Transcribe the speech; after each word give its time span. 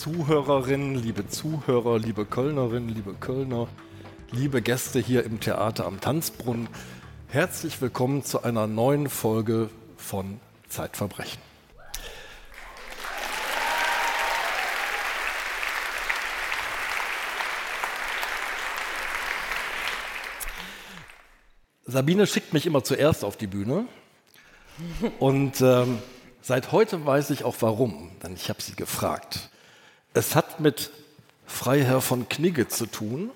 Zuhörerinnen, 0.00 0.94
liebe 0.94 1.28
Zuhörer, 1.28 1.98
liebe 1.98 2.24
Kölnerinnen, 2.24 2.88
liebe 2.88 3.12
Kölner, 3.12 3.68
liebe 4.30 4.62
Gäste 4.62 4.98
hier 4.98 5.24
im 5.24 5.40
Theater 5.40 5.84
am 5.84 6.00
Tanzbrunnen, 6.00 6.70
herzlich 7.28 7.82
willkommen 7.82 8.24
zu 8.24 8.42
einer 8.42 8.66
neuen 8.66 9.10
Folge 9.10 9.68
von 9.98 10.40
Zeitverbrechen. 10.70 11.38
Sabine 21.84 22.26
schickt 22.26 22.54
mich 22.54 22.64
immer 22.64 22.82
zuerst 22.82 23.22
auf 23.22 23.36
die 23.36 23.48
Bühne 23.48 23.84
und 25.18 25.60
ähm, 25.60 25.98
seit 26.40 26.72
heute 26.72 27.04
weiß 27.04 27.28
ich 27.28 27.44
auch 27.44 27.56
warum, 27.60 28.12
denn 28.22 28.32
ich 28.32 28.48
habe 28.48 28.62
sie 28.62 28.74
gefragt. 28.74 29.50
Es 30.12 30.34
hat 30.34 30.58
mit 30.58 30.90
Freiherr 31.46 32.00
von 32.00 32.28
Knigge 32.28 32.66
zu 32.66 32.86
tun 32.86 33.30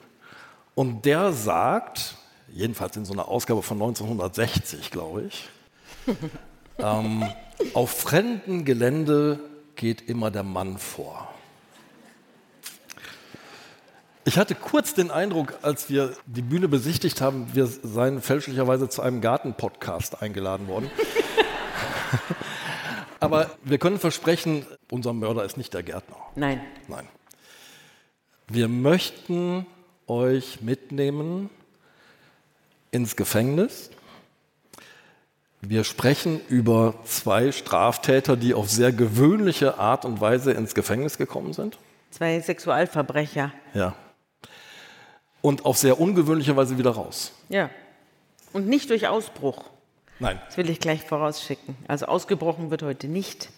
und 0.75 1.05
der 1.05 1.33
sagt, 1.33 2.17
jedenfalls 2.49 2.97
in 2.97 3.05
so 3.05 3.13
einer 3.13 3.29
Ausgabe 3.29 3.63
von 3.63 3.77
1960, 3.77 4.91
glaube 4.91 5.23
ich, 5.23 5.49
ähm, 6.79 7.25
auf 7.75 7.91
fremdem 7.91 8.65
Gelände 8.65 9.39
geht 9.77 10.09
immer 10.09 10.33
der 10.33 10.43
Mann 10.43 10.79
vor. 10.79 11.33
Ich 14.25 14.39
hatte 14.39 14.55
kurz 14.55 14.95
den 14.95 15.11
Eindruck, 15.11 15.59
als 15.63 15.91
wir 15.91 16.17
die 16.27 16.43
Bühne 16.43 16.67
besichtigt 16.67 17.21
haben, 17.21 17.47
wir 17.53 17.67
seien 17.67 18.21
fälschlicherweise 18.21 18.89
zu 18.89 19.03
einem 19.03 19.21
Garten-Podcast 19.21 20.23
eingeladen 20.23 20.67
worden. 20.67 20.91
Aber 23.21 23.51
wir 23.63 23.79
können 23.79 23.99
versprechen, 23.99 24.67
unser 24.91 25.13
Mörder 25.13 25.45
ist 25.45 25.57
nicht 25.57 25.73
der 25.75 25.83
Gärtner. 25.83 26.17
Nein. 26.35 26.61
Nein. 26.89 27.09
Wir 28.49 28.69
möchten 28.69 29.67
euch 30.07 30.61
mitnehmen 30.61 31.51
ins 32.91 33.17
Gefängnis. 33.17 33.91
Wir 35.61 35.85
sprechen 35.85 36.41
über 36.49 36.95
zwei 37.05 37.51
Straftäter, 37.53 38.37
die 38.37 38.53
auf 38.53 38.71
sehr 38.71 38.93
gewöhnliche 38.93 39.79
Art 39.79 40.05
und 40.05 40.21
Weise 40.21 40.53
ins 40.53 40.75
Gefängnis 40.75 41.17
gekommen 41.17 41.55
sind. 41.55 41.79
Zwei 42.11 42.39
Sexualverbrecher. 42.41 43.53
Ja. 43.73 43.95
Und 45.41 45.65
auf 45.65 45.79
sehr 45.79 45.99
ungewöhnliche 46.01 46.55
Weise 46.55 46.79
wieder 46.79 46.91
raus. 46.91 47.33
Ja. 47.49 47.71
Und 48.53 48.69
nicht 48.69 48.91
durch 48.91 49.09
Ausbruch. 49.09 49.65
Nein. 50.25 50.41
Das 50.47 50.57
will 50.57 50.71
ich 50.71 50.81
gleich 50.81 51.03
vorausschicken. 51.03 51.77
Also 51.87 52.07
ausgebrochen 52.07 52.71
wird 52.71 52.83
heute 52.83 53.09
nicht. 53.09 53.51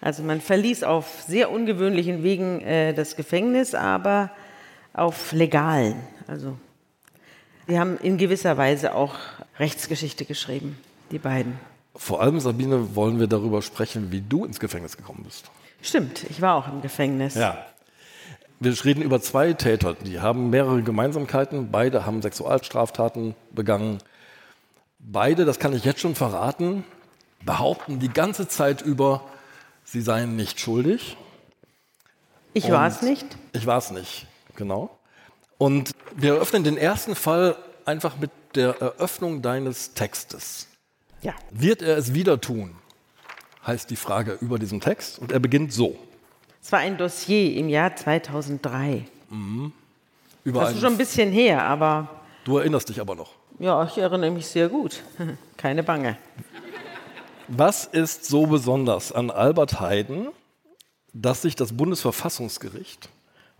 Also 0.00 0.22
man 0.22 0.40
verließ 0.40 0.82
auf 0.82 1.22
sehr 1.26 1.50
ungewöhnlichen 1.50 2.22
Wegen 2.22 2.62
äh, 2.62 2.94
das 2.94 3.16
Gefängnis, 3.16 3.74
aber 3.74 4.30
auf 4.94 5.32
legalen. 5.32 5.96
Also 6.26 6.56
die 7.68 7.78
haben 7.78 7.98
in 7.98 8.16
gewisser 8.16 8.56
Weise 8.56 8.94
auch 8.94 9.14
Rechtsgeschichte 9.58 10.24
geschrieben, 10.24 10.78
die 11.10 11.18
beiden. 11.18 11.58
Vor 11.94 12.22
allem, 12.22 12.40
Sabine, 12.40 12.94
wollen 12.96 13.20
wir 13.20 13.26
darüber 13.26 13.60
sprechen, 13.60 14.10
wie 14.10 14.22
du 14.22 14.44
ins 14.44 14.58
Gefängnis 14.58 14.96
gekommen 14.96 15.22
bist. 15.24 15.50
Stimmt, 15.82 16.24
ich 16.30 16.40
war 16.40 16.56
auch 16.56 16.68
im 16.68 16.80
Gefängnis. 16.80 17.34
Ja. 17.34 17.58
Wir 18.58 18.84
reden 18.84 19.02
über 19.02 19.20
zwei 19.20 19.52
Täter, 19.52 19.94
die 19.94 20.20
haben 20.20 20.50
mehrere 20.50 20.82
Gemeinsamkeiten. 20.82 21.70
Beide 21.70 22.06
haben 22.06 22.22
Sexualstraftaten 22.22 23.34
begangen. 23.52 23.98
Beide, 25.02 25.44
das 25.44 25.58
kann 25.58 25.72
ich 25.72 25.84
jetzt 25.84 26.00
schon 26.00 26.14
verraten, 26.14 26.84
behaupten 27.44 27.98
die 27.98 28.10
ganze 28.10 28.48
Zeit 28.48 28.82
über, 28.82 29.24
sie 29.82 30.00
seien 30.00 30.36
nicht 30.36 30.60
schuldig. 30.60 31.16
Ich 32.52 32.70
war 32.70 32.86
es 32.86 33.02
nicht. 33.02 33.26
Ich 33.52 33.66
war 33.66 33.78
es 33.78 33.90
nicht, 33.90 34.26
genau. 34.56 34.96
Und 35.58 35.92
wir 36.16 36.34
eröffnen 36.34 36.64
den 36.64 36.76
ersten 36.76 37.14
Fall 37.14 37.56
einfach 37.84 38.18
mit 38.18 38.30
der 38.54 38.80
Eröffnung 38.80 39.42
deines 39.42 39.94
Textes. 39.94 40.66
Ja. 41.22 41.34
Wird 41.50 41.82
er 41.82 41.96
es 41.96 42.14
wieder 42.14 42.40
tun? 42.40 42.76
Heißt 43.66 43.90
die 43.90 43.96
Frage 43.96 44.38
über 44.40 44.58
diesen 44.58 44.80
Text. 44.80 45.18
Und 45.18 45.32
er 45.32 45.38
beginnt 45.38 45.72
so. 45.72 45.98
Es 46.62 46.72
war 46.72 46.80
ein 46.80 46.96
Dossier 46.96 47.56
im 47.56 47.68
Jahr 47.68 47.94
2003. 47.94 49.06
Über 50.44 50.60
Das 50.60 50.74
ist 50.74 50.80
schon 50.80 50.92
ein 50.92 50.98
bisschen 50.98 51.30
her, 51.30 51.62
aber 51.62 52.22
du 52.44 52.58
erinnerst 52.58 52.88
dich 52.88 53.00
aber 53.00 53.14
noch. 53.14 53.39
Ja, 53.60 53.84
ich 53.84 53.98
erinnere 53.98 54.30
mich 54.30 54.46
sehr 54.46 54.68
gut. 54.68 55.02
Keine 55.56 55.82
Bange. 55.82 56.16
Was 57.46 57.84
ist 57.84 58.24
so 58.24 58.46
besonders 58.46 59.12
an 59.12 59.30
Albert 59.30 59.80
Heiden, 59.80 60.28
dass 61.12 61.42
sich 61.42 61.56
das 61.56 61.76
Bundesverfassungsgericht, 61.76 63.10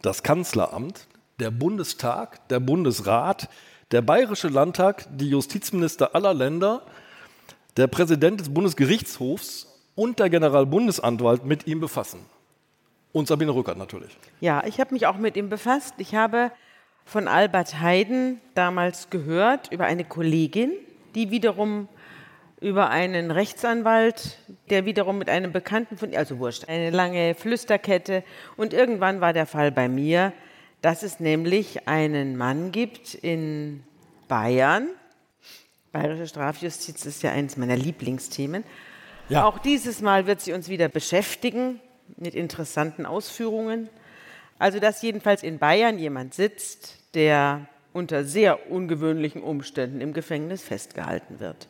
das 0.01 0.23
Kanzleramt, 0.23 1.07
der 1.39 1.51
Bundestag, 1.51 2.49
der 2.49 2.61
Bundesrat, 2.61 3.49
der 3.91 4.01
Bayerische 4.01 4.49
Landtag, 4.49 5.07
die 5.11 5.29
Justizminister 5.29 6.15
aller 6.15 6.33
Länder, 6.33 6.83
der 7.77 7.87
Präsident 7.87 8.41
des 8.41 8.55
Bundesgerichtshofs 8.55 9.67
und 9.97 10.19
der 10.19 10.31
Generalbundesanwalt 10.31 11.45
mit 11.45 11.67
ihm 11.67 11.81
befassen? 11.81 12.21
Und 13.13 13.29
Sabine 13.29 13.53
Rückert 13.53 13.77
natürlich. 13.77 14.17
Ja, 14.41 14.65
ich 14.65 14.81
habe 14.81 14.95
mich 14.95 15.07
auch 15.07 15.19
mit 15.19 15.37
ihm 15.37 15.51
befasst. 15.51 15.95
Ich 15.99 16.15
habe 16.15 16.53
von 17.11 17.27
Albert 17.27 17.81
Heiden 17.81 18.41
damals 18.55 19.11
gehört 19.11 19.73
über 19.73 19.85
eine 19.85 20.05
Kollegin, 20.05 20.71
die 21.17 21.33
wiederum 21.33 21.89
über 22.61 22.91
einen 22.91 23.33
Rechtsanwalt, 23.33 24.39
der 24.69 24.85
wiederum 24.85 25.19
mit 25.19 25.29
einem 25.29 25.51
Bekannten 25.51 25.97
von, 25.99 26.15
also 26.15 26.39
wurscht, 26.39 26.69
eine 26.69 26.91
lange 26.91 27.35
Flüsterkette. 27.35 28.23
Und 28.57 28.73
irgendwann 28.73 29.21
war 29.21 29.33
der 29.33 29.47
Fall 29.47 29.73
bei 29.73 29.89
mir, 29.89 30.33
dass 30.83 31.03
es 31.03 31.19
nämlich 31.19 31.89
einen 31.89 32.37
Mann 32.37 32.71
gibt 32.71 33.15
in 33.15 33.83
Bayern. 34.29 34.87
Bayerische 35.91 36.29
Strafjustiz 36.29 37.05
ist 37.07 37.25
ja 37.25 37.33
eines 37.33 37.57
meiner 37.57 37.77
Lieblingsthemen. 37.77 38.63
Ja. 39.29 39.47
Auch 39.47 39.59
dieses 39.59 40.01
Mal 40.01 40.29
wird 40.29 40.43
sie 40.43 40.53
uns 40.53 40.69
wieder 40.69 40.89
beschäftigen 40.89 41.81
mit 42.19 42.37
interessanten 42.37 43.05
Ausführungen. 43.05 43.89
Also, 44.61 44.79
dass 44.79 45.03
jedenfalls 45.03 45.43
in 45.43 45.59
Bayern 45.59 45.99
jemand 45.99 46.35
sitzt, 46.35 47.00
der 47.15 47.67
unter 47.93 48.25
sehr 48.25 48.71
ungewöhnlichen 48.71 49.43
Umständen 49.43 50.01
im 50.01 50.13
Gefängnis 50.13 50.63
festgehalten 50.63 51.41
wird. 51.41 51.69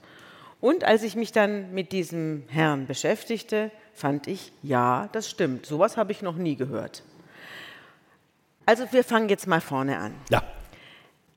Und 0.60 0.84
als 0.84 1.02
ich 1.02 1.16
mich 1.16 1.32
dann 1.32 1.72
mit 1.72 1.92
diesem 1.92 2.44
Herrn 2.48 2.86
beschäftigte, 2.86 3.70
fand 3.94 4.26
ich, 4.26 4.52
ja, 4.62 5.08
das 5.12 5.30
stimmt. 5.30 5.64
Sowas 5.64 5.96
habe 5.96 6.12
ich 6.12 6.20
noch 6.20 6.36
nie 6.36 6.56
gehört. 6.56 7.02
Also 8.66 8.84
wir 8.92 9.02
fangen 9.02 9.30
jetzt 9.30 9.46
mal 9.46 9.60
vorne 9.62 9.98
an. 9.98 10.14
Ja. 10.28 10.42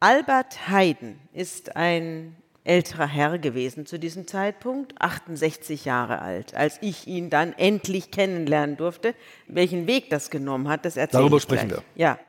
Albert 0.01 0.67
Heiden 0.67 1.19
ist 1.31 1.77
ein 1.77 2.35
älterer 2.65 3.07
Herr 3.07 3.39
gewesen 3.39 3.85
zu 3.85 3.97
diesem 3.97 4.27
Zeitpunkt, 4.27 5.01
68 5.01 5.85
Jahre 5.85 6.21
alt, 6.21 6.55
als 6.55 6.77
ich 6.81 7.07
ihn 7.07 7.29
dann 7.29 7.53
endlich 7.53 8.11
kennenlernen 8.11 8.77
durfte. 8.77 9.15
Welchen 9.47 9.87
Weg 9.87 10.09
das 10.09 10.29
genommen 10.29 10.67
hat, 10.67 10.85
das 10.85 10.97
erzähle 10.97 11.21
Darüber 11.23 11.37
ich 11.37 11.43
sprechen 11.43 11.69
gleich. 11.69 11.81
wir. 11.95 12.01
Ja. 12.01 12.19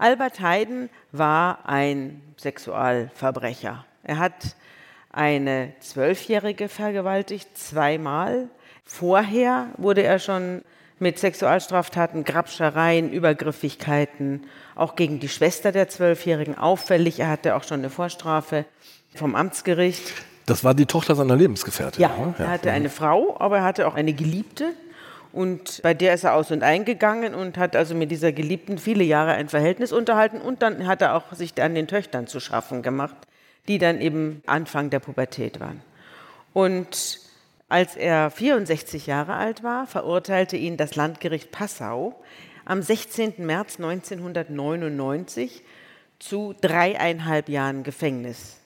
Albert 0.00 0.40
Heiden 0.40 0.88
war 1.12 1.68
ein 1.68 2.22
Sexualverbrecher. 2.38 3.84
Er 4.02 4.18
hat 4.18 4.56
eine 5.12 5.74
Zwölfjährige 5.80 6.70
vergewaltigt, 6.70 7.50
zweimal. 7.52 8.48
Vorher 8.86 9.66
wurde 9.76 10.02
er 10.02 10.18
schon 10.18 10.62
mit 10.98 11.18
Sexualstraftaten, 11.18 12.24
Grabschereien, 12.24 13.12
Übergriffigkeiten, 13.12 14.46
auch 14.74 14.96
gegen 14.96 15.20
die 15.20 15.28
Schwester 15.28 15.70
der 15.70 15.90
Zwölfjährigen 15.90 16.56
auffällig. 16.56 17.20
Er 17.20 17.28
hatte 17.28 17.54
auch 17.54 17.64
schon 17.64 17.80
eine 17.80 17.90
Vorstrafe 17.90 18.64
vom 19.14 19.34
Amtsgericht. 19.34 20.14
Das 20.46 20.64
war 20.64 20.72
die 20.72 20.86
Tochter 20.86 21.14
seiner 21.14 21.36
Lebensgefährtin. 21.36 22.00
Ja, 22.00 22.08
ne? 22.08 22.34
er 22.38 22.48
hatte 22.48 22.70
eine 22.70 22.88
Frau, 22.88 23.36
aber 23.38 23.58
er 23.58 23.64
hatte 23.64 23.86
auch 23.86 23.96
eine 23.96 24.14
Geliebte. 24.14 24.72
Und 25.32 25.80
bei 25.82 25.94
der 25.94 26.14
ist 26.14 26.24
er 26.24 26.34
aus 26.34 26.50
und 26.50 26.62
eingegangen 26.62 27.34
und 27.34 27.56
hat 27.56 27.76
also 27.76 27.94
mit 27.94 28.10
dieser 28.10 28.32
Geliebten 28.32 28.78
viele 28.78 29.04
Jahre 29.04 29.32
ein 29.32 29.48
Verhältnis 29.48 29.92
unterhalten. 29.92 30.40
Und 30.40 30.62
dann 30.62 30.86
hat 30.86 31.02
er 31.02 31.14
auch 31.14 31.32
sich 31.32 31.60
an 31.62 31.74
den 31.74 31.86
Töchtern 31.86 32.26
zu 32.26 32.40
schaffen 32.40 32.82
gemacht, 32.82 33.16
die 33.68 33.78
dann 33.78 34.00
eben 34.00 34.42
Anfang 34.46 34.90
der 34.90 34.98
Pubertät 34.98 35.60
waren. 35.60 35.82
Und 36.52 37.20
als 37.68 37.96
er 37.96 38.30
64 38.30 39.06
Jahre 39.06 39.34
alt 39.34 39.62
war, 39.62 39.86
verurteilte 39.86 40.56
ihn 40.56 40.76
das 40.76 40.96
Landgericht 40.96 41.52
Passau 41.52 42.20
am 42.64 42.82
16. 42.82 43.34
März 43.38 43.76
1999 43.76 45.62
zu 46.18 46.54
dreieinhalb 46.60 47.48
Jahren 47.48 47.84
Gefängnis 47.84 48.59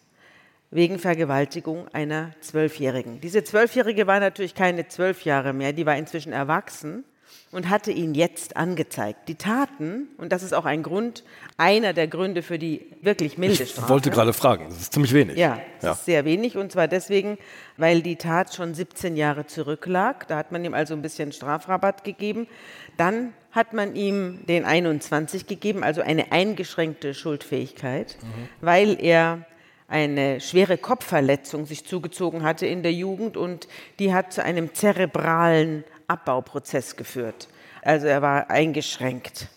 wegen 0.75 0.99
Vergewaltigung 0.99 1.87
einer 1.93 2.33
Zwölfjährigen. 2.41 3.21
Diese 3.21 3.45
Zwölfjährige 3.45 4.07
war 4.07 4.19
natürlich 4.21 4.55
keine 4.55 4.89
zwölf 4.89 5.25
Jahre 5.25 5.53
mehr, 5.53 5.73
die 5.73 5.87
war 5.87 5.97
inzwischen 5.97 6.33
erwachsen. 6.33 7.05
und 7.53 7.69
hatte 7.71 7.93
ihn 7.93 8.15
jetzt 8.15 8.57
angezeigt. 8.57 9.29
Die 9.29 9.37
Taten, 9.37 10.09
und 10.19 10.33
das 10.33 10.43
ist 10.43 10.53
auch 10.53 10.65
ein 10.65 10.83
Grund, 10.83 11.23
einer 11.57 11.93
der 11.93 12.09
Gründe 12.09 12.43
für 12.43 12.59
die 12.59 12.87
wirklich 13.01 13.39
milde 13.39 13.63
Ich 13.63 13.71
Strafe. 13.71 13.89
wollte 13.89 14.11
gerade 14.11 14.33
fragen, 14.33 14.65
das 14.69 14.81
ist 14.81 14.93
ziemlich 14.93 15.13
wenig. 15.13 15.37
Ja, 15.37 15.61
das 15.77 15.83
ja. 15.85 15.93
ist 15.93 16.05
sehr 16.05 16.25
wenig 16.25 16.57
und 16.57 16.73
zwar 16.73 16.89
deswegen, 16.89 17.39
weil 17.77 18.03
die 18.03 18.17
Tat 18.17 18.53
schon 18.55 18.75
17 18.75 19.17
Jahre 19.17 19.47
zurücklag. 19.47 20.27
Da 20.27 20.37
hat 20.37 20.51
man 20.51 20.65
ihm 20.65 20.75
also 20.75 20.95
ein 20.95 21.03
bisschen 21.03 21.31
Strafrabatt 21.31 22.03
gegeben. 22.03 22.49
Dann 22.97 23.33
hat 23.53 23.73
man 23.73 23.95
ihm 23.95 24.45
den 24.47 24.65
21 24.65 25.47
gegeben, 25.47 25.85
also 25.85 26.01
eine 26.03 26.33
eingeschränkte 26.33 27.15
Schuldfähigkeit, 27.15 28.17
weil 28.61 28.97
er 29.01 29.47
eine 29.89 30.41
schwere 30.41 30.79
Kopfverletzung 30.79 31.67
sich 31.67 31.85
zugezogen 31.85 32.43
hatte 32.43 32.67
in 32.67 32.83
der 32.83 32.93
Jugend 32.93 33.37
und 33.37 33.69
die 33.99 34.13
hat 34.13 34.33
zu 34.33 34.43
einem 34.43 34.75
zerebralen 34.75 35.85
Abbauprozess 36.09 36.97
geführt. 36.97 37.49
Also 37.83 38.07
er 38.07 38.23
war 38.23 38.51
eingeschränkt, 38.51 39.49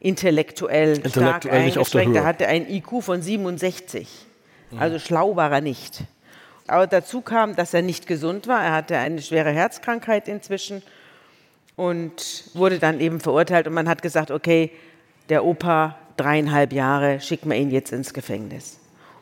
intellektuell, 0.00 0.96
stark 0.96 1.06
Intellektuell 1.06 1.52
der 1.52 1.62
eingeschränkt. 1.62 2.16
Er 2.16 2.24
hatte 2.24 2.48
ein 2.48 2.68
IQ 2.68 3.02
von 3.02 3.22
67. 3.22 4.08
Also 4.78 4.98
schlau 4.98 5.36
war 5.36 5.50
er 5.52 5.60
nicht. 5.60 6.02
Aber 6.66 6.86
dazu 6.86 7.22
kam, 7.22 7.56
dass 7.56 7.72
er 7.72 7.82
nicht 7.82 8.06
gesund 8.06 8.46
war. 8.46 8.62
Er 8.62 8.72
hatte 8.72 8.98
eine 8.98 9.22
schwere 9.22 9.50
Herzkrankheit 9.50 10.28
inzwischen 10.28 10.82
und 11.76 12.50
wurde 12.52 12.78
dann 12.78 13.00
eben 13.00 13.20
verurteilt. 13.20 13.66
Und 13.66 13.72
man 13.72 13.88
hat 13.88 14.02
gesagt, 14.02 14.30
okay, 14.30 14.70
der 15.30 15.44
Opa, 15.44 15.96
dreieinhalb 16.16 16.72
Jahre, 16.72 17.20
schicken 17.20 17.48
wir 17.50 17.56
ihn 17.56 17.70
jetzt 17.70 17.92
ins 17.92 18.12
Gefängnis. 18.12 18.78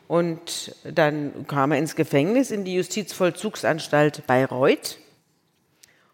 Und 0.07 0.73
dann 0.85 1.45
kam 1.47 1.71
er 1.71 1.79
ins 1.79 1.95
Gefängnis, 1.95 2.51
in 2.51 2.63
die 2.63 2.75
Justizvollzugsanstalt 2.75 4.25
Bayreuth. 4.25 4.99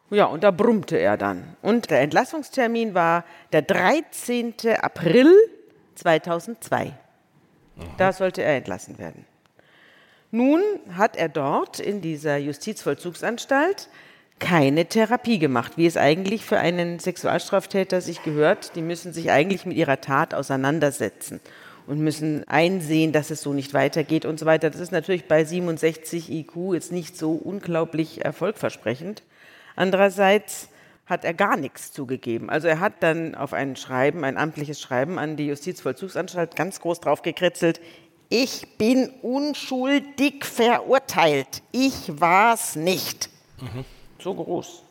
Ja, 0.10 0.26
und 0.26 0.44
da 0.44 0.52
brummte 0.52 0.98
er 0.98 1.18
dann. 1.18 1.56
Und 1.62 1.90
der 1.90 2.02
Entlassungstermin 2.02 2.94
war 2.94 3.24
der 3.52 3.62
13. 3.62 4.54
April 4.82 5.32
2002. 5.96 6.94
Da 7.98 8.14
sollte 8.14 8.44
er 8.44 8.58
entlassen 8.58 8.98
werden. 8.98 9.26
Nun 10.32 10.62
hat 10.96 11.16
er 11.16 11.30
dort 11.30 11.80
in 11.80 12.02
dieser 12.02 12.38
Justizvollzugsanstalt 12.38 13.90
keine 14.40 14.86
Therapie 14.86 15.38
gemacht, 15.38 15.74
wie 15.78 15.86
es 15.86 15.98
eigentlich 15.98 16.44
für 16.44 16.58
einen 16.58 17.00
Sexualstraftäter 17.00 18.02
sich 18.02 18.24
gehört. 18.24 18.76
Die 18.76 18.82
müssen 18.82 19.14
sich 19.14 19.32
eigentlich 19.32 19.66
mit 19.66 19.78
ihrer 19.78 20.02
Tat 20.02 20.34
auseinandersetzen 20.34 21.40
und 21.88 22.00
müssen 22.00 22.48
einsehen, 22.48 23.12
dass 23.12 23.30
es 23.30 23.42
so 23.42 23.54
nicht 23.54 23.74
weitergeht 23.74 24.26
und 24.26 24.40
so 24.40 24.46
weiter. 24.46 24.70
Das 24.70 24.80
ist 24.80 24.92
natürlich 24.92 25.28
bei 25.28 25.44
67 25.44 26.32
IQ 26.32 26.74
jetzt 26.74 26.92
nicht 26.92 27.18
so 27.18 27.34
unglaublich 27.34 28.24
erfolgversprechend. 28.24 29.24
Andererseits 29.76 30.70
hat 31.06 31.26
er 31.26 31.34
gar 31.34 31.58
nichts 31.58 31.92
zugegeben. 31.92 32.50
Also 32.50 32.68
er 32.68 32.80
hat 32.80 33.02
dann 33.02 33.36
auf 33.36 33.54
ein 33.54 33.76
Schreiben, 33.76 34.24
ein 34.24 34.38
amtliches 34.38 34.80
Schreiben 34.80 35.20
an 35.20 35.36
die 35.36 35.48
Justizvollzugsanstalt 35.48 36.56
ganz 36.56 36.80
groß 36.80 37.02
drauf 37.02 37.22
gekritzelt, 37.22 37.82
ich 38.30 38.78
bin 38.78 39.12
unschuldig 39.22 40.44
verurteilt. 40.44 41.62
Ich 41.72 42.20
war's 42.20 42.76
nicht. 42.76 43.30
So 44.20 44.34
groß. 44.34 44.84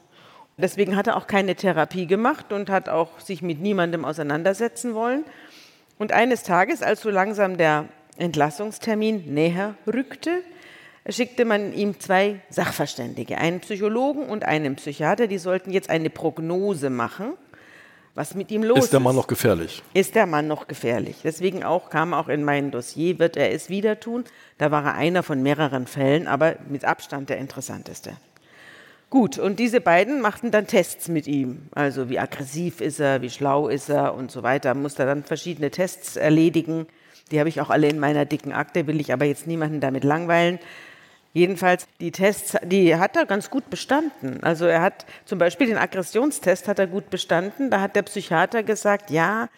Deswegen 0.59 0.95
hat 0.95 1.07
er 1.07 1.17
auch 1.17 1.27
keine 1.27 1.57
Therapie 1.57 2.07
gemacht 2.07 2.53
und 2.53 2.71
hat 2.71 2.89
auch 2.89 3.19
sich 3.19 3.43
mit 3.43 3.61
niemandem 3.61 4.05
auseinandersetzen 4.05 4.95
wollen. 4.95 5.25
Und 6.03 6.11
eines 6.11 6.43
Tages, 6.43 6.83
als 6.83 7.03
so 7.03 7.11
langsam 7.11 7.59
der 7.59 7.85
Entlassungstermin 8.17 9.33
näher 9.33 9.77
rückte, 9.87 10.43
schickte 11.09 11.45
man 11.45 11.73
ihm 11.73 12.01
zwei 12.01 12.41
Sachverständige, 12.51 13.39
einen 13.39 13.61
Psychologen 13.61 14.25
und 14.25 14.45
einen 14.45 14.75
Psychiater, 14.75 15.29
die 15.29 15.39
sollten 15.39 15.71
jetzt 15.71 15.91
eine 15.91 16.11
Prognose 16.11 16.91
machen, 16.91 17.35
was 18.17 18.35
mit 18.35 18.51
ihm 18.51 18.65
los 18.65 18.79
ist. 18.79 18.85
Ist 18.87 18.93
der 18.95 18.99
Mann 18.99 19.15
noch 19.15 19.29
gefährlich? 19.29 19.81
Ist 19.95 20.17
der 20.17 20.27
Mann 20.27 20.49
noch 20.49 20.67
gefährlich? 20.67 21.19
Deswegen 21.23 21.63
auch 21.63 21.89
kam 21.89 22.15
auch 22.15 22.27
in 22.27 22.43
mein 22.43 22.73
Dossier, 22.73 23.21
wird 23.21 23.37
er 23.37 23.53
es 23.53 23.69
wieder 23.69 24.01
tun? 24.01 24.25
Da 24.59 24.73
war 24.73 24.85
er 24.85 24.95
einer 24.95 25.23
von 25.23 25.41
mehreren 25.41 25.87
Fällen, 25.87 26.27
aber 26.27 26.57
mit 26.69 26.85
Abstand 26.85 27.31
der 27.31 27.39
interessanteste. 27.39 28.17
Gut, 29.13 29.39
und 29.39 29.59
diese 29.59 29.83
beiden 29.83 30.23
machten 30.23 30.51
dann 30.51 30.67
Tests 30.67 31.09
mit 31.09 31.27
ihm. 31.27 31.69
Also 31.75 32.09
wie 32.09 32.19
aggressiv 32.19 32.81
ist 32.81 32.99
er, 32.99 33.21
wie 33.21 33.29
schlau 33.29 33.69
ist 33.69 33.91
er 33.91 34.15
und 34.15 34.31
so 34.31 34.43
weiter. 34.43 34.73
Musste 34.73 35.05
dann 35.05 35.23
verschiedene 35.23 35.71
Tests 35.71 36.17
erledigen. 36.17 36.87
Die 37.31 37.39
habe 37.39 37.51
ich 37.51 37.61
auch 37.61 37.69
alle 37.69 37.89
in 37.89 37.99
meiner 37.99 38.25
dicken 38.25 38.55
Akte, 38.55 38.87
will 38.87 39.03
ich 39.03 39.13
aber 39.13 39.27
jetzt 39.27 39.47
niemanden 39.47 39.81
damit 39.81 40.03
langweilen. 40.03 40.59
Jedenfalls, 41.35 41.89
die 42.01 42.11
Tests, 42.11 42.57
die 42.65 42.97
hat 42.97 43.15
er 43.15 43.27
ganz 43.27 43.51
gut 43.51 43.69
bestanden. 43.69 44.43
Also 44.43 44.65
er 44.65 44.81
hat 44.81 45.05
zum 45.27 45.39
Beispiel 45.39 45.67
den 45.67 45.77
Aggressionstest 45.77 46.67
hat 46.67 46.79
er 46.79 46.87
gut 46.87 47.11
bestanden. 47.11 47.69
Da 47.69 47.83
hat 47.83 47.95
der 47.95 48.05
Psychiater 48.05 48.63
gesagt, 48.63 49.11
ja, 49.11 49.51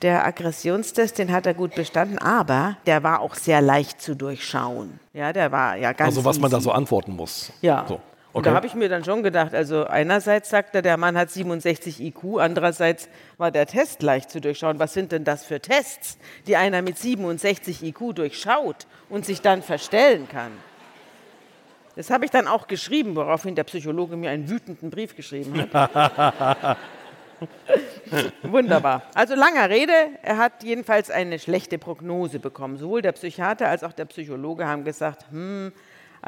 der 0.00 0.24
Aggressionstest, 0.26 1.18
den 1.18 1.30
hat 1.30 1.44
er 1.44 1.52
gut 1.52 1.74
bestanden, 1.74 2.16
aber 2.16 2.78
der 2.86 3.02
war 3.02 3.20
auch 3.20 3.34
sehr 3.34 3.60
leicht 3.60 4.00
zu 4.00 4.14
durchschauen. 4.14 4.98
Ja, 5.12 5.34
der 5.34 5.52
war 5.52 5.76
ja 5.76 5.92
ganz 5.92 6.16
Also 6.16 6.24
was 6.24 6.38
man 6.38 6.50
da 6.50 6.56
easy. 6.56 6.64
so 6.64 6.72
antworten 6.72 7.12
muss. 7.12 7.52
Ja. 7.60 7.84
So. 7.86 8.00
Und 8.32 8.40
Okay. 8.42 8.50
da 8.50 8.56
habe 8.56 8.66
ich 8.66 8.74
mir 8.74 8.88
dann 8.90 9.04
schon 9.04 9.22
gedacht, 9.22 9.54
also 9.54 9.84
einerseits 9.86 10.50
sagt 10.50 10.74
er, 10.74 10.82
der 10.82 10.98
Mann 10.98 11.16
hat 11.16 11.30
67 11.30 12.00
IQ, 12.02 12.38
andererseits 12.38 13.08
war 13.38 13.50
der 13.50 13.66
Test 13.66 14.02
leicht 14.02 14.30
zu 14.30 14.40
durchschauen. 14.40 14.78
Was 14.78 14.92
sind 14.92 15.12
denn 15.12 15.24
das 15.24 15.44
für 15.44 15.60
Tests, 15.60 16.18
die 16.46 16.56
einer 16.56 16.82
mit 16.82 16.98
67 16.98 17.82
IQ 17.82 18.14
durchschaut 18.14 18.86
und 19.08 19.24
sich 19.24 19.40
dann 19.40 19.62
verstellen 19.62 20.28
kann? 20.28 20.52
Das 21.96 22.10
habe 22.10 22.26
ich 22.26 22.30
dann 22.30 22.46
auch 22.46 22.68
geschrieben, 22.68 23.16
woraufhin 23.16 23.54
der 23.54 23.64
Psychologe 23.64 24.14
mir 24.16 24.30
einen 24.30 24.48
wütenden 24.48 24.90
Brief 24.90 25.16
geschrieben 25.16 25.66
hat. 25.72 26.76
Wunderbar. 28.42 29.02
Also 29.14 29.34
langer 29.34 29.68
Rede, 29.70 29.92
er 30.22 30.38
hat 30.38 30.62
jedenfalls 30.62 31.10
eine 31.10 31.38
schlechte 31.38 31.78
Prognose 31.78 32.38
bekommen. 32.38 32.76
Sowohl 32.76 33.02
der 33.02 33.12
Psychiater 33.12 33.68
als 33.68 33.84
auch 33.84 33.92
der 33.92 34.04
Psychologe 34.06 34.66
haben 34.66 34.84
gesagt, 34.84 35.26
hm, 35.30 35.72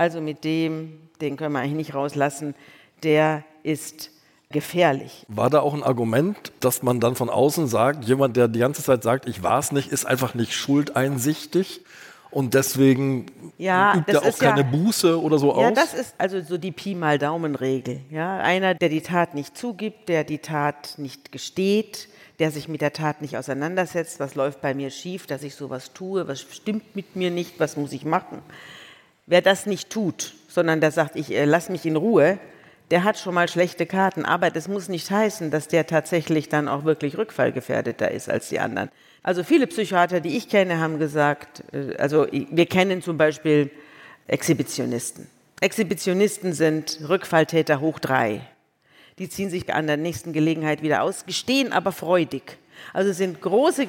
also 0.01 0.21
mit 0.23 0.45
dem, 0.45 0.99
den 1.21 1.37
können 1.37 1.53
wir 1.53 1.59
eigentlich 1.61 1.75
nicht 1.75 1.95
rauslassen, 1.95 2.55
der 3.03 3.45
ist 3.63 4.11
gefährlich. 4.51 5.25
War 5.29 5.51
da 5.51 5.61
auch 5.61 5.75
ein 5.75 5.83
Argument, 5.83 6.53
dass 6.61 6.83
man 6.83 7.01
dann 7.01 7.15
von 7.17 7.29
außen 7.29 7.67
sagt, 7.69 8.07
jemand, 8.07 8.37
der 8.37 8.49
die 8.49 8.59
ganze 8.61 8.83
Zeit 8.83 9.03
sagt, 9.03 9.29
ich 9.29 9.43
war 9.43 9.59
es 9.59 9.73
nicht, 9.73 9.93
ist 9.93 10.07
einfach 10.07 10.35
nicht 10.35 10.55
schuldeinsichtig 10.55 11.83
und 12.31 12.55
deswegen 12.55 13.27
Ja, 13.59 13.95
übt 13.97 14.11
er 14.13 14.23
auch 14.23 14.27
ist 14.29 14.41
ja- 14.43 14.51
keine 14.53 14.65
Buße 14.65 15.21
oder 15.21 15.39
so 15.39 15.49
Ja, 15.61 15.69
aus? 15.69 15.75
das 15.75 15.93
ist 15.95 16.15
also 16.17 16.41
so 16.41 16.57
die 16.57 16.73
Pi 16.73 16.95
mal 16.95 17.19
Daumen-Regel. 17.19 18.01
Ja, 18.11 18.39
einer, 18.39 18.75
der 18.75 18.89
die 18.89 19.03
Tat 19.03 19.35
nicht 19.35 19.57
zugibt, 19.57 20.09
der 20.09 20.25
die 20.25 20.39
Tat 20.39 20.95
nicht 20.97 21.31
gesteht, 21.31 22.09
der 22.39 22.51
sich 22.51 22.69
mit 22.69 22.81
der 22.81 22.93
Tat 22.95 23.21
nicht 23.21 23.37
auseinandersetzt, 23.37 24.19
was 24.19 24.35
läuft 24.35 24.63
bei 24.63 24.73
mir 24.75 24.89
schief, 24.91 25.27
dass 25.27 25.43
ich 25.43 25.55
sowas 25.55 25.93
tue, 25.93 26.27
was 26.27 26.41
stimmt 26.41 26.97
mit 26.97 27.15
mir 27.17 27.31
nicht, 27.31 27.61
was 27.61 27.77
muss 27.77 27.93
ich 27.93 28.05
machen. 28.07 28.39
Wer 29.31 29.43
das 29.43 29.65
nicht 29.65 29.91
tut, 29.91 30.35
sondern 30.49 30.81
der 30.81 30.91
sagt, 30.91 31.15
ich 31.15 31.33
äh, 31.33 31.45
lass 31.45 31.69
mich 31.69 31.87
in 31.87 31.95
Ruhe, 31.95 32.41
der 32.91 33.05
hat 33.05 33.17
schon 33.17 33.33
mal 33.33 33.49
schlechte 33.49 33.87
Karten. 33.87 34.25
Aber 34.25 34.51
das 34.51 34.67
muss 34.67 34.89
nicht 34.89 35.09
heißen, 35.09 35.53
dass 35.53 35.69
der 35.69 35.87
tatsächlich 35.87 36.49
dann 36.49 36.67
auch 36.67 36.83
wirklich 36.83 37.17
rückfallgefährdeter 37.17 38.11
ist 38.11 38.29
als 38.29 38.49
die 38.49 38.59
anderen. 38.59 38.91
Also 39.23 39.45
viele 39.45 39.69
Psychiater, 39.69 40.19
die 40.19 40.37
ich 40.37 40.49
kenne, 40.49 40.81
haben 40.81 40.99
gesagt, 40.99 41.63
äh, 41.73 41.95
also 41.97 42.27
wir 42.33 42.67
kennen 42.67 43.03
zum 43.03 43.19
Beispiel 43.19 43.71
Exhibitionisten. 44.27 45.29
Exhibitionisten 45.61 46.53
sind 46.53 46.99
Rückfalltäter 47.09 47.79
hoch 47.81 48.01
drei. 48.01 48.41
Die 49.21 49.29
ziehen 49.29 49.49
sich 49.49 49.73
an 49.73 49.87
der 49.87 49.97
nächsten 49.97 50.33
Gelegenheit 50.33 50.83
wieder 50.83 51.03
aus, 51.03 51.25
gestehen 51.25 51.73
aber 51.73 51.93
freudig. 51.93 52.57
Also 52.93 53.13
sind 53.13 53.41
große, 53.41 53.87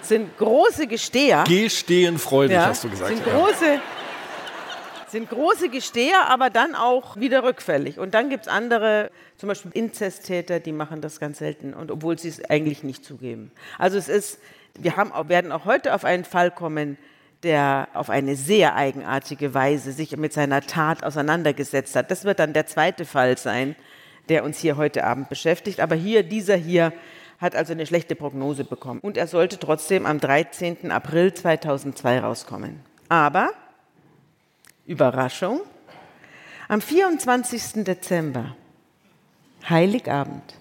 sind 0.00 0.38
große 0.38 0.86
Gesteher. 0.86 1.44
Gestehen 1.46 2.18
freudig, 2.18 2.56
Ja, 2.56 2.66
hast 2.68 2.84
du 2.84 2.88
gesagt. 2.88 3.14
Sind 3.14 3.26
ja. 3.26 3.32
große, 3.34 3.80
sind 5.10 5.28
große 5.30 5.68
Gesteher, 5.68 6.28
aber 6.28 6.50
dann 6.50 6.74
auch 6.74 7.16
wieder 7.16 7.42
rückfällig. 7.42 7.98
Und 7.98 8.14
dann 8.14 8.30
gibt 8.30 8.44
es 8.44 8.48
andere, 8.48 9.10
zum 9.36 9.48
Beispiel 9.48 9.70
Inzesttäter, 9.74 10.60
die 10.60 10.72
machen 10.72 11.00
das 11.00 11.20
ganz 11.20 11.38
selten, 11.38 11.74
und 11.74 11.90
obwohl 11.90 12.18
sie 12.18 12.28
es 12.28 12.44
eigentlich 12.44 12.82
nicht 12.82 13.04
zugeben. 13.04 13.50
Also 13.78 13.98
es 13.98 14.08
ist, 14.08 14.40
wir 14.78 14.96
haben, 14.96 15.12
werden 15.28 15.52
auch 15.52 15.64
heute 15.64 15.94
auf 15.94 16.04
einen 16.04 16.24
Fall 16.24 16.50
kommen, 16.50 16.98
der 17.42 17.88
auf 17.94 18.10
eine 18.10 18.34
sehr 18.36 18.74
eigenartige 18.74 19.54
Weise 19.54 19.92
sich 19.92 20.16
mit 20.16 20.32
seiner 20.32 20.60
Tat 20.60 21.04
auseinandergesetzt 21.04 21.94
hat. 21.94 22.10
Das 22.10 22.24
wird 22.24 22.40
dann 22.40 22.52
der 22.52 22.66
zweite 22.66 23.04
Fall 23.04 23.38
sein, 23.38 23.76
der 24.28 24.44
uns 24.44 24.58
hier 24.58 24.76
heute 24.76 25.04
Abend 25.04 25.28
beschäftigt. 25.28 25.80
Aber 25.80 25.94
hier, 25.94 26.22
dieser 26.22 26.56
hier, 26.56 26.92
hat 27.38 27.54
also 27.54 27.72
eine 27.72 27.86
schlechte 27.86 28.16
Prognose 28.16 28.64
bekommen. 28.64 29.00
Und 29.00 29.16
er 29.16 29.26
sollte 29.26 29.58
trotzdem 29.58 30.06
am 30.06 30.18
13. 30.18 30.90
April 30.90 31.32
2002 31.32 32.20
rauskommen. 32.20 32.80
Aber, 33.08 33.50
Überraschung, 34.88 35.60
am 36.66 36.80
24. 36.80 37.84
Dezember, 37.84 38.56
Heiligabend, 39.68 40.54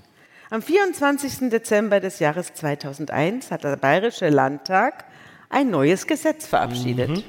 am 0.49 0.61
24. 0.61 1.49
Dezember 1.49 2.01
des 2.01 2.19
Jahres 2.19 2.53
2001 2.53 3.51
hat 3.51 3.63
der 3.63 3.77
Bayerische 3.77 4.27
Landtag 4.27 5.05
ein 5.47 5.69
neues 5.69 6.05
Gesetz 6.07 6.45
verabschiedet. 6.45 7.23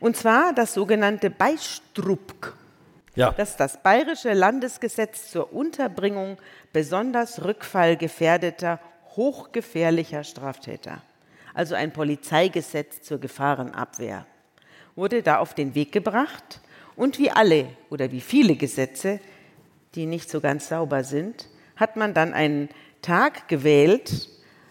Und 0.00 0.16
zwar 0.16 0.54
das 0.54 0.72
sogenannte 0.72 1.28
Beistrupk. 1.28 2.54
Ja. 3.14 3.32
Das 3.32 3.50
ist 3.50 3.60
das 3.60 3.82
Bayerische 3.82 4.32
Landesgesetz 4.32 5.30
zur 5.30 5.52
Unterbringung 5.52 6.38
besonders 6.72 7.44
rückfallgefährdeter, 7.44 8.80
hochgefährlicher 9.14 10.24
Straftäter. 10.24 11.02
Also 11.52 11.74
ein 11.74 11.92
Polizeigesetz 11.92 13.02
zur 13.02 13.18
Gefahrenabwehr. 13.18 14.24
Wurde 14.94 15.22
da 15.22 15.38
auf 15.38 15.54
den 15.54 15.74
Weg 15.74 15.92
gebracht 15.92 16.60
und 16.96 17.18
wie 17.18 17.30
alle 17.30 17.66
oder 17.90 18.12
wie 18.12 18.20
viele 18.20 18.56
Gesetze, 18.56 19.20
die 19.94 20.06
nicht 20.06 20.30
so 20.30 20.40
ganz 20.40 20.68
sauber 20.68 21.04
sind, 21.04 21.48
hat 21.76 21.96
man 21.96 22.14
dann 22.14 22.34
einen 22.34 22.68
Tag 23.00 23.48
gewählt, 23.48 24.28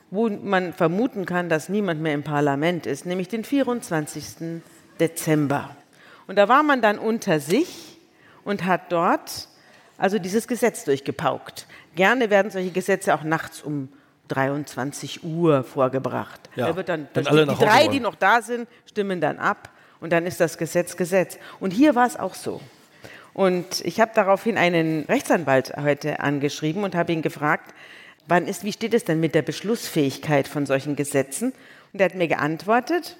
wo 0.10 0.30
man 0.30 0.74
vermuten 0.74 1.25
kann, 1.25 1.50
dass 1.50 1.70
niemand 1.70 2.01
mehr 2.01 2.13
im 2.13 2.24
Parlament 2.24 2.86
ist, 2.86 3.06
nämlich 3.06 3.28
den 3.28 3.44
24. 3.44 4.62
Dezember. 5.00 5.75
Und 6.28 6.36
da 6.36 6.48
war 6.48 6.63
man 6.63 6.82
dann 6.82 7.00
unter 7.00 7.40
sich 7.40 8.00
und 8.44 8.66
hat 8.66 8.92
dort 8.92 9.48
also 9.98 10.18
dieses 10.18 10.48
Gesetz 10.48 10.84
durchgepaukt. 10.84 11.68
Gerne 11.96 12.30
werden 12.30 12.51
solche 12.51 12.72
Gesetze 12.72 13.13
auch 13.13 13.24
nachts 13.24 13.62
um 13.62 13.90
23 14.30 15.24
Uhr 15.24 15.63
vorgebracht. 15.63 16.50
Ja, 16.56 16.68
da 16.68 16.75
wird 16.75 16.90
dann, 16.90 17.08
wenn 17.13 17.24
da 17.24 17.30
alle 17.30 17.48
die 17.48 17.56
drei, 17.56 17.82
wollen. 17.82 17.92
die 17.92 18.00
noch 18.00 18.16
da 18.16 18.42
sind, 18.42 18.68
stimmen 18.86 19.22
dann 19.22 19.38
ab 19.40 19.70
und 20.01 20.12
dann 20.12 20.25
ist 20.25 20.41
das 20.41 20.58
Gesetz 20.58 20.98
Gesetz. 20.98 21.38
Und 21.62 21.72
hier 21.72 21.96
war 21.96 22.05
es 22.05 22.17
auch 22.17 22.34
so. 22.34 22.60
Und 23.34 23.79
ich 23.86 24.01
habe 24.01 24.12
daraufhin 24.13 24.58
einen 24.58 25.05
Rechtsanwalt 25.05 25.77
heute 25.77 26.20
angeschrieben 26.20 26.84
und 26.84 26.96
habe 26.96 27.13
ihn 27.13 27.22
gefragt, 27.22 27.74
wann 28.27 28.46
ist, 28.46 28.65
wie 28.65 28.74
steht 28.74 28.93
es 28.93 29.05
denn 29.05 29.22
mit 29.22 29.36
der 29.36 29.41
Beschlussfähigkeit 29.41 30.50
von 30.50 30.65
solchen 30.65 30.98
Gesetzen? 30.98 31.53
Und 31.93 32.01
er 32.01 32.05
hat 32.05 32.15
mir 32.15 32.27
geantwortet, 32.27 33.15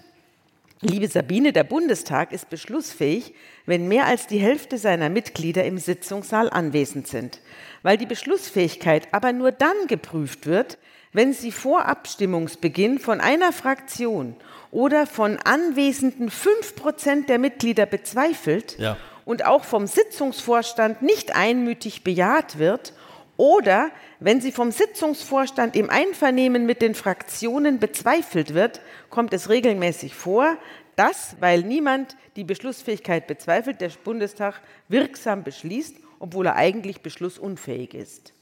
Liebe 0.84 1.08
Sabine, 1.08 1.54
der 1.54 1.64
Bundestag 1.64 2.32
ist 2.32 2.50
beschlussfähig, 2.50 3.36
wenn 3.68 3.88
mehr 3.88 4.08
als 4.08 4.26
die 4.26 4.40
Hälfte 4.40 4.80
seiner 4.80 5.10
Mitglieder 5.10 5.64
im 5.64 5.78
Sitzungssaal 5.78 6.50
anwesend 6.50 7.08
sind. 7.08 7.40
Weil 7.84 7.98
die 7.98 8.08
Beschlussfähigkeit 8.08 9.08
aber 9.12 9.32
nur 9.32 9.52
dann 9.52 9.76
geprüft 9.88 10.48
wird, 10.48 10.80
wenn 11.14 11.34
sie 11.34 11.52
vor 11.52 11.86
Abstimmungsbeginn 11.86 12.98
von 12.98 13.22
einer 13.22 13.54
Fraktion 13.54 14.36
oder 14.72 15.06
von 15.06 15.38
anwesenden 15.38 16.32
fünf 16.32 16.76
Prozent 16.76 17.30
der 17.30 17.38
Mitglieder 17.38 17.86
bezweifelt 17.86 18.80
Ja. 18.80 18.98
und 19.24 19.46
auch 19.46 19.66
vom 19.66 19.86
Sitzungsvorstand 19.86 21.04
nicht 21.04 21.36
einmütig 21.36 22.04
bejaht 22.04 22.58
wird 22.58 22.94
oder 23.42 23.90
wenn 24.20 24.40
sie 24.40 24.52
vom 24.52 24.70
Sitzungsvorstand 24.72 25.76
im 25.76 25.90
Einvernehmen 25.90 26.68
mit 26.68 26.80
den 26.80 26.94
Fraktionen 26.94 27.80
bezweifelt 27.80 28.54
wird, 28.54 28.82
kommt 29.10 29.34
es 29.34 29.50
regelmäßig 29.50 30.14
vor, 30.14 30.58
dass, 30.96 31.38
weil 31.40 31.64
niemand 31.64 32.16
die 32.36 32.44
Beschlussfähigkeit 32.44 33.26
bezweifelt, 33.26 33.82
der 33.82 33.90
Bundestag 34.04 34.62
wirksam 34.90 35.44
beschließt, 35.44 35.96
obwohl 36.20 36.46
er 36.46 36.56
eigentlich 36.56 37.02
beschlussunfähig 37.02 37.96
ist. 37.96 38.34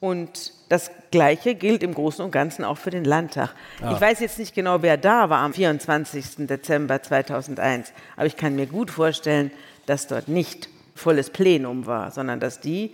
Und 0.00 0.52
das 0.68 0.90
Gleiche 1.12 1.54
gilt 1.54 1.84
im 1.84 1.94
Großen 1.94 2.24
und 2.24 2.32
Ganzen 2.32 2.64
auch 2.64 2.78
für 2.78 2.90
den 2.90 3.04
Landtag. 3.04 3.54
Ich 3.92 4.00
weiß 4.00 4.18
jetzt 4.18 4.40
nicht 4.40 4.52
genau, 4.52 4.82
wer 4.82 4.96
da 4.96 5.30
war 5.30 5.42
am 5.42 5.54
24. 5.54 6.48
Dezember 6.48 7.00
2001, 7.00 7.92
aber 8.16 8.26
ich 8.26 8.36
kann 8.36 8.56
mir 8.56 8.66
gut 8.66 8.90
vorstellen, 8.90 9.52
dass 9.86 10.08
dort 10.08 10.26
nicht 10.26 10.68
volles 10.96 11.30
Plenum 11.30 11.86
war, 11.86 12.10
sondern 12.10 12.40
dass 12.40 12.58
die, 12.58 12.92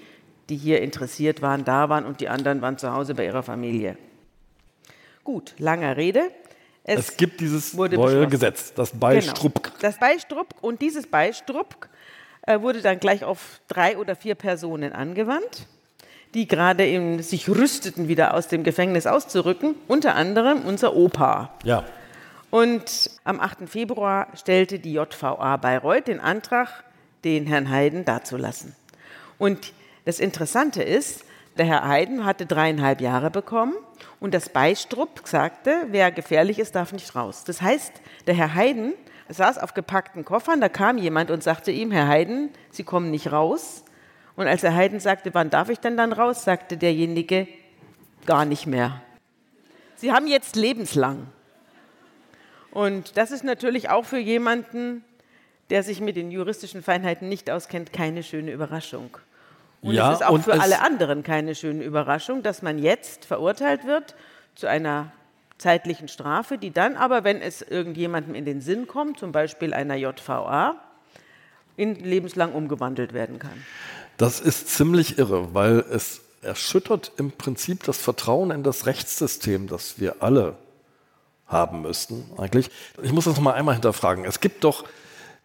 die 0.48 0.56
hier 0.56 0.82
interessiert 0.82 1.42
waren, 1.42 1.64
da 1.64 1.88
waren 1.88 2.04
und 2.04 2.20
die 2.20 2.28
anderen 2.28 2.60
waren 2.62 2.78
zu 2.78 2.92
Hause 2.92 3.14
bei 3.14 3.24
ihrer 3.24 3.42
Familie. 3.42 3.96
Gut, 5.24 5.54
langer 5.58 5.96
Rede. 5.96 6.30
Es 6.84 7.16
gibt 7.16 7.40
dieses 7.40 7.72
neue. 7.72 8.26
Gesetz, 8.28 8.74
das 8.74 8.90
Genau. 8.90 9.00
Beistrupk. 9.00 9.72
Das 9.80 9.98
Beistrupk 9.98 10.48
und 10.60 10.82
dieses 10.82 11.06
Beistrupk 11.06 11.88
äh, 12.46 12.60
wurde 12.60 12.82
dann 12.82 13.00
gleich 13.00 13.24
auf 13.24 13.60
drei 13.68 13.96
oder 13.96 14.16
vier 14.16 14.34
Personen 14.34 14.92
angewandt, 14.92 15.66
die 16.34 16.46
gerade 16.46 16.86
im, 16.86 17.22
sich 17.22 17.48
rüsteten, 17.48 18.08
wieder 18.08 18.34
aus 18.34 18.48
dem 18.48 18.64
Gefängnis 18.64 19.06
auszurücken, 19.06 19.76
unter 19.88 20.14
anderem 20.14 20.62
unser 20.66 20.94
Opa. 20.94 21.54
Ja. 21.64 21.84
Und 22.50 23.10
am 23.24 23.40
8. 23.40 23.68
Februar 23.68 24.28
stellte 24.36 24.78
die 24.78 24.92
JVA 24.92 25.56
Bayreuth 25.56 26.06
den 26.06 26.20
Antrag, 26.20 26.84
den 27.24 27.46
Herrn 27.46 27.70
Heiden 27.70 28.04
dazulassen. 28.04 28.76
Und 29.38 29.72
das 30.04 30.20
Interessante 30.20 30.82
ist, 30.82 31.24
der 31.56 31.66
Herr 31.66 31.86
Heiden 31.86 32.24
hatte 32.24 32.46
dreieinhalb 32.46 33.00
Jahre 33.00 33.30
bekommen 33.30 33.74
und 34.20 34.34
das 34.34 34.48
Beistrupp 34.48 35.22
sagte, 35.24 35.86
wer 35.90 36.10
gefährlich 36.10 36.58
ist, 36.58 36.74
darf 36.74 36.92
nicht 36.92 37.14
raus. 37.14 37.44
Das 37.44 37.62
heißt, 37.62 37.92
der 38.26 38.34
Herr 38.34 38.54
Heiden 38.54 38.94
saß 39.28 39.58
auf 39.58 39.72
gepackten 39.74 40.24
Koffern, 40.24 40.60
da 40.60 40.68
kam 40.68 40.98
jemand 40.98 41.30
und 41.30 41.42
sagte 41.42 41.70
ihm, 41.70 41.90
Herr 41.90 42.08
Heiden, 42.08 42.50
Sie 42.70 42.84
kommen 42.84 43.10
nicht 43.10 43.32
raus. 43.32 43.84
Und 44.36 44.48
als 44.48 44.62
Herr 44.62 44.74
Heiden 44.74 44.98
sagte, 45.00 45.32
wann 45.32 45.48
darf 45.48 45.68
ich 45.68 45.78
denn 45.78 45.96
dann 45.96 46.12
raus, 46.12 46.44
sagte 46.44 46.76
derjenige, 46.76 47.46
gar 48.26 48.44
nicht 48.44 48.66
mehr. 48.66 49.00
Sie 49.96 50.12
haben 50.12 50.26
jetzt 50.26 50.56
lebenslang. 50.56 51.28
Und 52.72 53.16
das 53.16 53.30
ist 53.30 53.44
natürlich 53.44 53.90
auch 53.90 54.04
für 54.04 54.18
jemanden, 54.18 55.04
der 55.70 55.84
sich 55.84 56.00
mit 56.00 56.16
den 56.16 56.32
juristischen 56.32 56.82
Feinheiten 56.82 57.28
nicht 57.28 57.48
auskennt, 57.48 57.92
keine 57.92 58.22
schöne 58.24 58.50
Überraschung. 58.50 59.16
Und 59.84 59.94
Ja, 59.94 60.12
es 60.12 60.20
ist 60.20 60.26
auch 60.26 60.40
für 60.40 60.58
alle 60.58 60.80
anderen 60.80 61.22
keine 61.22 61.54
schöne 61.54 61.84
Überraschung, 61.84 62.42
dass 62.42 62.62
man 62.62 62.78
jetzt 62.78 63.26
verurteilt 63.26 63.84
wird 63.84 64.14
zu 64.54 64.66
einer 64.66 65.12
zeitlichen 65.58 66.08
Strafe, 66.08 66.56
die 66.56 66.72
dann 66.72 66.96
aber, 66.96 67.22
wenn 67.22 67.42
es 67.42 67.60
irgendjemandem 67.60 68.34
in 68.34 68.46
den 68.46 68.62
Sinn 68.62 68.86
kommt, 68.86 69.18
zum 69.18 69.30
Beispiel 69.30 69.74
einer 69.74 69.94
JVA, 69.94 70.76
in 71.76 71.96
lebenslang 71.96 72.52
umgewandelt 72.52 73.12
werden 73.12 73.38
kann. 73.38 73.62
Das 74.16 74.40
ist 74.40 74.68
ziemlich 74.70 75.18
irre, 75.18 75.54
weil 75.54 75.84
es 75.90 76.22
erschüttert 76.40 77.12
im 77.18 77.32
Prinzip 77.32 77.82
das 77.82 77.98
Vertrauen 77.98 78.52
in 78.52 78.62
das 78.62 78.86
Rechtssystem, 78.86 79.66
das 79.66 80.00
wir 80.00 80.16
alle 80.22 80.56
haben 81.46 81.82
müssten 81.82 82.24
eigentlich. 82.38 82.70
Ich 83.02 83.12
muss 83.12 83.24
das 83.24 83.36
noch 83.36 83.42
mal 83.42 83.52
einmal 83.52 83.74
hinterfragen. 83.74 84.24
Es 84.24 84.40
gibt 84.40 84.64
doch 84.64 84.84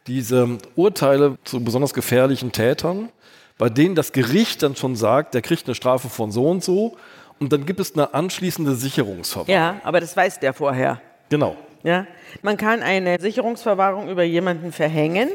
diese 0.07 0.57
Urteile 0.75 1.37
zu 1.43 1.61
besonders 1.61 1.93
gefährlichen 1.93 2.53
Tätern, 2.53 3.09
bei 3.59 3.69
denen 3.69 3.93
das 3.93 4.13
Gericht 4.13 4.63
dann 4.63 4.75
schon 4.75 4.95
sagt, 4.95 5.35
der 5.35 5.43
kriegt 5.43 5.67
eine 5.67 5.75
Strafe 5.75 6.09
von 6.09 6.31
so 6.31 6.49
und 6.49 6.63
so 6.63 6.97
und 7.39 7.53
dann 7.53 7.67
gibt 7.67 7.79
es 7.79 7.93
eine 7.93 8.15
anschließende 8.15 8.73
Sicherungsverwahrung. 8.73 9.53
Ja, 9.53 9.81
aber 9.83 9.99
das 9.99 10.17
weiß 10.17 10.39
der 10.39 10.53
vorher. 10.53 11.01
Genau. 11.29 11.55
Ja? 11.83 12.07
Man 12.41 12.57
kann 12.57 12.81
eine 12.81 13.19
Sicherungsverwahrung 13.19 14.09
über 14.09 14.23
jemanden 14.23 14.71
verhängen, 14.71 15.29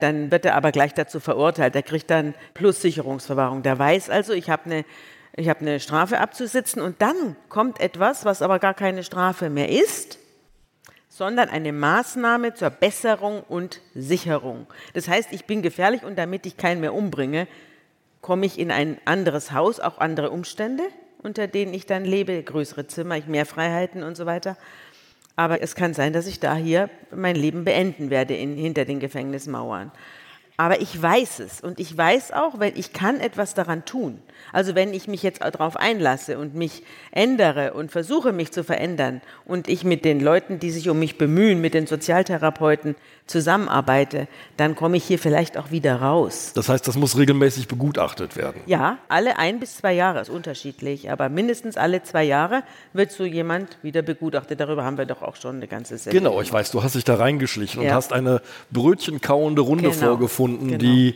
dann 0.00 0.30
wird 0.30 0.44
er 0.44 0.56
aber 0.56 0.72
gleich 0.72 0.92
dazu 0.92 1.20
verurteilt. 1.20 1.74
Der 1.74 1.84
kriegt 1.84 2.10
dann 2.10 2.34
plus 2.52 2.82
Sicherungsverwahrung. 2.82 3.62
Der 3.62 3.78
weiß 3.78 4.10
also, 4.10 4.32
ich 4.32 4.50
habe 4.50 4.64
eine, 4.66 4.84
ich 5.36 5.48
habe 5.48 5.60
eine 5.60 5.80
Strafe 5.80 6.18
abzusitzen 6.18 6.82
und 6.82 7.00
dann 7.00 7.36
kommt 7.48 7.80
etwas, 7.80 8.24
was 8.24 8.42
aber 8.42 8.58
gar 8.58 8.74
keine 8.74 9.04
Strafe 9.04 9.50
mehr 9.50 9.70
ist, 9.70 10.18
sondern 11.16 11.48
eine 11.48 11.72
Maßnahme 11.72 12.52
zur 12.52 12.68
Besserung 12.68 13.42
und 13.48 13.80
Sicherung. 13.94 14.66
Das 14.92 15.08
heißt, 15.08 15.32
ich 15.32 15.46
bin 15.46 15.62
gefährlich 15.62 16.04
und 16.04 16.18
damit 16.18 16.44
ich 16.44 16.58
keinen 16.58 16.82
mehr 16.82 16.92
umbringe, 16.92 17.48
komme 18.20 18.44
ich 18.44 18.58
in 18.58 18.70
ein 18.70 18.98
anderes 19.06 19.50
Haus, 19.50 19.80
auch 19.80 19.96
andere 19.96 20.30
Umstände, 20.30 20.82
unter 21.22 21.46
denen 21.46 21.72
ich 21.72 21.86
dann 21.86 22.04
lebe, 22.04 22.42
größere 22.42 22.86
Zimmer, 22.86 23.16
ich 23.16 23.26
mehr 23.28 23.46
Freiheiten 23.46 24.02
und 24.02 24.14
so 24.14 24.26
weiter. 24.26 24.58
Aber 25.36 25.62
es 25.62 25.74
kann 25.74 25.94
sein, 25.94 26.12
dass 26.12 26.26
ich 26.26 26.38
da 26.38 26.54
hier 26.54 26.90
mein 27.10 27.34
Leben 27.34 27.64
beenden 27.64 28.10
werde 28.10 28.34
in, 28.34 28.54
hinter 28.54 28.84
den 28.84 29.00
Gefängnismauern. 29.00 29.92
Aber 30.58 30.80
ich 30.80 31.00
weiß 31.00 31.40
es 31.40 31.60
und 31.60 31.78
ich 31.78 31.96
weiß 31.96 32.32
auch, 32.32 32.58
wenn 32.58 32.76
ich 32.76 32.94
kann 32.94 33.20
etwas 33.20 33.52
daran 33.52 33.84
tun. 33.84 34.22
Also 34.52 34.74
wenn 34.74 34.94
ich 34.94 35.06
mich 35.06 35.22
jetzt 35.22 35.42
darauf 35.42 35.76
einlasse 35.76 36.38
und 36.38 36.54
mich 36.54 36.82
ändere 37.10 37.74
und 37.74 37.90
versuche 37.90 38.32
mich 38.32 38.52
zu 38.52 38.64
verändern 38.64 39.20
und 39.44 39.68
ich 39.68 39.84
mit 39.84 40.04
den 40.06 40.18
Leuten, 40.18 40.58
die 40.58 40.70
sich 40.70 40.88
um 40.88 40.98
mich 40.98 41.18
bemühen, 41.18 41.60
mit 41.60 41.74
den 41.74 41.86
Sozialtherapeuten 41.86 42.96
zusammenarbeite, 43.26 44.28
dann 44.56 44.76
komme 44.76 44.96
ich 44.96 45.04
hier 45.04 45.18
vielleicht 45.18 45.56
auch 45.58 45.70
wieder 45.70 45.96
raus. 46.00 46.52
Das 46.54 46.68
heißt, 46.68 46.86
das 46.86 46.96
muss 46.96 47.16
regelmäßig 47.18 47.66
begutachtet 47.68 48.36
werden. 48.36 48.60
Ja, 48.66 48.98
alle 49.08 49.38
ein 49.38 49.58
bis 49.58 49.76
zwei 49.76 49.92
Jahre 49.92 50.20
ist 50.20 50.30
unterschiedlich, 50.30 51.10
aber 51.10 51.28
mindestens 51.28 51.76
alle 51.76 52.02
zwei 52.04 52.22
Jahre 52.24 52.62
wird 52.92 53.10
so 53.10 53.24
jemand 53.24 53.78
wieder 53.82 54.02
begutachtet. 54.02 54.60
Darüber 54.60 54.84
haben 54.84 54.96
wir 54.96 55.06
doch 55.06 55.22
auch 55.22 55.36
schon 55.36 55.56
eine 55.56 55.66
ganze 55.66 55.98
Sendung. 55.98 56.22
Genau, 56.22 56.40
ich 56.40 56.52
weiß, 56.52 56.70
du 56.70 56.82
hast 56.82 56.94
dich 56.94 57.04
da 57.04 57.16
reingeschlichen 57.16 57.80
und 57.80 57.86
Ja. 57.86 57.94
hast 57.94 58.12
eine 58.12 58.40
brötchenkauende 58.70 59.60
Runde 59.62 59.90
Genau, 59.90 60.06
vorgefunden, 60.06 60.68
genau. 60.68 60.78
die 60.78 61.14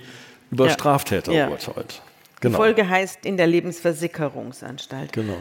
über 0.51 0.67
Ja. 0.67 0.73
Straftäter 0.73 1.33
Ja. 1.33 1.49
urteilt. 1.49 2.03
Die 2.39 2.41
Genau. 2.47 2.57
Folge 2.59 2.89
heißt 2.89 3.25
in 3.25 3.37
der 3.37 3.47
Lebensversicherungsanstalt. 3.47 5.13
genau. 5.13 5.37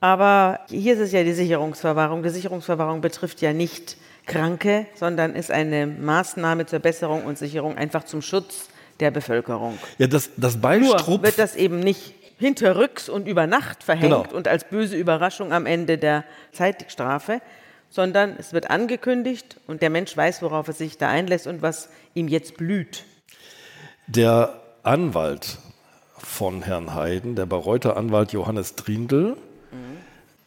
Aber 0.00 0.58
hier 0.68 0.94
ist 0.94 0.98
es 1.00 1.12
ja 1.12 1.22
die 1.22 1.32
Sicherungsverwahrung. 1.32 2.24
Die 2.24 2.30
Sicherungsverwahrung 2.30 3.00
betrifft 3.00 3.40
ja 3.40 3.52
nicht 3.52 3.96
Kranke, 4.26 4.86
sondern 4.94 5.34
ist 5.34 5.50
eine 5.50 5.86
Maßnahme 5.86 6.66
zur 6.66 6.78
Besserung 6.78 7.24
und 7.24 7.38
Sicherung 7.38 7.76
einfach 7.76 8.04
zum 8.04 8.22
Schutz 8.22 8.68
der 9.00 9.10
Bevölkerung. 9.10 9.78
Ja, 9.98 10.06
das, 10.06 10.30
das 10.36 10.54
Nur 10.54 10.62
Beistrupf, 10.62 11.22
wird 11.22 11.38
das 11.38 11.56
eben 11.56 11.80
nicht 11.80 12.14
hinterrücks 12.38 13.08
und 13.08 13.28
über 13.28 13.46
Nacht 13.46 13.82
verhängt 13.82 14.12
Genau. 14.24 14.36
und 14.36 14.48
als 14.48 14.64
böse 14.64 14.96
Überraschung 14.96 15.52
am 15.52 15.66
Ende 15.66 15.98
der 15.98 16.24
Zeitstrafe, 16.52 17.40
sondern 17.90 18.36
es 18.38 18.52
wird 18.52 18.70
angekündigt 18.70 19.58
und 19.66 19.82
der 19.82 19.90
Mensch 19.90 20.16
weiß, 20.16 20.42
worauf 20.42 20.66
er 20.68 20.74
sich 20.74 20.98
da 20.98 21.08
einlässt 21.08 21.46
und 21.46 21.62
was 21.62 21.88
ihm 22.14 22.28
jetzt 22.28 22.56
blüht. 22.56 23.04
Der 24.06 24.60
Anwalt 24.82 25.58
von 26.16 26.62
Herrn 26.62 26.94
Heiden, 26.94 27.36
der 27.36 27.46
Bayreuther 27.46 27.96
Anwalt 27.96 28.32
Johannes 28.32 28.74
Drindl, 28.76 29.36
mhm. 29.36 29.51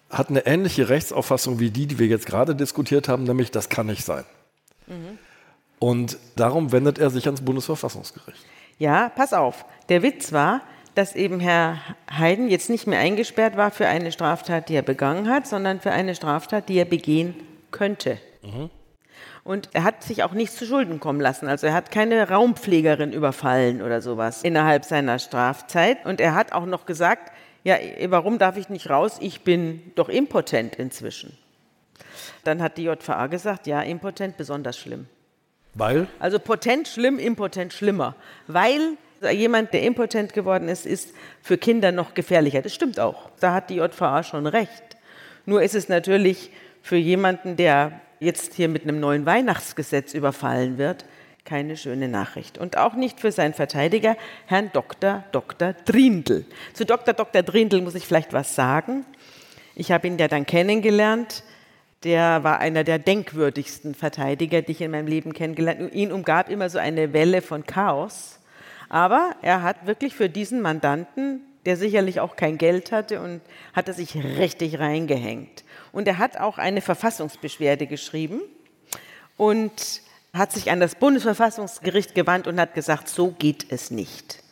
Hat 0.10 0.30
eine 0.30 0.46
ähnliche 0.46 0.90
Rechtsauffassung 0.90 1.60
wie 1.60 1.72
die, 1.72 1.88
die 1.88 2.00
wir 2.00 2.08
jetzt 2.08 2.26
gerade 2.26 2.56
diskutiert 2.56 3.08
haben, 3.08 3.24
nämlich 3.24 3.52
das 3.52 3.70
kann 3.70 3.88
nicht 3.88 4.06
sein. 4.06 4.24
Mhm. 4.88 5.18
Und 5.80 6.18
darum 6.36 6.72
wendet 6.72 7.00
er 7.00 7.10
sich 7.10 7.26
ans 7.26 7.42
Bundesverfassungsgericht. 7.42 8.44
Ja, 8.78 9.10
pass 9.10 9.34
auf. 9.34 9.66
Der 9.90 10.04
Witz 10.04 10.32
war, 10.32 10.62
dass 10.96 11.16
eben 11.16 11.40
Herr 11.40 11.80
Heiden 12.12 12.50
jetzt 12.50 12.70
nicht 12.70 12.88
mehr 12.88 13.00
eingesperrt 13.00 13.58
war 13.58 13.72
für 13.72 13.88
eine 13.88 14.12
Straftat, 14.12 14.70
die 14.70 14.76
er 14.76 14.82
begangen 14.82 15.30
hat, 15.30 15.48
sondern 15.48 15.82
für 15.82 15.92
eine 15.92 16.16
Straftat, 16.16 16.70
die 16.70 16.78
er 16.78 16.86
begehen 16.86 17.36
könnte. 17.72 18.18
Mhm. 18.42 18.70
Und 19.44 19.70
er 19.74 19.84
hat 19.84 20.02
sich 20.02 20.24
auch 20.24 20.32
nichts 20.32 20.56
zu 20.56 20.66
Schulden 20.66 21.00
kommen 21.00 21.22
lassen. 21.22 21.48
Also 21.48 21.68
er 21.68 21.74
hat 21.74 21.92
keine 21.92 22.30
Raumpflegerin 22.30 23.14
überfallen 23.14 23.84
oder 23.84 24.02
sowas 24.02 24.42
innerhalb 24.42 24.86
seiner 24.86 25.20
Strafzeit. 25.20 26.04
Und 26.06 26.20
er 26.20 26.34
hat 26.34 26.52
auch 26.52 26.66
noch 26.66 26.88
gesagt, 26.88 27.32
ja, 27.66 27.78
warum 28.10 28.38
darf 28.38 28.58
ich 28.58 28.70
nicht 28.70 28.92
raus? 28.92 29.18
Ich 29.20 29.42
bin 29.42 29.92
doch 29.96 30.08
impotent 30.08 30.76
inzwischen. 30.76 31.36
Dann 32.44 32.62
hat 32.62 32.78
die 32.78 32.84
JVA 32.84 33.26
gesagt, 33.26 33.66
ja, 33.66 33.82
impotent 33.82 34.38
besonders 34.38 34.78
schlimm. 34.78 35.08
Weil? 35.74 36.08
Also 36.20 36.38
potent 36.38 36.88
schlimm, 36.88 37.18
impotent 37.18 37.74
schlimmer. 37.74 38.16
Weil 38.46 38.98
jemand, 39.32 39.74
der 39.74 39.82
impotent 39.82 40.34
geworden 40.34 40.70
ist, 40.70 40.86
ist 40.86 41.14
für 41.42 41.58
Kinder 41.58 41.92
noch 41.92 42.14
gefährlicher. 42.14 42.62
Das 42.62 42.74
stimmt 42.74 43.00
auch. 43.00 43.32
Da 43.40 43.56
hat 43.56 43.72
die 43.72 43.78
JVA 43.78 44.22
schon 44.22 44.46
recht. 44.46 44.84
Nur 45.48 45.64
ist 45.64 45.74
es 45.74 45.90
natürlich 45.90 46.52
für 46.84 46.98
jemanden, 46.98 47.56
der 47.56 48.00
jetzt 48.20 48.54
hier 48.54 48.70
mit 48.70 48.84
einem 48.84 49.00
neuen 49.00 49.26
Weihnachtsgesetz 49.26 50.14
überfallen 50.14 50.78
wird, 50.78 51.06
keine 51.46 51.78
schöne 51.78 52.08
Nachricht. 52.08 52.58
Und 52.58 52.78
auch 52.78 52.96
nicht 52.96 53.20
für 53.20 53.32
seinen 53.32 53.54
Verteidiger, 53.54 54.18
Herrn 54.48 54.72
Dr. 54.74 55.24
Dr. 55.32 55.74
Drindl. 55.86 56.46
Zu 56.74 56.86
Dr. 56.86 57.14
Dr. 57.14 57.44
Drindl 57.44 57.82
muss 57.82 57.96
ich 57.96 58.06
vielleicht 58.06 58.34
was 58.34 58.56
sagen. 58.56 59.06
Ich 59.76 59.92
habe 59.92 60.08
ihn 60.08 60.18
ja 60.18 60.28
dann 60.28 60.46
kennengelernt. 60.46 61.44
Der 62.04 62.44
war 62.44 62.60
einer 62.60 62.84
der 62.84 63.00
denkwürdigsten 63.00 63.96
Verteidiger, 63.96 64.62
die 64.62 64.74
ich 64.74 64.82
in 64.82 64.92
meinem 64.92 65.08
Leben 65.08 65.34
kennengelernt 65.34 65.82
habe. 65.82 65.92
Ihn 65.92 66.12
umgab 66.12 66.50
immer 66.50 66.70
so 66.70 66.80
eine 66.80 67.14
Welle 67.14 67.42
von 67.42 67.66
Chaos. 67.66 68.40
Aber 68.90 69.36
er 69.42 69.62
hat 69.62 69.86
wirklich 69.86 70.16
für 70.16 70.30
diesen 70.30 70.62
Mandanten, 70.62 71.42
der 71.66 71.78
sicherlich 71.78 72.20
auch 72.20 72.36
kein 72.36 72.58
Geld 72.58 72.92
hatte, 72.92 73.22
und 73.22 73.42
hat 73.74 73.88
er 73.88 73.94
sich 73.94 74.16
richtig 74.16 74.80
reingehängt. 74.80 75.64
Und 75.92 76.08
er 76.08 76.18
hat 76.18 76.38
auch 76.38 76.58
eine 76.58 76.82
Verfassungsbeschwerde 76.82 77.88
geschrieben 77.88 78.42
und 79.38 80.02
hat 80.38 80.52
sich 80.52 80.70
an 80.70 80.80
das 80.80 80.96
Bundesverfassungsgericht 80.96 82.14
gewandt 82.14 82.48
und 82.48 82.60
hat 82.60 82.74
gesagt, 82.74 83.08
so 83.08 83.32
geht 83.32 83.72
es 83.72 83.90
nicht. 83.90 84.44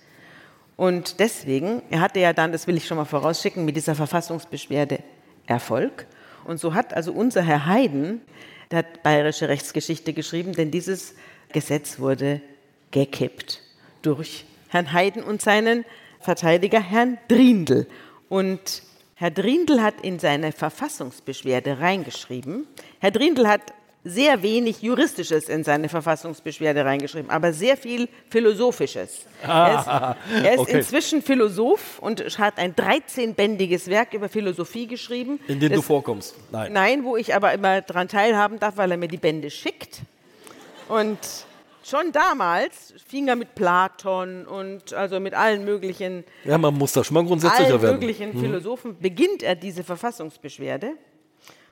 Und 0.76 1.20
deswegen, 1.20 1.82
er 1.90 2.02
hatte 2.02 2.20
ja 2.20 2.34
dann, 2.34 2.52
das 2.52 2.68
will 2.68 2.78
ich 2.78 2.88
schon 2.88 2.98
mal 2.98 3.06
vorausschicken, 3.06 3.66
mit 3.66 3.76
dieser 3.76 3.96
Verfassungsbeschwerde 3.96 5.00
Erfolg. 5.46 6.08
Und 6.46 6.60
so 6.60 6.74
hat 6.74 6.94
also 6.94 7.12
unser 7.12 7.42
Herr 7.42 7.68
Haydn, 7.68 8.22
der 8.72 8.80
hat 8.80 9.04
bayerische 9.04 9.50
Rechtsgeschichte 9.50 10.14
geschrieben, 10.14 10.54
denn 10.54 10.72
dieses 10.72 11.16
Gesetz 11.52 12.00
wurde 12.00 12.42
gekippt 12.92 13.62
durch 14.02 14.46
Herrn 14.70 14.94
Haydn 14.94 15.22
und 15.24 15.42
seinen 15.42 15.86
Verteidiger 16.20 16.82
Herrn 16.82 17.18
Drindl. 17.28 17.88
Und 18.30 18.84
Herr 19.16 19.32
Drindl 19.32 19.82
hat 19.82 20.02
in 20.02 20.20
seine 20.20 20.52
Verfassungsbeschwerde 20.52 21.80
reingeschrieben. 21.80 22.66
Herr 23.00 23.12
Drindl 23.12 23.48
hat 23.48 23.74
sehr 24.04 24.42
wenig 24.44 24.82
Juristisches 24.82 25.48
in 25.50 25.64
seine 25.64 25.90
Verfassungsbeschwerde 25.90 26.84
reingeschrieben, 26.84 27.30
aber 27.30 27.54
sehr 27.54 27.78
viel 27.78 28.10
Philosophisches. 28.30 29.26
Ah, 29.46 30.16
er 30.32 30.40
ist, 30.40 30.46
er 30.46 30.54
ist 30.54 30.60
okay. 30.60 30.78
inzwischen 30.78 31.22
Philosoph 31.22 32.00
und 32.00 32.22
hat 32.38 32.58
ein 32.58 32.76
13-bändiges 32.76 33.90
Werk 33.90 34.14
über 34.14 34.30
Philosophie 34.30 34.88
geschrieben. 34.88 35.40
In 35.48 35.60
dem 35.60 35.70
das, 35.70 35.78
du 35.78 35.82
vorkommst? 35.82 36.36
Nein. 36.52 36.74
Nein, 36.74 37.04
wo 37.04 37.16
ich 37.16 37.34
aber 37.34 37.54
immer 37.54 37.82
daran 37.82 38.08
teilhaben 38.08 38.60
darf, 38.60 38.78
weil 38.78 38.92
er 38.92 38.98
mir 38.98 39.08
die 39.08 39.18
Bände 39.18 39.50
schickt. 39.50 40.02
Und 40.90 41.20
Schon 41.86 42.14
damals 42.14 42.94
fing 43.06 43.28
er 43.28 43.36
mit 43.36 43.56
Platon 43.56 44.48
und 44.48 44.94
also 44.94 45.20
mit 45.20 45.34
allen 45.34 45.66
möglichen. 45.66 46.24
Ja, 46.46 46.58
man 46.58 46.74
muss 46.76 46.94
da 46.94 47.04
schon 47.04 47.16
mal 47.16 47.26
grundsätzlicher 47.26 47.74
allen 47.74 47.82
werden. 47.82 48.00
möglichen 48.00 48.34
mhm. 48.34 48.40
Philosophen 48.40 48.98
beginnt 49.00 49.44
er 49.44 49.56
diese 49.56 49.84
Verfassungsbeschwerde. 49.84 50.94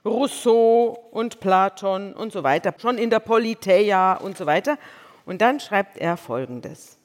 Rousseau 0.03 1.09
und 1.11 1.39
Platon 1.39 2.13
und 2.13 2.31
so 2.31 2.43
weiter, 2.43 2.73
schon 2.77 2.97
in 2.97 3.09
der 3.09 3.19
Politeia 3.19 4.13
und 4.15 4.37
so 4.37 4.45
weiter. 4.45 4.77
Und 5.25 5.41
dann 5.41 5.59
schreibt 5.59 5.97
er 5.97 6.17
Folgendes. 6.17 6.97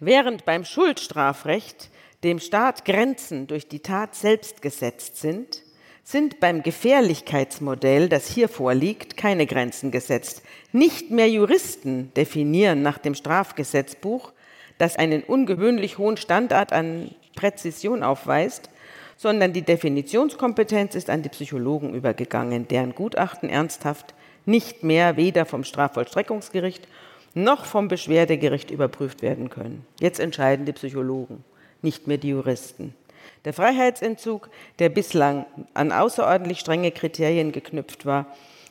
Während 0.00 0.44
beim 0.44 0.64
Schuldstrafrecht 0.64 1.90
dem 2.24 2.38
Staat 2.38 2.84
Grenzen 2.84 3.46
durch 3.46 3.68
die 3.68 3.80
Tat 3.80 4.14
selbst 4.14 4.62
gesetzt 4.62 5.16
sind, 5.16 5.62
sind 6.04 6.40
beim 6.40 6.62
Gefährlichkeitsmodell, 6.62 8.08
das 8.08 8.26
hier 8.26 8.48
vorliegt, 8.48 9.16
keine 9.16 9.46
Grenzen 9.46 9.92
gesetzt. 9.92 10.42
Nicht 10.72 11.10
mehr 11.10 11.28
Juristen 11.28 12.12
definieren 12.14 12.82
nach 12.82 12.98
dem 12.98 13.14
Strafgesetzbuch, 13.14 14.32
das 14.78 14.96
einen 14.96 15.22
ungewöhnlich 15.22 15.98
hohen 15.98 16.16
Standard 16.16 16.72
an 16.72 17.14
Präzision 17.36 18.02
aufweist, 18.02 18.68
sondern 19.22 19.52
die 19.52 19.62
Definitionskompetenz 19.62 20.96
ist 20.96 21.08
an 21.08 21.22
die 21.22 21.28
Psychologen 21.28 21.94
übergegangen, 21.94 22.66
deren 22.66 22.92
Gutachten 22.92 23.48
ernsthaft 23.48 24.14
nicht 24.46 24.82
mehr 24.82 25.16
weder 25.16 25.46
vom 25.46 25.62
Strafvollstreckungsgericht 25.62 26.88
noch 27.32 27.64
vom 27.64 27.86
Beschwerdegericht 27.86 28.72
überprüft 28.72 29.22
werden 29.22 29.48
können. 29.48 29.86
Jetzt 30.00 30.18
entscheiden 30.18 30.66
die 30.66 30.72
Psychologen, 30.72 31.44
nicht 31.82 32.08
mehr 32.08 32.18
die 32.18 32.30
Juristen. 32.30 32.96
Der 33.44 33.52
Freiheitsentzug, 33.52 34.50
der 34.80 34.88
bislang 34.88 35.46
an 35.72 35.92
außerordentlich 35.92 36.58
strenge 36.58 36.90
Kriterien 36.90 37.52
geknüpft 37.52 38.04
war, 38.04 38.26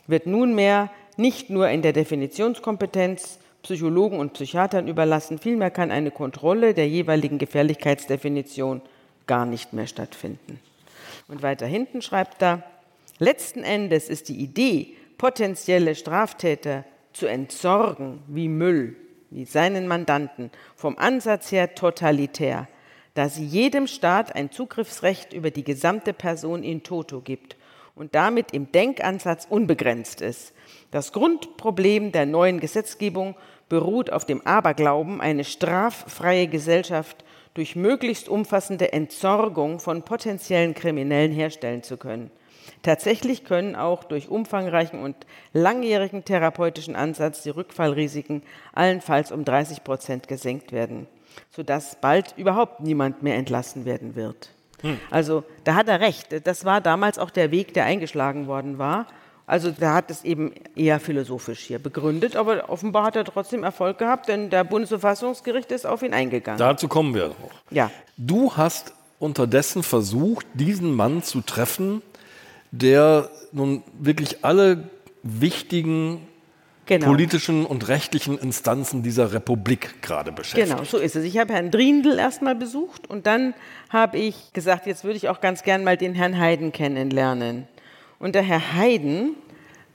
wird 0.05 0.25
nunmehr 0.25 0.91
nicht 1.15 1.49
nur 1.49 1.69
in 1.69 1.81
der 1.81 1.93
Definitionskompetenz 1.93 3.39
Psychologen 3.63 4.19
und 4.19 4.33
Psychiatern 4.33 4.89
überlassen, 4.89 5.39
vielmehr 5.39 5.71
kann 5.71 5.91
eine 5.91 6.11
Kontrolle 6.11 6.73
der 6.73 6.89
jeweiligen 6.89 7.37
Gefährlichkeitsdefinition 7.37 8.81
gar 9.31 9.45
nicht 9.45 9.71
mehr 9.71 9.87
stattfinden. 9.87 10.59
Und 11.29 11.41
weiter 11.41 11.65
hinten 11.65 12.01
schreibt 12.01 12.43
er, 12.43 12.63
letzten 13.17 13.63
Endes 13.63 14.09
ist 14.09 14.27
die 14.27 14.35
Idee, 14.35 14.97
potenzielle 15.17 15.95
Straftäter 15.95 16.83
zu 17.13 17.27
entsorgen 17.27 18.19
wie 18.27 18.49
Müll, 18.49 18.97
wie 19.29 19.45
seinen 19.45 19.87
Mandanten, 19.87 20.51
vom 20.75 20.97
Ansatz 20.97 21.49
her 21.53 21.75
totalitär 21.75 22.67
da 23.13 23.27
sie 23.27 23.45
jedem 23.45 23.87
Staat 23.87 24.35
ein 24.35 24.51
Zugriffsrecht 24.51 25.33
über 25.33 25.51
die 25.51 25.63
gesamte 25.63 26.13
Person 26.13 26.63
in 26.63 26.83
toto 26.83 27.21
gibt 27.21 27.57
und 27.95 28.15
damit 28.15 28.53
im 28.53 28.71
Denkansatz 28.71 29.45
unbegrenzt 29.49 30.21
ist. 30.21 30.53
Das 30.91 31.11
Grundproblem 31.11 32.11
der 32.11 32.25
neuen 32.25 32.59
Gesetzgebung 32.59 33.35
beruht 33.67 34.11
auf 34.11 34.25
dem 34.25 34.45
Aberglauben, 34.45 35.21
eine 35.21 35.43
straffreie 35.43 36.47
Gesellschaft 36.47 37.23
durch 37.53 37.75
möglichst 37.75 38.29
umfassende 38.29 38.93
Entsorgung 38.93 39.79
von 39.79 40.03
potenziellen 40.03 40.73
Kriminellen 40.73 41.31
herstellen 41.31 41.83
zu 41.83 41.97
können. 41.97 42.31
Tatsächlich 42.83 43.43
können 43.43 43.75
auch 43.75 44.03
durch 44.03 44.29
umfangreichen 44.29 45.01
und 45.01 45.15
langjährigen 45.53 46.25
therapeutischen 46.25 46.95
Ansatz 46.95 47.43
die 47.43 47.49
Rückfallrisiken 47.49 48.43
allenfalls 48.73 49.31
um 49.31 49.45
30 49.45 49.83
Prozent 49.83 50.27
gesenkt 50.27 50.71
werden 50.71 51.07
sodass 51.49 51.97
bald 51.99 52.33
überhaupt 52.37 52.81
niemand 52.81 53.23
mehr 53.23 53.35
entlassen 53.35 53.85
werden 53.85 54.15
wird. 54.15 54.49
Hm. 54.81 54.99
Also 55.09 55.43
da 55.63 55.75
hat 55.75 55.87
er 55.87 55.99
recht. 55.99 56.45
Das 56.45 56.65
war 56.65 56.81
damals 56.81 57.19
auch 57.19 57.29
der 57.29 57.51
Weg, 57.51 57.73
der 57.73 57.85
eingeschlagen 57.85 58.47
worden 58.47 58.77
war. 58.77 59.07
Also 59.51 59.69
da 59.69 59.95
hat 59.95 60.09
es 60.09 60.23
eben 60.23 60.53
eher 60.77 61.01
philosophisch 61.01 61.59
hier 61.59 61.77
begründet, 61.77 62.37
aber 62.37 62.69
offenbar 62.69 63.03
hat 63.03 63.17
er 63.17 63.25
trotzdem 63.25 63.65
Erfolg 63.65 63.97
gehabt, 63.97 64.29
denn 64.29 64.49
der 64.49 64.63
Bundesverfassungsgericht 64.63 65.73
ist 65.73 65.85
auf 65.85 66.03
ihn 66.03 66.13
eingegangen. 66.13 66.57
Dazu 66.57 66.87
kommen 66.87 67.13
wir 67.13 67.27
noch. 67.27 67.35
Ja. 67.69 67.91
Du 68.15 68.55
hast 68.55 68.93
unterdessen 69.19 69.83
versucht, 69.83 70.45
diesen 70.53 70.95
Mann 70.95 71.21
zu 71.21 71.41
treffen, 71.41 72.01
der 72.71 73.29
nun 73.51 73.83
wirklich 73.99 74.45
alle 74.45 74.89
wichtigen 75.21 76.25
genau. 76.85 77.07
politischen 77.07 77.65
und 77.65 77.89
rechtlichen 77.89 78.37
Instanzen 78.37 79.03
dieser 79.03 79.33
Republik 79.33 80.01
gerade 80.01 80.31
beschäftigt. 80.31 80.69
Genau, 80.69 80.85
so 80.85 80.97
ist 80.97 81.17
es. 81.17 81.25
Ich 81.25 81.37
habe 81.37 81.51
Herrn 81.51 81.71
Driendl 81.71 82.17
erstmal 82.17 82.55
besucht 82.55 83.09
und 83.09 83.27
dann 83.27 83.53
habe 83.89 84.17
ich 84.17 84.53
gesagt, 84.53 84.87
jetzt 84.87 85.03
würde 85.03 85.17
ich 85.17 85.27
auch 85.27 85.41
ganz 85.41 85.63
gern 85.63 85.83
mal 85.83 85.97
den 85.97 86.13
Herrn 86.15 86.39
Heiden 86.39 86.71
kennenlernen. 86.71 87.67
Und 88.21 88.35
der 88.35 88.43
Herr 88.43 88.73
Heiden, 88.73 89.35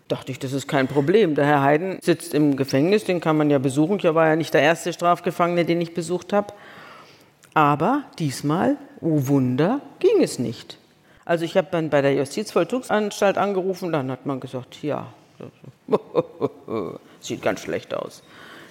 dachte 0.09 0.33
ich, 0.33 0.41
das 0.41 0.53
ist 0.53 0.67
kein 0.67 0.89
Problem. 0.89 1.37
Der 1.37 1.47
Herr 1.47 1.63
Heiden 1.63 1.99
sitzt 2.03 2.35
im 2.35 2.57
Gefängnis, 2.57 3.05
den 3.05 3.21
kann 3.21 3.37
man 3.37 3.51
ja 3.51 3.59
besuchen. 3.59 3.99
Ich 3.99 4.05
war 4.05 4.27
ja 4.27 4.37
nicht 4.37 4.53
der 4.53 4.63
erste 4.63 4.93
Strafgefangene, 4.93 5.65
den 5.65 5.81
ich 5.81 5.95
besucht 5.95 6.33
habe. 6.33 6.53
Aber 7.55 8.03
diesmal, 8.19 8.77
oh 9.01 9.29
Wunder, 9.29 9.81
ging 10.01 10.23
es 10.23 10.41
nicht. 10.41 10.79
Also 11.25 11.45
ich 11.45 11.57
habe 11.57 11.69
dann 11.71 11.89
bei 11.89 12.03
der 12.03 12.15
Justizvollzugsanstalt 12.15 13.39
angerufen, 13.39 13.93
dann 13.93 14.11
hat 14.11 14.27
man 14.27 14.41
gesagt, 14.41 14.83
ja, 14.83 15.07
Sieht 17.21 17.43
ganz 17.43 17.61
schlecht 17.61 17.95
aus. 17.95 18.23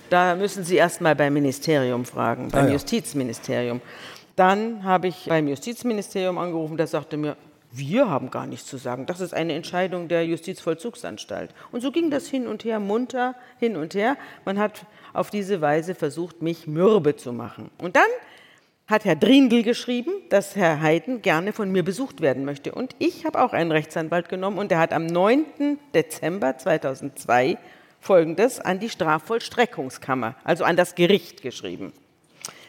Da 0.10 0.36
müssen 0.36 0.64
Sie 0.64 0.76
erst 0.76 1.02
mal 1.02 1.16
beim 1.16 1.34
Ministerium 1.34 2.06
fragen, 2.06 2.50
beim 2.50 2.66
ah, 2.66 2.68
ja. 2.68 2.74
Justizministerium. 2.74 3.82
Dann 4.36 4.84
habe 4.84 5.08
ich 5.08 5.26
beim 5.28 5.48
Justizministerium 5.48 6.38
angerufen, 6.38 6.78
der 6.78 6.88
sagte 6.88 7.18
mir, 7.18 7.38
wir 7.78 8.10
haben 8.10 8.32
gar 8.32 8.48
nichts 8.48 8.68
zu 8.68 8.78
sagen. 8.78 9.06
Das 9.06 9.20
ist 9.20 9.34
eine 9.34 9.54
Entscheidung 9.54 10.08
der 10.08 10.26
Justizvollzugsanstalt. 10.26 11.54
Und 11.72 11.82
so 11.82 11.92
ging 11.92 12.10
das 12.10 12.28
hin 12.28 12.48
und 12.48 12.64
her, 12.64 12.80
munter 12.80 13.36
hin 13.60 13.78
und 13.78 13.94
her. 13.94 14.18
Man 14.46 14.60
hat 14.60 14.86
auf 15.14 15.30
diese 15.30 15.62
Weise 15.62 15.96
versucht, 15.96 16.42
mich 16.42 16.68
mürbe 16.68 17.16
zu 17.16 17.34
machen. 17.34 17.72
Und 17.78 17.96
dann 17.96 18.10
hat 18.88 19.06
Herr 19.06 19.16
Drindl 19.16 19.64
geschrieben, 19.64 20.12
dass 20.30 20.56
Herr 20.56 20.82
Heiden 20.82 21.22
gerne 21.22 21.54
von 21.54 21.72
mir 21.72 21.84
besucht 21.84 22.22
werden 22.22 22.46
möchte. 22.46 22.74
Und 22.74 22.96
ich 23.00 23.26
habe 23.26 23.44
auch 23.44 23.54
einen 23.54 23.72
Rechtsanwalt 23.72 24.30
genommen 24.30 24.60
und 24.60 24.70
der 24.70 24.80
hat 24.80 24.94
am 24.94 25.06
9. 25.08 25.80
Dezember 25.94 26.58
2002 26.58 27.58
Folgendes 28.00 28.60
an 28.60 28.80
die 28.80 28.90
Strafvollstreckungskammer, 28.90 30.36
also 30.44 30.64
an 30.64 30.76
das 30.76 30.94
Gericht 30.94 31.42
geschrieben. 31.42 31.92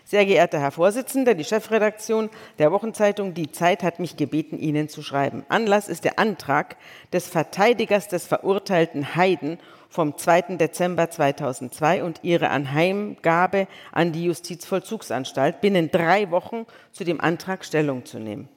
Sehr 0.08 0.24
geehrter 0.24 0.60
Herr 0.60 0.70
Vorsitzender, 0.70 1.34
die 1.34 1.42
Chefredaktion 1.42 2.30
der 2.60 2.70
Wochenzeitung 2.70 3.34
Die 3.34 3.50
Zeit 3.50 3.82
hat 3.82 3.98
mich 3.98 4.16
gebeten, 4.16 4.56
Ihnen 4.56 4.88
zu 4.88 5.02
schreiben. 5.02 5.44
Anlass 5.48 5.88
ist 5.88 6.04
der 6.04 6.20
Antrag 6.20 6.76
des 7.12 7.26
Verteidigers 7.26 8.06
des 8.06 8.24
verurteilten 8.24 9.16
Heiden 9.16 9.58
vom 9.88 10.16
2. 10.16 10.58
Dezember 10.58 11.10
2002 11.10 12.04
und 12.04 12.20
ihre 12.22 12.50
Anheimgabe 12.50 13.66
an 13.90 14.12
die 14.12 14.26
Justizvollzugsanstalt, 14.26 15.60
binnen 15.60 15.90
drei 15.90 16.30
Wochen 16.30 16.66
zu 16.92 17.02
dem 17.02 17.20
Antrag 17.20 17.64
Stellung 17.64 18.04
zu 18.04 18.20
nehmen. 18.20 18.48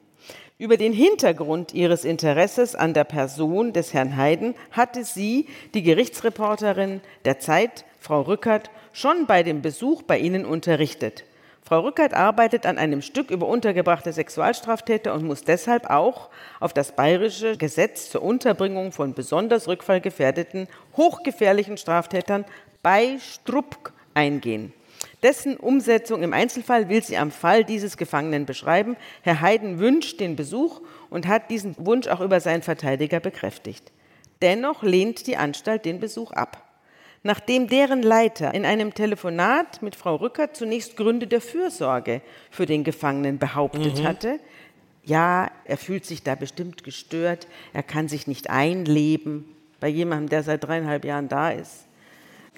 Über 0.59 0.77
den 0.77 0.93
Hintergrund 0.93 1.73
ihres 1.73 2.05
Interesses 2.05 2.75
an 2.75 2.93
der 2.93 3.05
Person 3.05 3.73
des 3.73 3.95
Herrn 3.95 4.17
Heiden 4.17 4.53
hatte 4.69 5.03
sie, 5.03 5.47
die 5.73 5.81
Gerichtsreporterin 5.81 7.01
der 7.25 7.39
Zeit, 7.39 7.85
Frau 7.99 8.21
Rückert, 8.21 8.69
schon 8.93 9.25
bei 9.25 9.41
dem 9.41 9.63
Besuch 9.63 10.03
bei 10.03 10.19
Ihnen 10.19 10.45
unterrichtet. 10.45 11.23
Frau 11.69 11.81
Rückert 11.81 12.15
arbeitet 12.15 12.65
an 12.65 12.79
einem 12.79 13.03
Stück 13.03 13.29
über 13.29 13.47
untergebrachte 13.47 14.11
Sexualstraftäter 14.11 15.13
und 15.13 15.23
muss 15.23 15.43
deshalb 15.43 15.87
auch 15.91 16.29
auf 16.59 16.73
das 16.73 16.95
bayerische 16.95 17.57
Gesetz 17.57 18.09
zur 18.09 18.23
Unterbringung 18.23 18.91
von 18.91 19.13
besonders 19.13 19.67
rückfallgefährdeten, 19.67 20.67
hochgefährlichen 20.97 21.77
Straftätern 21.77 22.43
bei 22.81 23.19
Strupp 23.19 23.91
eingehen. 24.15 24.73
Dessen 25.21 25.57
Umsetzung 25.57 26.23
im 26.23 26.33
Einzelfall 26.33 26.89
will 26.89 27.03
sie 27.03 27.17
am 27.17 27.29
Fall 27.29 27.63
dieses 27.63 27.97
Gefangenen 27.97 28.47
beschreiben. 28.47 28.97
Herr 29.21 29.39
Heiden 29.39 29.77
wünscht 29.77 30.19
den 30.19 30.35
Besuch 30.35 30.81
und 31.11 31.27
hat 31.27 31.51
diesen 31.51 31.75
Wunsch 31.77 32.07
auch 32.07 32.21
über 32.21 32.39
seinen 32.39 32.63
Verteidiger 32.63 33.19
bekräftigt. 33.19 33.91
Dennoch 34.41 34.81
lehnt 34.81 35.27
die 35.27 35.37
Anstalt 35.37 35.85
den 35.85 35.99
Besuch 35.99 36.31
ab 36.31 36.68
nachdem 37.23 37.67
deren 37.67 38.01
Leiter 38.01 38.53
in 38.53 38.65
einem 38.65 38.93
Telefonat 38.93 39.81
mit 39.81 39.95
Frau 39.95 40.15
Rückert 40.15 40.55
zunächst 40.55 40.95
Gründe 40.97 41.27
der 41.27 41.41
Fürsorge 41.41 42.21
für 42.49 42.65
den 42.65 42.83
Gefangenen 42.83 43.37
behauptet 43.37 43.99
mhm. 43.99 44.03
hatte. 44.03 44.39
Ja, 45.03 45.49
er 45.65 45.77
fühlt 45.77 46.05
sich 46.05 46.23
da 46.23 46.35
bestimmt 46.35 46.83
gestört, 46.83 47.47
er 47.73 47.83
kann 47.83 48.07
sich 48.07 48.27
nicht 48.27 48.49
einleben 48.49 49.45
bei 49.79 49.87
jemandem, 49.87 50.29
der 50.29 50.43
seit 50.43 50.63
dreieinhalb 50.63 51.05
Jahren 51.05 51.29
da 51.29 51.51
ist. 51.51 51.85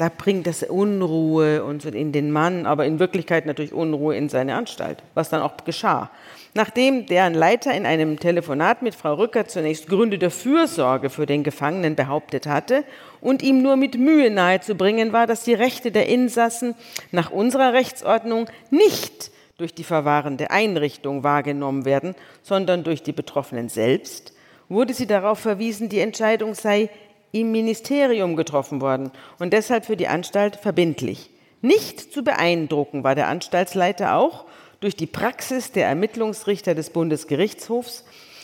Da 0.01 0.09
bringt 0.09 0.47
das 0.47 0.63
Unruhe 0.63 1.63
und 1.63 1.83
so 1.83 1.89
in 1.89 2.11
den 2.11 2.31
Mann, 2.31 2.65
aber 2.65 2.87
in 2.87 2.97
Wirklichkeit 2.97 3.45
natürlich 3.45 3.71
Unruhe 3.71 4.15
in 4.15 4.29
seine 4.29 4.55
Anstalt, 4.55 4.97
was 5.13 5.29
dann 5.29 5.43
auch 5.43 5.57
geschah. 5.63 6.09
Nachdem 6.55 7.05
deren 7.05 7.35
Leiter 7.35 7.71
in 7.71 7.85
einem 7.85 8.17
Telefonat 8.17 8.81
mit 8.81 8.95
Frau 8.95 9.13
Rücker 9.13 9.45
zunächst 9.45 9.87
Gründe 9.87 10.17
der 10.17 10.31
Fürsorge 10.31 11.11
für 11.11 11.27
den 11.27 11.43
Gefangenen 11.43 11.93
behauptet 11.93 12.47
hatte 12.47 12.83
und 13.21 13.43
ihm 13.43 13.61
nur 13.61 13.75
mit 13.75 13.95
Mühe 13.95 14.31
nahezubringen 14.31 15.13
war, 15.13 15.27
dass 15.27 15.43
die 15.43 15.53
Rechte 15.53 15.91
der 15.91 16.09
Insassen 16.09 16.73
nach 17.11 17.29
unserer 17.29 17.73
Rechtsordnung 17.73 18.47
nicht 18.71 19.29
durch 19.59 19.75
die 19.75 19.83
verwahrende 19.83 20.49
Einrichtung 20.49 21.23
wahrgenommen 21.23 21.85
werden, 21.85 22.15
sondern 22.41 22.83
durch 22.83 23.03
die 23.03 23.13
Betroffenen 23.13 23.69
selbst, 23.69 24.33
wurde 24.67 24.95
sie 24.95 25.05
darauf 25.05 25.37
verwiesen, 25.37 25.89
die 25.89 25.99
Entscheidung 25.99 26.55
sei 26.55 26.89
im 27.31 27.51
Ministerium 27.51 28.35
getroffen 28.35 28.81
worden 28.81 29.11
und 29.39 29.53
deshalb 29.53 29.85
für 29.85 29.97
die 29.97 30.07
Anstalt 30.07 30.55
verbindlich. 30.55 31.29
Nicht 31.61 32.13
zu 32.13 32.23
beeindrucken 32.23 33.03
war 33.03 33.15
der 33.15 33.27
Anstaltsleiter 33.27 34.15
auch 34.15 34.45
durch 34.79 34.95
die 34.95 35.05
Praxis 35.05 35.71
der 35.71 35.87
Ermittlungsrichter 35.87 36.73
des 36.73 36.89
Bundesgerichtshofs, 36.89 38.03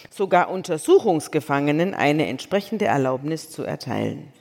sogar 0.09 0.49
Untersuchungsgefangenen 0.49 1.93
eine 1.93 2.27
entsprechende 2.27 2.85
Erlaubnis 2.85 3.49
zu 3.49 3.63
erteilen. 3.63 4.31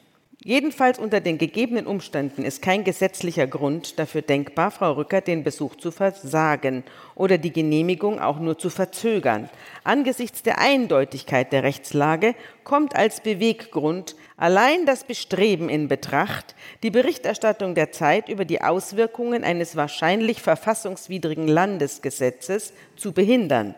Jedenfalls 0.46 1.00
unter 1.00 1.18
den 1.18 1.38
gegebenen 1.38 1.88
Umständen 1.88 2.44
ist 2.44 2.62
kein 2.62 2.84
gesetzlicher 2.84 3.48
Grund 3.48 3.98
dafür 3.98 4.22
denkbar, 4.22 4.70
Frau 4.70 4.92
Rücker 4.92 5.20
den 5.20 5.42
Besuch 5.42 5.74
zu 5.74 5.90
versagen 5.90 6.84
oder 7.16 7.36
die 7.36 7.52
Genehmigung 7.52 8.20
auch 8.20 8.38
nur 8.38 8.56
zu 8.56 8.70
verzögern. 8.70 9.50
Angesichts 9.82 10.44
der 10.44 10.60
Eindeutigkeit 10.60 11.52
der 11.52 11.64
Rechtslage 11.64 12.36
kommt 12.62 12.94
als 12.94 13.22
Beweggrund 13.22 14.14
allein 14.36 14.86
das 14.86 15.02
Bestreben 15.02 15.68
in 15.68 15.88
Betracht, 15.88 16.54
die 16.84 16.92
Berichterstattung 16.92 17.74
der 17.74 17.90
Zeit 17.90 18.28
über 18.28 18.44
die 18.44 18.60
Auswirkungen 18.60 19.42
eines 19.42 19.74
wahrscheinlich 19.74 20.40
verfassungswidrigen 20.40 21.48
Landesgesetzes 21.48 22.72
zu 22.94 23.10
behindern. 23.10 23.74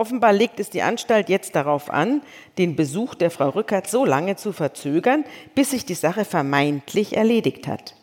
Offenbar 0.00 0.32
legt 0.32 0.58
es 0.60 0.70
die 0.70 0.80
Anstalt 0.80 1.28
jetzt 1.28 1.54
darauf 1.54 1.90
an, 1.90 2.22
den 2.56 2.74
Besuch 2.74 3.14
der 3.14 3.30
Frau 3.30 3.50
Rückert 3.50 3.86
so 3.86 4.06
lange 4.06 4.34
zu 4.34 4.54
verzögern, 4.54 5.26
bis 5.54 5.72
sich 5.72 5.84
die 5.84 5.92
Sache 5.92 6.24
vermeintlich 6.24 7.18
erledigt 7.18 7.66
hat. 7.66 7.94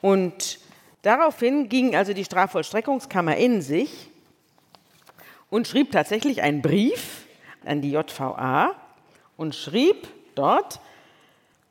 Und 0.00 0.58
daraufhin 1.02 1.68
ging 1.68 1.94
also 1.94 2.14
die 2.14 2.24
Strafvollstreckungskammer 2.24 3.36
in 3.36 3.62
sich 3.62 4.10
und 5.50 5.68
schrieb 5.68 5.92
tatsächlich 5.92 6.42
einen 6.42 6.62
Brief 6.62 7.26
an 7.64 7.80
die 7.80 7.92
JVA 7.92 8.74
und 9.36 9.54
schrieb 9.54 10.08
dort, 10.34 10.80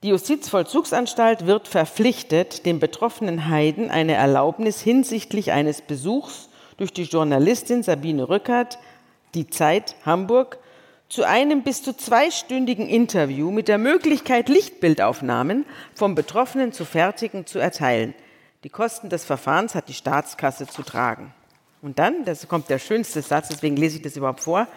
die 0.04 0.08
Justizvollzugsanstalt 0.08 1.46
wird 1.46 1.68
verpflichtet, 1.68 2.66
dem 2.66 2.80
betroffenen 2.80 3.50
Heiden 3.50 3.92
eine 3.92 4.14
Erlaubnis 4.14 4.80
hinsichtlich 4.80 5.52
eines 5.52 5.82
Besuchs 5.82 6.48
durch 6.78 6.94
die 6.94 7.04
Journalistin 7.04 7.84
Sabine 7.84 8.30
Rückert 8.30 8.80
die 9.34 9.48
Zeit 9.48 9.96
Hamburg 10.06 10.58
zu 11.10 11.24
einem 11.24 11.64
bis 11.64 11.84
zu 11.84 11.96
zweistündigen 11.96 12.88
Interview 12.88 13.52
mit 13.52 13.68
der 13.68 13.78
Möglichkeit, 13.78 14.48
Lichtbildaufnahmen 14.48 15.66
vom 15.94 16.16
Betroffenen 16.16 16.72
zu 16.72 16.86
fertigen, 16.86 17.46
zu 17.46 17.60
erteilen. 17.60 18.14
Die 18.64 18.70
Kosten 18.70 19.10
des 19.10 19.26
Verfahrens 19.26 19.76
hat 19.76 19.90
die 19.90 19.94
Staatskasse 19.94 20.68
zu 20.68 20.84
tragen. 20.84 21.34
Und 21.82 22.00
dann, 22.00 22.24
das 22.26 22.48
kommt 22.48 22.70
der 22.70 22.80
schönste 22.80 23.22
Satz, 23.22 23.50
deswegen 23.50 23.76
lese 23.76 23.98
ich 23.98 24.04
das 24.04 24.16
überhaupt 24.16 24.42
vor. 24.42 24.68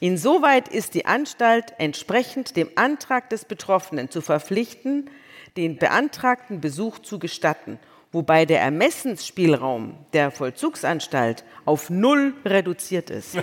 Insoweit 0.00 0.68
ist 0.68 0.94
die 0.94 1.06
Anstalt 1.06 1.74
entsprechend 1.78 2.56
dem 2.56 2.70
Antrag 2.74 3.30
des 3.30 3.44
Betroffenen 3.44 4.10
zu 4.10 4.20
verpflichten, 4.20 5.10
den 5.56 5.76
beantragten 5.76 6.60
Besuch 6.60 7.00
zu 7.00 7.18
gestatten 7.18 7.78
wobei 8.12 8.44
der 8.44 8.60
Ermessensspielraum 8.60 9.94
der 10.12 10.30
Vollzugsanstalt 10.30 11.44
auf 11.64 11.90
null 11.90 12.34
reduziert 12.44 13.10
ist. 13.10 13.36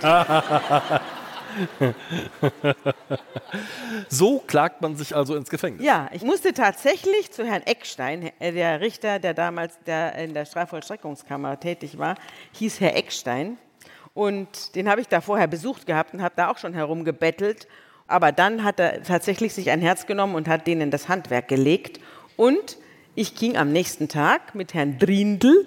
so 4.08 4.40
klagt 4.40 4.82
man 4.82 4.96
sich 4.96 5.14
also 5.14 5.36
ins 5.36 5.48
Gefängnis. 5.50 5.84
Ja, 5.84 6.08
ich 6.12 6.22
musste 6.22 6.52
tatsächlich 6.52 7.30
zu 7.32 7.44
Herrn 7.44 7.62
Eckstein, 7.62 8.30
der 8.40 8.80
Richter, 8.80 9.18
der 9.18 9.34
damals 9.34 9.78
der 9.86 10.14
in 10.16 10.34
der 10.34 10.44
Strafvollstreckungskammer 10.44 11.60
tätig 11.60 11.98
war, 11.98 12.16
hieß 12.52 12.80
Herr 12.80 12.96
Eckstein. 12.96 13.58
Und 14.14 14.74
den 14.74 14.88
habe 14.88 15.00
ich 15.00 15.08
da 15.08 15.20
vorher 15.20 15.46
besucht 15.46 15.86
gehabt 15.86 16.14
und 16.14 16.22
habe 16.22 16.34
da 16.36 16.50
auch 16.50 16.58
schon 16.58 16.72
herumgebettelt. 16.72 17.68
Aber 18.06 18.32
dann 18.32 18.64
hat 18.64 18.80
er 18.80 19.02
tatsächlich 19.02 19.52
sich 19.52 19.70
ein 19.70 19.80
Herz 19.80 20.06
genommen 20.06 20.34
und 20.34 20.48
hat 20.48 20.66
denen 20.66 20.90
das 20.90 21.08
Handwerk 21.08 21.48
gelegt. 21.48 22.00
Und 22.36 22.78
ich 23.16 23.34
ging 23.34 23.56
am 23.56 23.72
nächsten 23.72 24.08
Tag 24.08 24.54
mit 24.54 24.74
Herrn 24.74 24.98
Drindl 24.98 25.66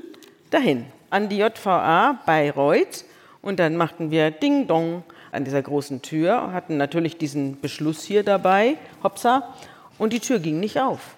dahin, 0.51 0.85
an 1.09 1.29
die 1.29 1.39
JVA 1.39 2.19
Bayreuth. 2.25 3.03
Und 3.41 3.59
dann 3.59 3.75
machten 3.75 4.11
wir 4.11 4.31
Ding 4.31 4.67
Dong 4.67 5.03
an 5.31 5.45
dieser 5.45 5.61
großen 5.61 6.01
Tür, 6.01 6.53
hatten 6.53 6.77
natürlich 6.77 7.17
diesen 7.17 7.59
Beschluss 7.59 8.03
hier 8.03 8.23
dabei, 8.23 8.77
Hopsa, 9.03 9.55
und 9.97 10.13
die 10.13 10.19
Tür 10.19 10.39
ging 10.39 10.59
nicht 10.59 10.79
auf. 10.79 11.15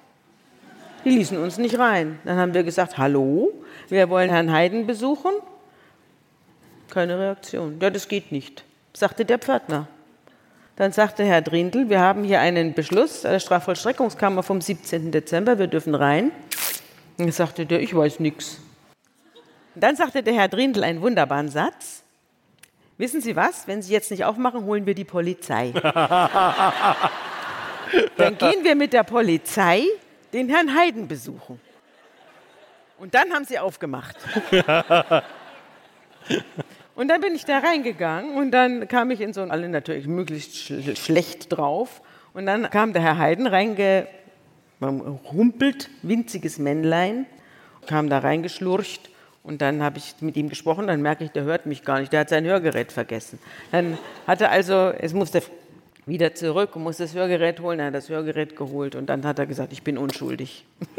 Die 1.04 1.10
ließen 1.10 1.38
uns 1.38 1.58
nicht 1.58 1.78
rein. 1.78 2.20
Dann 2.26 2.38
haben 2.38 2.54
wir 2.54 2.64
gesagt, 2.64 2.98
hallo, 2.98 3.52
wir 3.90 4.10
wollen 4.10 4.30
Herrn 4.30 4.52
Heiden 4.52 4.88
besuchen. 4.88 5.32
Keine 6.90 7.20
Reaktion. 7.20 7.78
Ja, 7.82 7.90
das 7.90 8.08
geht 8.08 8.32
nicht, 8.32 8.64
sagte 8.94 9.26
der 9.26 9.40
Pförtner. 9.40 9.88
Dann 10.76 10.92
sagte 10.92 11.24
Herr 11.24 11.42
Drindl, 11.42 11.90
wir 11.90 12.00
haben 12.00 12.24
hier 12.24 12.40
einen 12.40 12.74
Beschluss 12.74 13.22
der 13.22 13.40
Strafvollstreckungskammer 13.40 14.44
vom 14.44 14.62
17. 14.62 15.12
Dezember, 15.12 15.60
wir 15.60 15.68
dürfen 15.68 15.96
rein. 15.96 16.32
Dann 17.18 17.32
sagte 17.32 17.66
der, 17.66 17.82
ich 17.82 17.96
weiß 17.96 18.20
nichts. 18.20 18.58
Dann 19.76 19.96
sagte 19.96 20.24
der 20.24 20.34
Herr 20.34 20.48
Drindl 20.48 20.84
einen 20.84 21.02
wunderbaren 21.02 21.50
Satz. 21.50 22.04
Wissen 22.98 23.22
Sie 23.22 23.36
was? 23.36 23.68
Wenn 23.68 23.82
Sie 23.82 23.94
jetzt 23.94 24.12
nicht 24.12 24.26
aufmachen, 24.26 24.64
holen 24.64 24.86
wir 24.86 24.96
die 24.96 25.06
Polizei. 25.06 25.72
Dann 28.18 28.38
gehen 28.38 28.64
wir 28.64 28.76
mit 28.76 28.94
der 28.94 29.04
Polizei 29.04 29.84
den 30.32 30.50
Herrn 30.50 30.76
Heiden 30.76 31.08
besuchen. 31.08 31.60
Und 32.98 33.14
dann 33.16 33.34
haben 33.34 33.46
sie 33.46 33.58
aufgemacht. 33.58 34.16
und 37.02 37.08
dann 37.08 37.20
bin 37.20 37.34
ich 37.34 37.46
da 37.46 37.58
reingegangen 37.58 38.36
und 38.36 38.52
dann 38.52 38.88
kam 38.88 39.10
ich 39.10 39.22
in 39.22 39.34
so 39.34 39.42
ein, 39.42 39.50
alle 39.50 39.68
natürlich 39.70 40.06
möglichst 40.06 40.56
sch 40.56 40.96
schlecht 40.96 41.52
drauf. 41.52 42.04
Und 42.36 42.46
dann 42.46 42.70
kam 42.70 42.94
der 42.94 43.02
Herr 43.02 43.18
Heiden 43.18 43.48
reingerumpelt, 43.48 45.90
winziges 46.04 46.60
Männlein, 46.60 47.26
kam 47.88 48.08
da 48.08 48.20
reingeschlurcht 48.20 49.10
und 49.42 49.64
dann 49.64 49.82
habe 49.82 49.98
ich 49.98 50.14
mit 50.20 50.38
ihm 50.38 50.48
gesprochen, 50.48 50.86
dann 50.86 51.02
merke 51.02 51.24
ich, 51.24 51.32
der 51.32 51.42
hört 51.42 51.66
mich 51.66 51.84
gar 51.84 52.02
nicht, 52.02 52.14
der 52.14 52.20
hat 52.20 52.30
sein 52.30 52.46
Hörgerät 52.46 52.92
vergessen. 52.92 53.40
Dann 53.72 53.98
hat 54.28 54.42
er 54.42 54.52
also, 54.52 54.94
es 54.96 55.16
musste 55.16 55.42
wieder 56.06 56.36
zurück 56.36 56.76
und 56.76 56.84
musste 56.84 57.02
das 57.02 57.16
Hörgerät 57.16 57.62
holen, 57.62 57.80
er 57.80 57.88
hat 57.88 57.96
das 57.96 58.10
Hörgerät 58.10 58.56
geholt 58.56 58.94
und 58.94 59.08
dann 59.08 59.26
hat 59.26 59.40
er 59.40 59.48
gesagt, 59.48 59.74
ich 59.74 59.82
bin 59.82 59.98
unschuldig. 59.98 60.68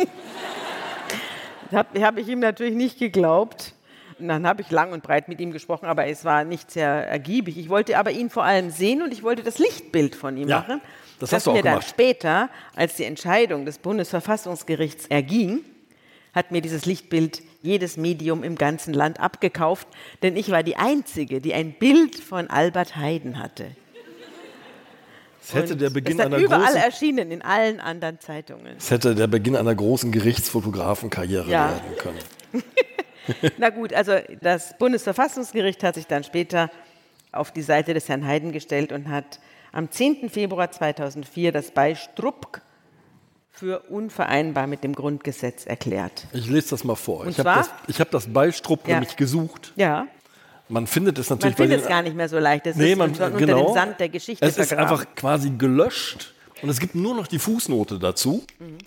das 1.70 1.78
habe 1.78 2.04
hab 2.04 2.18
ich 2.18 2.26
ihm 2.26 2.40
natürlich 2.40 2.74
nicht 2.74 2.98
geglaubt. 2.98 3.74
Und 4.18 4.28
dann 4.28 4.46
habe 4.46 4.62
ich 4.62 4.70
lang 4.70 4.92
und 4.92 5.02
breit 5.02 5.28
mit 5.28 5.40
ihm 5.40 5.52
gesprochen, 5.52 5.86
aber 5.86 6.06
es 6.06 6.24
war 6.24 6.44
nicht 6.44 6.70
sehr 6.70 6.86
ergiebig. 6.88 7.58
Ich 7.58 7.68
wollte 7.68 7.98
aber 7.98 8.10
ihn 8.10 8.30
vor 8.30 8.44
allem 8.44 8.70
sehen 8.70 9.02
und 9.02 9.12
ich 9.12 9.22
wollte 9.22 9.42
das 9.42 9.58
Lichtbild 9.58 10.14
von 10.14 10.36
ihm 10.36 10.48
Ja, 10.48 10.60
machen. 10.60 10.80
das 11.18 11.32
hast 11.32 11.46
du 11.46 11.50
auch 11.50 11.54
mir 11.54 11.62
dann 11.62 11.74
gemacht. 11.74 11.88
später, 11.88 12.50
als 12.74 12.96
die 12.96 13.04
Entscheidung 13.04 13.64
des 13.64 13.78
Bundesverfassungsgerichts 13.78 15.06
erging, 15.06 15.60
hat 16.34 16.50
mir 16.50 16.60
dieses 16.62 16.86
Lichtbild 16.86 17.42
jedes 17.62 17.96
Medium 17.96 18.42
im 18.42 18.56
ganzen 18.56 18.94
Land 18.94 19.20
abgekauft, 19.20 19.86
denn 20.22 20.36
ich 20.36 20.50
war 20.50 20.62
die 20.62 20.76
Einzige, 20.76 21.40
die 21.40 21.54
ein 21.54 21.72
Bild 21.74 22.16
von 22.16 22.48
Albert 22.50 22.96
Heiden 22.96 23.38
hatte. 23.38 23.66
Es 25.44 25.54
hätte 25.54 25.76
der 25.76 25.90
Beginn 25.90 26.12
ist 26.18 26.20
einer 26.20 26.36
dann 26.36 26.40
überall 26.44 26.62
großen, 26.66 26.76
erschienen, 26.80 27.30
in 27.32 27.42
allen 27.42 27.80
anderen 27.80 28.20
Zeitungen. 28.20 28.76
es 28.78 28.90
hätte 28.92 29.14
der 29.14 29.26
Beginn 29.26 29.56
einer 29.56 29.74
großen 29.74 30.12
Gerichtsfotografenkarriere 30.12 31.50
Ja. 31.50 31.70
werden 31.72 31.96
können. 31.98 32.18
Na 33.58 33.70
gut, 33.70 33.92
also 33.92 34.12
das 34.40 34.76
Bundesverfassungsgericht 34.78 35.82
hat 35.82 35.94
sich 35.94 36.06
dann 36.06 36.24
später 36.24 36.70
auf 37.32 37.50
die 37.52 37.62
Seite 37.62 37.94
des 37.94 38.08
Herrn 38.08 38.26
Heiden 38.26 38.52
gestellt 38.52 38.92
und 38.92 39.08
hat 39.08 39.38
am 39.72 39.90
10. 39.90 40.28
Februar 40.28 40.70
2004 40.70 41.52
das 41.52 41.70
Beistrupk 41.70 42.60
für 43.50 43.80
unvereinbar 43.90 44.66
mit 44.66 44.82
dem 44.84 44.94
Grundgesetz 44.94 45.66
erklärt. 45.66 46.26
Ich 46.32 46.48
lese 46.48 46.70
das 46.70 46.84
mal 46.84 46.94
vor. 46.94 47.20
Und 47.20 47.28
ich 47.30 47.38
habe 47.38 47.50
das, 47.54 47.70
ich 47.86 48.00
hab 48.00 48.10
das 48.10 48.32
Beisstrupp 48.32 48.86
Ja. 48.88 48.94
nämlich 48.94 49.16
gesucht. 49.16 49.72
Ja, 49.76 50.06
Man 50.68 50.86
findet 50.86 51.18
es 51.18 51.28
man 51.30 51.38
natürlich 51.38 51.56
bei 51.56 51.64
findet 51.64 51.82
es 51.82 51.88
gar 51.88 52.02
nicht 52.02 52.16
mehr 52.16 52.28
so 52.28 52.38
leicht. 52.38 52.66
Es 52.66 52.76
Nee, 52.76 52.92
ist 52.92 52.98
man, 52.98 53.10
unter, 53.10 53.30
genau. 53.30 53.58
unter 53.60 53.66
den 53.66 53.74
Sand 53.74 54.00
der 54.00 54.08
Geschichte 54.08 54.44
Es 54.44 54.56
ist 54.58 54.68
vergraben. 54.68 54.90
einfach 55.00 55.14
quasi 55.14 55.50
gelöscht 55.50 56.34
und 56.62 56.68
es 56.70 56.80
gibt 56.80 56.94
nur 56.94 57.14
noch 57.14 57.26
die 57.26 57.38
Fußnote 57.38 57.98
dazu. 57.98 58.44
Mhm. 58.58 58.78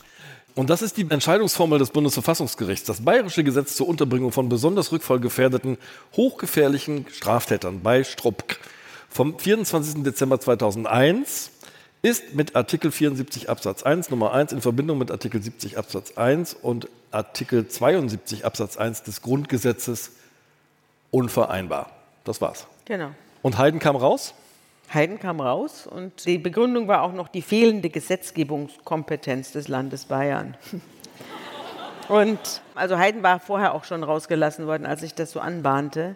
Und 0.55 0.69
das 0.69 0.81
ist 0.81 0.95
die 0.95 1.05
Entscheidungsformel 1.09 1.79
des 1.79 1.89
Bundesverfassungsgerichts. 1.89 2.87
Das 2.87 3.03
bayerische 3.03 3.43
Gesetz 3.43 3.75
zur 3.75 3.89
Unterbringung 3.89 4.31
von 4.31 4.47
besonders 4.47 4.93
rückfallgefährdeten, 4.93 5.77
hochgefährlichen 6.15 7.05
Straftätern 7.11 7.81
bei 7.81 8.05
Strupp 8.05 8.57
vom 9.09 9.37
24. 9.37 10.03
Dezember 10.03 10.39
2001 10.39 11.51
ist 12.01 12.35
mit 12.35 12.55
Artikel 12.55 12.91
74 12.91 13.49
Absatz 13.49 13.83
1 13.83 14.09
Nummer 14.11 14.31
1 14.31 14.53
in 14.53 14.61
Verbindung 14.61 14.97
mit 14.97 15.11
Artikel 15.11 15.41
70 15.41 15.77
Absatz 15.77 16.17
1 16.17 16.53
und 16.53 16.87
Artikel 17.11 17.67
72 17.67 18.45
Absatz 18.45 18.77
1 18.77 19.03
des 19.03 19.21
Grundgesetzes 19.21 20.11
unvereinbar. 21.11 21.91
Das 22.23 22.39
war's. 22.39 22.67
Genau. 22.85 23.09
Und 23.41 23.57
Heiden 23.57 23.79
kam 23.79 23.95
raus? 23.95 24.33
Heiden 24.93 25.19
kam 25.19 25.41
raus 25.41 25.87
und 25.87 26.25
die 26.25 26.37
Begründung 26.37 26.87
war 26.87 27.01
auch 27.01 27.13
noch 27.13 27.27
die 27.27 27.41
fehlende 27.41 27.89
Gesetzgebungskompetenz 27.89 29.51
des 29.51 29.67
Landes 29.67 30.05
Bayern. 30.05 30.55
Und 32.07 32.61
also 32.75 32.99
Heiden 32.99 33.23
war 33.23 33.39
vorher 33.39 33.73
auch 33.73 33.83
schon 33.83 34.03
rausgelassen 34.03 34.67
worden, 34.67 34.85
als 34.85 35.01
sich 35.01 35.15
das 35.15 35.31
so 35.31 35.39
anbahnte. 35.39 36.15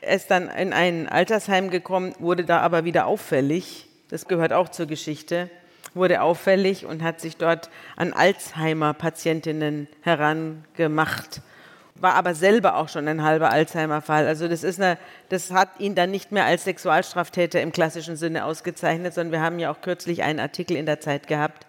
Er 0.00 0.16
ist 0.16 0.30
dann 0.30 0.48
in 0.48 0.72
ein 0.72 1.08
Altersheim 1.10 1.68
gekommen, 1.68 2.14
wurde 2.18 2.44
da 2.44 2.60
aber 2.60 2.84
wieder 2.84 3.06
auffällig. 3.06 3.86
Das 4.08 4.28
gehört 4.28 4.54
auch 4.54 4.70
zur 4.70 4.86
Geschichte. 4.86 5.50
Wurde 5.92 6.22
auffällig 6.22 6.86
und 6.86 7.02
hat 7.02 7.20
sich 7.20 7.36
dort 7.36 7.68
an 7.96 8.14
Alzheimer-Patientinnen 8.14 9.88
herangemacht 10.00 11.42
war 12.00 12.14
aber 12.14 12.34
selber 12.34 12.76
auch 12.76 12.88
schon 12.88 13.08
ein 13.08 13.22
halber 13.22 13.50
Alzheimer-Fall. 13.50 14.26
Also 14.26 14.48
das, 14.48 14.62
ist 14.62 14.80
eine, 14.80 14.98
das 15.28 15.50
hat 15.50 15.68
ihn 15.78 15.94
dann 15.94 16.10
nicht 16.10 16.32
mehr 16.32 16.44
als 16.44 16.64
Sexualstraftäter 16.64 17.60
im 17.62 17.72
klassischen 17.72 18.16
Sinne 18.16 18.44
ausgezeichnet, 18.44 19.14
sondern 19.14 19.32
wir 19.32 19.40
haben 19.40 19.58
ja 19.58 19.70
auch 19.70 19.80
kürzlich 19.80 20.22
einen 20.22 20.40
Artikel 20.40 20.76
in 20.76 20.86
der 20.86 21.00
Zeit 21.00 21.26
gehabt 21.26 21.66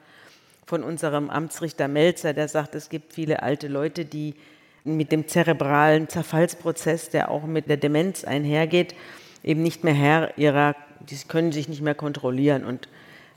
von 0.65 0.83
unserem 0.83 1.29
Amtsrichter 1.29 1.87
Melzer, 1.87 2.33
der 2.33 2.49
sagt, 2.49 2.75
es 2.75 2.89
gibt 2.89 3.13
viele 3.13 3.41
alte 3.41 3.69
Leute, 3.69 4.03
die 4.03 4.35
mit 4.83 5.11
dem 5.11 5.27
zerebralen 5.27 6.09
Zerfallsprozess, 6.09 7.09
der 7.09 7.31
auch 7.31 7.43
mit 7.43 7.69
der 7.69 7.77
Demenz 7.77 8.25
einhergeht, 8.25 8.95
eben 9.43 9.63
nicht 9.63 9.83
mehr 9.83 9.93
Herr 9.93 10.37
ihrer, 10.37 10.75
die 10.99 11.17
können 11.27 11.53
sich 11.53 11.69
nicht 11.69 11.81
mehr 11.81 11.95
kontrollieren 11.95 12.65
und 12.65 12.89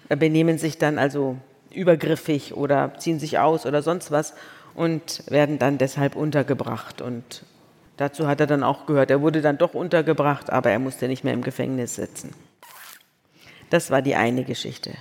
benehmen 0.08 0.58
sich 0.58 0.78
dann 0.78 0.98
also 0.98 1.36
übergriffig 1.72 2.54
oder 2.54 2.92
ziehen 2.98 3.20
sich 3.20 3.38
aus 3.38 3.64
oder 3.64 3.82
sonst 3.82 4.10
was 4.10 4.34
und 4.80 5.22
werden 5.30 5.58
dann 5.58 5.76
deshalb 5.78 6.16
untergebracht. 6.16 7.00
Und 7.02 7.44
dazu 7.98 8.26
hat 8.26 8.40
er 8.40 8.46
dann 8.46 8.62
auch 8.64 8.86
gehört, 8.86 9.10
er 9.10 9.20
wurde 9.20 9.42
dann 9.42 9.58
doch 9.58 9.74
untergebracht, 9.74 10.50
aber 10.50 10.70
er 10.70 10.78
musste 10.78 11.06
nicht 11.06 11.22
mehr 11.22 11.34
im 11.34 11.42
Gefängnis 11.42 11.94
sitzen. 11.96 12.32
Das 13.68 13.90
war 13.90 14.02
die 14.02 14.14
eine 14.16 14.44
Geschichte. 14.44 14.94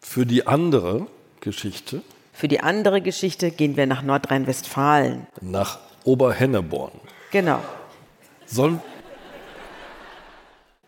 Für 0.00 0.26
die 0.26 0.46
andere 0.46 1.06
Geschichte 1.40 2.02
Für 2.34 2.48
die 2.48 2.60
andere 2.60 3.00
Geschichte 3.02 3.50
gehen 3.50 3.76
wir 3.76 3.86
nach 3.86 4.02
Nordrhein-Westfalen. 4.02 5.26
nach 5.40 5.78
Oberhenneborn. 6.04 6.92
Genau. 7.30 7.60
Soll 8.46 8.80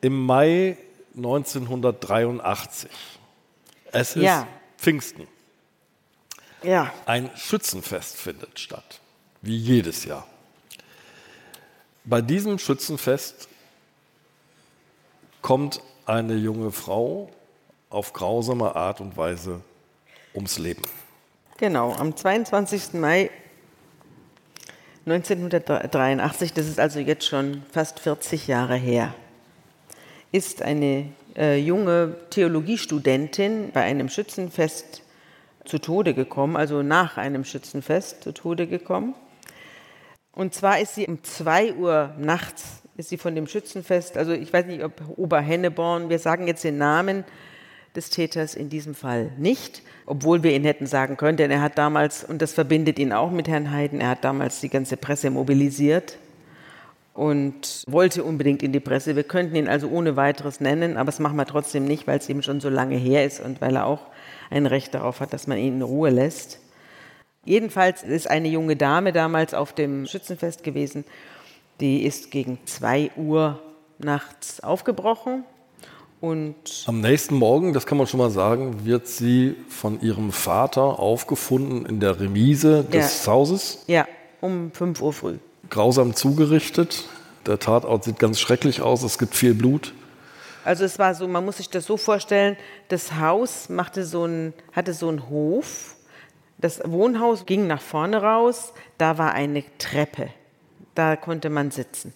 im 0.00 0.26
Mai 0.26 0.76
1983. 1.16 2.90
Es 3.92 4.16
ist 4.16 4.22
Ja. 4.22 4.46
Pfingsten. 4.78 5.26
Ja. 6.64 6.92
Ein 7.07 7.31
Schützenfest 7.37 8.16
findet 8.16 8.59
statt, 8.59 9.00
wie 9.42 9.57
jedes 9.57 10.05
Jahr. 10.05 10.27
Bei 12.05 12.20
diesem 12.20 12.59
Schützenfest 12.59 13.48
kommt 15.42 15.81
eine 16.07 16.35
junge 16.35 16.70
Frau 16.72 17.31
auf 17.90 18.12
grausame 18.12 18.74
Art 18.74 19.00
und 19.00 19.16
Weise 19.16 19.61
ums 20.35 20.59
Leben. 20.59 20.83
Genau, 21.59 21.92
am 21.92 22.16
22. 22.16 22.94
Mai 22.94 23.31
1983, 25.07 26.55
das 26.55 26.66
ist 26.66 26.81
also 26.81 26.98
jetzt 26.98 27.27
schon 27.27 27.62
fast 27.70 28.00
40 28.00 28.48
Jahre 28.48 28.77
her, 28.77 29.14
ist 30.33 30.62
eine 30.62 31.11
äh, 31.37 31.59
junge 31.59 32.16
Theologiestudentin 32.31 33.70
bei 33.72 33.83
einem 33.83 34.09
Schützenfest 34.09 35.03
zu 35.64 35.79
Tode 35.79 36.14
gekommen, 36.14 36.57
also 36.57 36.83
nach 36.83 37.16
einem 37.16 37.44
Schützenfest 37.44 38.22
zu 38.22 38.33
Tode 38.33 38.66
gekommen. 38.66 39.14
Und 40.33 40.55
zwar 40.55 40.81
ist 40.81 40.94
sie 40.94 41.07
um 41.07 41.22
2 41.22 41.74
Uhr 41.74 42.14
nachts, 42.18 42.83
ist 42.96 43.09
sie 43.09 43.18
von 43.18 43.35
dem 43.35 43.46
Schützenfest, 43.46 44.16
also 44.16 44.33
ich 44.33 44.53
weiß 44.53 44.66
nicht, 44.66 44.83
ob 44.83 44.92
Oberhenneborn, 45.16 46.11
wir 46.11 46.18
sagen 46.18 46.46
jetzt 46.46 46.64
den 46.64 46.79
Namen 46.79 47.24
des 47.94 48.11
Täters 48.11 48.55
in 48.55 48.68
diesem 48.68 48.94
Fall 48.94 49.31
nicht, 49.38 49.83
obwohl 50.07 50.42
wir 50.42 50.53
ihn 50.53 50.64
hätten 50.64 50.87
sagen 50.87 51.16
können, 51.16 51.37
denn 51.37 51.50
er 51.50 51.62
hat 51.62 51.79
damals, 51.79 52.24
und 52.24 52.42
das 52.42 52.53
verbindet 52.53 52.98
ihn 52.98 53.12
auch 53.12 53.31
mit 53.31 53.46
Herrn 53.46 53.70
Heiden, 53.70 54.00
er 54.00 54.09
hat 54.11 54.24
damals 54.24 54.61
die 54.61 54.68
ganze 54.68 54.96
Presse 54.96 55.31
mobilisiert 55.31 56.18
und 57.14 57.85
wollte 57.87 58.24
unbedingt 58.24 58.62
in 58.62 58.72
die 58.72 58.81
Presse. 58.81 59.16
Wir 59.16 59.22
könnten 59.22 59.55
ihn 59.55 59.68
also 59.68 59.88
ohne 59.88 60.16
weiteres 60.16 60.61
nennen, 60.61 60.96
aber 60.96 61.07
das 61.07 61.20
machen 61.20 61.37
wir 61.37 61.46
trotzdem 61.46 61.85
nicht, 61.85 62.07
weil 62.07 62.18
es 62.18 62.29
eben 62.29 62.42
schon 62.42 62.61
so 62.61 62.68
lange 62.68 62.96
her 62.96 63.24
ist 63.24 63.40
und 63.40 63.61
weil 63.61 63.77
er 63.77 63.87
auch 63.87 64.00
ein 64.50 64.66
Recht 64.66 64.92
darauf 64.94 65.20
hat, 65.20 65.33
dass 65.33 65.46
man 65.46 65.59
ihn 65.59 65.77
in 65.77 65.83
Ruhe 65.83 66.11
lässt. 66.11 66.59
Jedenfalls 67.44 68.03
ist 68.03 68.29
eine 68.29 68.48
junge 68.48 68.77
Dame 68.77 69.12
damals 69.12 69.55
auf 69.55 69.72
dem 69.72 70.07
Schützenfest 70.07 70.64
gewesen, 70.64 71.05
die 71.81 72.05
ist 72.05 72.31
gegen 72.31 72.59
2 72.64 73.12
Uhr 73.16 73.61
nachts 73.98 74.61
aufgebrochen 74.61 75.44
und 76.20 76.85
Am 76.87 77.03
nächsten 77.03 77.35
Morgen, 77.35 77.74
das 77.74 77.85
kann 77.85 77.98
man 77.98 78.07
schon 78.07 78.18
mal 78.18 78.31
sagen, 78.31 78.87
wird 78.87 79.07
sie 79.07 79.57
von 79.68 80.00
ihrem 80.00 80.33
Vater 80.33 80.98
aufgefunden 80.98 81.85
in 81.85 82.00
der 82.00 82.18
Remise 82.18 82.83
des 82.83 83.27
Hauses, 83.27 83.85
ja, 83.88 84.07
um 84.40 84.72
5 84.72 85.03
Uhr 85.03 85.12
früh. 85.12 85.37
Grausam 85.70 86.14
zugerichtet. 86.14 87.09
Der 87.46 87.59
Tatort 87.59 88.05
sieht 88.05 88.18
ganz 88.18 88.40
schrecklich 88.40 88.81
aus, 88.81 89.03
es 89.03 89.18
gibt 89.18 89.35
viel 89.35 89.55
Blut. 89.55 89.92
Also 90.64 90.85
es 90.85 90.98
war 90.98 91.14
so, 91.14 91.29
man 91.29 91.44
muss 91.44 91.59
sich 91.59 91.68
das 91.68 91.85
so 91.85 91.96
vorstellen, 91.96 92.57
das 92.88 93.16
Haus 93.16 93.68
machte 93.68 94.05
so 94.05 94.24
ein, 94.24 94.55
hatte 94.72 94.94
so 94.94 95.09
einen 95.09 95.29
Hof, 95.29 95.94
das 96.57 96.81
Wohnhaus 96.85 97.44
ging 97.44 97.66
nach 97.66 97.83
vorne 97.83 98.22
raus, 98.22 98.72
da 98.96 99.18
war 99.18 99.35
eine 99.35 99.62
Treppe, 99.77 100.31
da 100.94 101.16
konnte 101.16 101.50
man 101.50 101.70
sitzen 101.70 102.14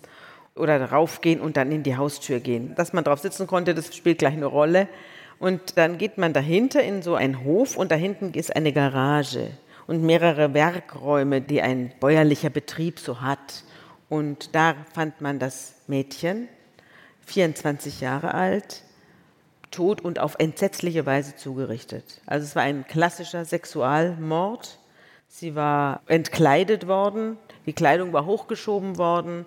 oder 0.59 0.83
raufgehen 0.83 1.41
und 1.41 1.57
dann 1.57 1.71
in 1.73 1.83
die 1.83 1.97
Haustür 1.97 2.41
gehen. 2.41 2.75
Dass 2.75 2.93
man 2.93 3.05
drauf 3.05 3.21
sitzen 3.21 3.47
konnte, 3.47 3.75
das 3.75 3.95
spielt 3.95 4.19
gleich 4.19 4.35
eine 4.35 4.47
Rolle. 4.47 4.89
Und 5.39 5.77
dann 5.79 5.99
geht 5.99 6.19
man 6.19 6.33
dahinter 6.33 6.83
in 6.83 7.03
so 7.03 7.15
einen 7.15 7.45
Hof 7.45 7.77
und 7.77 7.93
da 7.93 7.95
hinten 7.95 8.33
ist 8.35 8.55
eine 8.57 8.73
Garage. 8.73 9.51
Und 9.89 10.03
mehrere 10.03 10.55
Werkräume, 10.55 11.41
die 11.41 11.63
ein 11.63 11.93
bäuerlicher 11.99 12.51
Betrieb 12.51 13.01
so 13.01 13.23
hat. 13.23 13.65
Und 14.09 14.55
da 14.55 14.75
fand 14.93 15.21
man 15.21 15.39
das 15.39 15.75
Mädchen, 15.87 16.47
24 17.27 18.03
Jahre 18.03 18.35
alt, 18.35 18.85
tot 19.71 20.03
und 20.03 20.19
auf 20.19 20.37
entsetzliche 20.39 21.07
Weise 21.07 21.37
zugerichtet. 21.37 22.21
Also 22.27 22.45
es 22.45 22.55
war 22.55 22.63
ein 22.63 22.87
klassischer 22.87 23.45
Sexualmord. 23.45 24.79
Sie 25.27 25.55
war 25.55 26.03
entkleidet 26.07 26.87
worden, 26.87 27.39
die 27.67 27.75
Kleidung 27.75 28.13
war 28.13 28.25
hochgeschoben 28.25 28.97
worden 28.97 29.47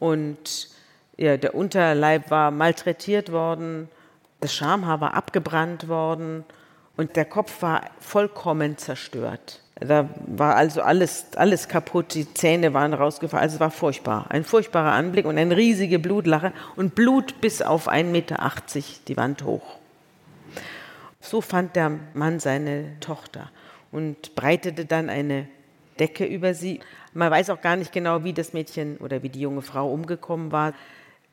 und 0.00 0.70
ja, 1.16 1.36
der 1.36 1.54
Unterleib 1.54 2.30
war 2.30 2.50
malträtiert 2.50 3.30
worden, 3.30 3.88
das 4.40 4.52
Schamhaar 4.54 5.00
war 5.00 5.14
abgebrannt 5.14 5.86
worden 5.86 6.44
und 6.96 7.14
der 7.14 7.26
Kopf 7.26 7.62
war 7.62 7.90
vollkommen 8.00 8.76
zerstört. 8.76 9.62
Da 9.80 10.10
war 10.26 10.56
also 10.56 10.82
alles, 10.82 11.26
alles 11.36 11.66
kaputt, 11.66 12.12
die 12.12 12.32
Zähne 12.34 12.74
waren 12.74 12.92
rausgefallen. 12.92 13.42
Also 13.42 13.54
es 13.54 13.60
war 13.60 13.70
furchtbar. 13.70 14.26
Ein 14.28 14.44
furchtbarer 14.44 14.92
Anblick 14.92 15.24
und 15.24 15.38
eine 15.38 15.56
riesige 15.56 15.98
Blutlache 15.98 16.52
und 16.76 16.94
Blut 16.94 17.40
bis 17.40 17.62
auf 17.62 17.90
1,80 17.90 18.04
Meter 18.04 18.52
die 19.08 19.16
Wand 19.16 19.44
hoch. 19.44 19.78
So 21.20 21.40
fand 21.40 21.76
der 21.76 21.92
Mann 22.12 22.40
seine 22.40 22.98
Tochter 23.00 23.50
und 23.90 24.34
breitete 24.34 24.84
dann 24.84 25.08
eine 25.08 25.48
Decke 25.98 26.26
über 26.26 26.52
sie. 26.52 26.80
Man 27.14 27.30
weiß 27.30 27.48
auch 27.48 27.62
gar 27.62 27.76
nicht 27.76 27.92
genau, 27.92 28.22
wie 28.22 28.34
das 28.34 28.52
Mädchen 28.52 28.98
oder 28.98 29.22
wie 29.22 29.30
die 29.30 29.40
junge 29.40 29.62
Frau 29.62 29.90
umgekommen 29.90 30.52
war. 30.52 30.74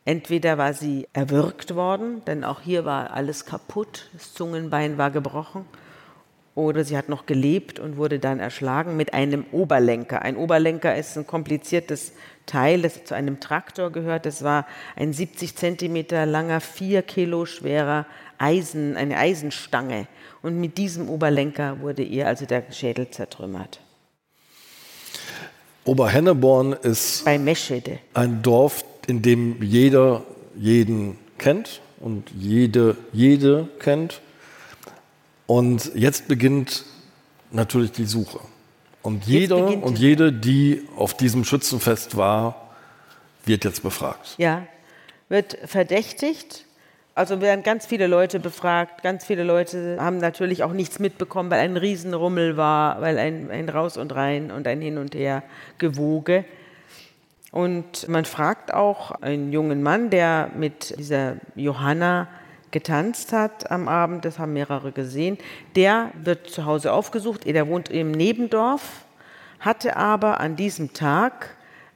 Entweder 0.06 0.58
war 0.58 0.74
sie 0.74 1.08
erwürgt 1.12 1.76
worden, 1.76 2.24
denn 2.26 2.46
auch 2.46 2.62
hier 2.62 2.86
war 2.86 3.12
alles 3.12 3.46
kaputt, 3.46 4.10
das 4.14 4.34
Zungenbein 4.34 4.98
war 4.98 5.12
gebrochen 5.12 5.66
oder 6.58 6.84
sie 6.84 6.98
hat 6.98 7.08
noch 7.08 7.28
gelebt 7.28 7.80
und 7.80 7.98
wurde 7.98 8.18
dann 8.18 8.40
erschlagen 8.40 8.98
mit 8.98 9.14
einem 9.14 9.46
Oberlenker. 9.52 10.24
Ein 10.24 10.36
Oberlenker 10.36 10.96
ist 10.96 11.16
ein 11.16 11.28
kompliziertes 11.28 12.14
Teil, 12.48 12.82
das 12.82 13.06
zu 13.06 13.14
einem 13.14 13.40
Traktor 13.40 13.92
gehört. 13.92 14.26
Das 14.26 14.44
war 14.44 14.66
ein 14.96 15.14
70 15.14 15.56
Zentimeter 15.56 16.26
langer, 16.26 16.60
vier 16.60 17.04
Kilo 17.04 17.46
schwerer 17.46 18.08
Eisen, 18.40 18.98
eine 18.98 19.18
Eisenstange. 19.18 20.08
Und 20.42 20.60
mit 20.60 20.80
diesem 20.80 21.10
Oberlenker 21.10 21.80
wurde 21.82 22.02
ihr 22.02 22.28
also 22.28 22.48
der 22.48 22.64
Schädel 22.72 23.12
zertrümmert. 23.12 23.80
Oberhenneborn 25.86 26.74
ist 26.74 27.28
ein 28.16 28.42
Dorf, 28.42 28.84
in 29.06 29.22
dem 29.22 29.62
jeder 29.62 30.24
jeden 30.56 31.20
kennt 31.38 31.82
und 32.00 32.32
jede 32.36 32.98
jede 33.14 33.70
kennt. 33.78 34.22
Und 35.48 35.92
jetzt 35.96 36.28
beginnt 36.28 36.84
natürlich 37.52 37.94
die 37.94 38.06
Suche. 38.06 38.40
Und 39.02 39.26
jeder 39.26 39.62
beginnt 39.62 39.84
und 39.84 39.98
jede, 39.98 40.34
die 40.34 40.86
auf 40.98 41.16
diesem 41.16 41.46
Schützenfest 41.46 42.18
war, 42.18 42.70
wird 43.46 43.64
jetzt 43.64 43.82
befragt. 43.82 44.36
Ja, 44.38 44.68
wird 45.30 45.58
verdächtigt. 45.66 46.66
Also 47.16 47.42
werden 47.42 47.64
ganz 47.64 47.86
viele 47.86 48.06
Leute 48.06 48.40
befragt. 48.40 49.02
Ganz 49.02 49.26
viele 49.26 49.44
Leute 49.44 49.98
haben 50.00 50.18
natürlich 50.18 50.62
auch 50.64 50.74
nichts 50.74 51.00
mitbekommen, 51.00 51.50
weil 51.50 51.62
ein 51.62 51.78
Riesenrummel 51.78 52.58
war, 52.58 53.02
weil 53.02 53.18
ein, 53.18 53.50
ein 53.50 53.70
Raus 53.70 53.98
und 53.98 54.14
Rein 54.14 54.52
und 54.52 54.68
ein 54.68 54.82
Hin 54.82 54.98
und 54.98 55.16
Her 55.16 55.42
gewoge. 55.80 56.46
Und 57.52 58.08
man 58.08 58.26
fragt 58.26 58.74
auch 58.74 59.12
einen 59.12 59.52
jungen 59.52 59.82
Mann, 59.82 60.10
der 60.10 60.52
mit 60.56 61.00
dieser 61.00 61.38
Johanna 61.56 62.28
getanzt 62.78 63.34
hat 63.34 63.72
am 63.72 63.88
Abend, 63.88 64.24
das 64.24 64.38
haben 64.38 64.54
mehrere 64.54 64.92
gesehen, 64.92 65.40
der 65.76 66.12
wird 66.24 66.48
zu 66.48 66.66
Hause 66.66 66.94
aufgesucht, 66.94 67.46
der 67.46 67.68
wohnt 67.68 67.90
im 67.90 68.12
Nebendorf, 68.12 69.06
hatte 69.60 69.98
aber 69.98 70.40
an 70.40 70.56
diesem 70.56 70.94
Tag 70.94 71.56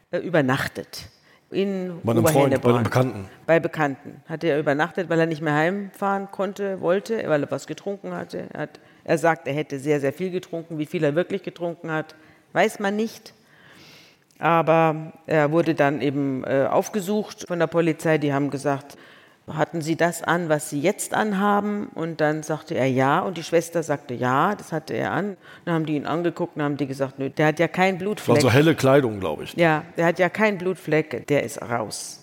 äh, 0.10 0.18
übernachtet 0.18 1.08
in 1.52 2.00
Bei 2.04 2.14
einem 2.14 2.26
Freund, 2.26 2.62
bei 2.62 2.70
einem 2.70 2.84
Bekannten. 2.84 3.26
Bei 3.46 3.60
Bekannten. 3.60 4.24
Hatte 4.28 4.48
er 4.48 4.60
übernachtet, 4.60 5.10
weil 5.10 5.20
er 5.20 5.26
nicht 5.28 5.42
mehr 5.42 5.54
heimfahren 5.54 6.32
konnte, 6.32 6.82
wollte, 6.82 7.24
weil 7.28 7.44
er 7.44 7.52
was 7.52 7.68
getrunken 7.68 8.14
hatte. 8.14 8.48
Er, 8.54 8.62
hat, 8.62 8.80
er 9.04 9.18
sagt, 9.18 9.48
er 9.48 9.54
hätte 9.54 9.78
sehr, 9.78 10.00
sehr 10.00 10.14
viel 10.14 10.32
getrunken. 10.32 10.80
Wie 10.80 10.86
viel 10.86 11.04
er 11.04 11.14
wirklich 11.14 11.44
getrunken 11.44 11.92
hat, 11.92 12.16
weiß 12.54 12.80
man 12.80 12.96
nicht. 12.96 13.34
Aber 14.40 15.14
er 15.28 15.52
wurde 15.52 15.76
dann 15.76 16.02
eben 16.02 16.44
äh, 16.46 16.68
aufgesucht 16.68 17.46
von 17.48 17.60
der 17.60 17.68
Polizei. 17.68 18.18
Die 18.18 18.34
haben 18.34 18.50
gesagt, 18.50 18.98
hatten 19.56 19.82
Sie 19.82 19.96
das 19.96 20.24
an, 20.24 20.50
was 20.50 20.70
Sie 20.70 20.80
jetzt 20.82 21.14
anhaben? 21.14 21.88
Und 21.94 22.22
dann 22.22 22.44
sagte 22.44 22.76
er 22.76 22.88
ja. 22.88 23.20
Und 23.20 23.38
die 23.38 23.44
Schwester 23.44 23.84
sagte 23.84 24.14
ja, 24.14 24.56
das 24.56 24.72
hatte 24.72 24.94
er 24.94 25.12
an. 25.12 25.38
Dann 25.66 25.74
haben 25.76 25.86
die 25.86 25.96
ihn 25.96 26.06
angeguckt 26.06 26.56
und 26.56 26.64
haben 26.64 26.78
die 26.78 26.88
gesagt, 26.88 27.20
nö, 27.20 27.30
der 27.30 27.48
hat 27.48 27.60
ja 27.60 27.68
keinen 27.68 27.98
Das 27.98 28.02
war 28.02 28.14
Blutfleck. 28.14 28.42
so 28.42 28.52
helle 28.52 28.76
Kleidung, 28.76 29.20
glaube 29.20 29.44
ich. 29.44 29.54
Ja, 29.56 29.84
der 29.98 30.06
hat 30.06 30.20
ja 30.20 30.30
keinen 30.30 30.58
Blutfleck, 30.58 31.28
der 31.28 31.44
ist 31.44 31.62
raus. 31.62 32.18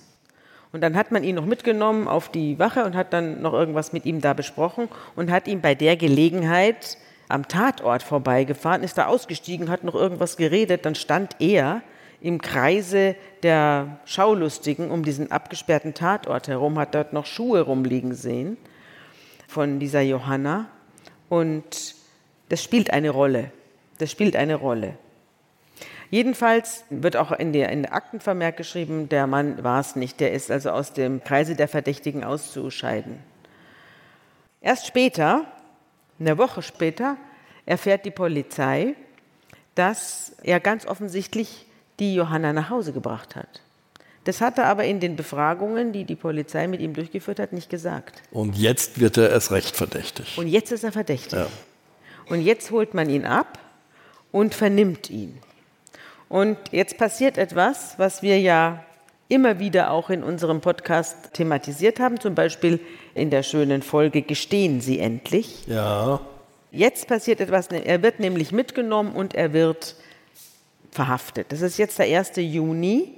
Und 0.72 0.82
dann 0.82 0.96
hat 0.96 1.12
man 1.12 1.24
ihn 1.24 1.34
noch 1.34 1.46
mitgenommen 1.46 2.08
auf 2.08 2.28
die 2.28 2.58
Wache 2.58 2.84
und 2.84 2.94
hat 2.94 3.12
dann 3.12 3.40
noch 3.40 3.54
irgendwas 3.54 3.92
mit 3.92 4.04
ihm 4.04 4.20
da 4.20 4.34
besprochen 4.34 4.88
und 5.16 5.30
hat 5.30 5.48
ihm 5.48 5.60
bei 5.60 5.74
der 5.74 5.96
Gelegenheit 5.96 6.98
am 7.28 7.48
Tatort 7.48 8.02
vorbeigefahren, 8.02 8.82
ist 8.82 8.98
da 8.98 9.06
ausgestiegen, 9.06 9.70
hat 9.70 9.84
noch 9.84 9.94
irgendwas 9.94 10.36
geredet, 10.36 10.84
dann 10.84 10.94
stand 10.94 11.36
er 11.40 11.82
im 12.20 12.40
Kreise 12.40 13.14
der 13.42 14.00
Schaulustigen 14.04 14.90
um 14.90 15.04
diesen 15.04 15.30
abgesperrten 15.30 15.94
Tatort 15.94 16.48
herum, 16.48 16.78
hat 16.78 16.94
dort 16.94 17.12
noch 17.12 17.26
Schuhe 17.26 17.60
rumliegen 17.60 18.14
sehen 18.14 18.56
von 19.46 19.78
dieser 19.78 20.00
Johanna 20.00 20.66
und 21.28 21.94
das 22.48 22.62
spielt 22.62 22.90
eine 22.92 23.10
Rolle. 23.10 23.52
Das 23.98 24.10
spielt 24.10 24.36
eine 24.36 24.54
Rolle. 24.54 24.94
Jedenfalls 26.10 26.84
wird 26.88 27.16
auch 27.16 27.32
in 27.32 27.52
der, 27.52 27.70
in 27.70 27.82
der 27.82 27.92
Aktenvermerk 27.92 28.56
geschrieben, 28.56 29.08
der 29.08 29.26
Mann 29.26 29.62
war 29.62 29.80
es 29.80 29.94
nicht, 29.94 30.20
der 30.20 30.32
ist 30.32 30.50
also 30.50 30.70
aus 30.70 30.94
dem 30.94 31.22
Kreise 31.22 31.54
der 31.54 31.68
Verdächtigen 31.68 32.24
auszuscheiden. 32.24 33.18
Erst 34.60 34.86
später, 34.86 35.44
eine 36.18 36.38
Woche 36.38 36.62
später, 36.62 37.16
erfährt 37.66 38.06
die 38.06 38.10
Polizei, 38.10 38.94
dass 39.74 40.34
er 40.42 40.60
ganz 40.60 40.86
offensichtlich 40.86 41.67
die 41.98 42.14
Johanna 42.14 42.52
nach 42.52 42.70
Hause 42.70 42.92
gebracht 42.92 43.36
hat. 43.36 43.60
Das 44.24 44.40
hat 44.40 44.58
er 44.58 44.66
aber 44.66 44.84
in 44.84 45.00
den 45.00 45.16
Befragungen, 45.16 45.92
die 45.92 46.04
die 46.04 46.16
Polizei 46.16 46.66
mit 46.66 46.80
ihm 46.80 46.92
durchgeführt 46.92 47.38
hat, 47.40 47.52
nicht 47.52 47.70
gesagt. 47.70 48.22
Und 48.30 48.56
jetzt 48.56 49.00
wird 49.00 49.16
er 49.16 49.30
erst 49.30 49.52
recht 49.52 49.74
verdächtig. 49.74 50.36
Und 50.36 50.48
jetzt 50.48 50.70
ist 50.70 50.84
er 50.84 50.92
verdächtig. 50.92 51.32
Ja. 51.32 51.46
Und 52.28 52.42
jetzt 52.42 52.70
holt 52.70 52.92
man 52.92 53.08
ihn 53.08 53.24
ab 53.24 53.58
und 54.30 54.54
vernimmt 54.54 55.08
ihn. 55.08 55.38
Und 56.28 56.58
jetzt 56.72 56.98
passiert 56.98 57.38
etwas, 57.38 57.94
was 57.98 58.20
wir 58.20 58.38
ja 58.38 58.84
immer 59.28 59.58
wieder 59.58 59.90
auch 59.90 60.10
in 60.10 60.22
unserem 60.22 60.60
Podcast 60.60 61.32
thematisiert 61.32 62.00
haben, 62.00 62.20
zum 62.20 62.34
Beispiel 62.34 62.80
in 63.14 63.30
der 63.30 63.42
schönen 63.42 63.82
Folge 63.82 64.22
Gestehen 64.22 64.80
Sie 64.82 64.98
endlich. 64.98 65.66
Ja, 65.66 66.20
Jetzt 66.70 67.08
passiert 67.08 67.40
etwas, 67.40 67.68
er 67.68 68.02
wird 68.02 68.20
nämlich 68.20 68.52
mitgenommen 68.52 69.12
und 69.12 69.34
er 69.34 69.52
wird 69.54 69.96
verhaftet. 70.90 71.52
Das 71.52 71.60
ist 71.60 71.78
jetzt 71.78 71.98
der 71.98 72.06
1. 72.18 72.32
Juni 72.36 73.14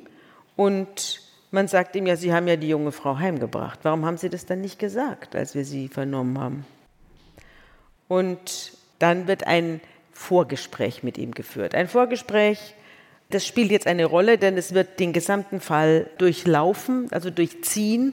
und 0.57 1.23
man 1.51 1.69
sagt 1.69 1.97
ihm 1.97 2.07
ja, 2.07 2.17
Sie 2.17 2.33
haben 2.33 2.47
ja 2.47 2.57
die 2.57 2.69
junge 2.69 2.93
Frau 2.93 3.19
heimgebracht. 3.19 3.81
Warum 3.83 4.05
haben 4.05 4.19
Sie 4.19 4.31
das 4.31 4.47
dann 4.47 4.61
nicht 4.61 4.79
gesagt, 4.79 5.35
als 5.35 5.55
wir 5.55 5.65
sie 5.65 5.89
vernommen 5.89 6.39
haben? 6.39 6.67
Und 8.09 8.73
dann 8.99 9.27
wird 9.27 9.47
ein 9.47 9.81
Vorgespräch 10.13 11.03
mit 11.03 11.17
ihm 11.19 11.33
geführt. 11.33 11.75
Ein 11.75 11.89
Vorgespräch, 11.89 12.75
das 13.31 13.47
spielt 13.47 13.71
jetzt 13.71 13.87
eine 13.87 14.05
Rolle, 14.05 14.37
denn 14.37 14.57
es 14.59 14.75
wird 14.75 15.01
den 15.01 15.13
gesamten 15.13 15.61
Fall 15.61 16.11
durchlaufen, 16.19 17.09
also 17.11 17.31
durchziehen. 17.31 18.13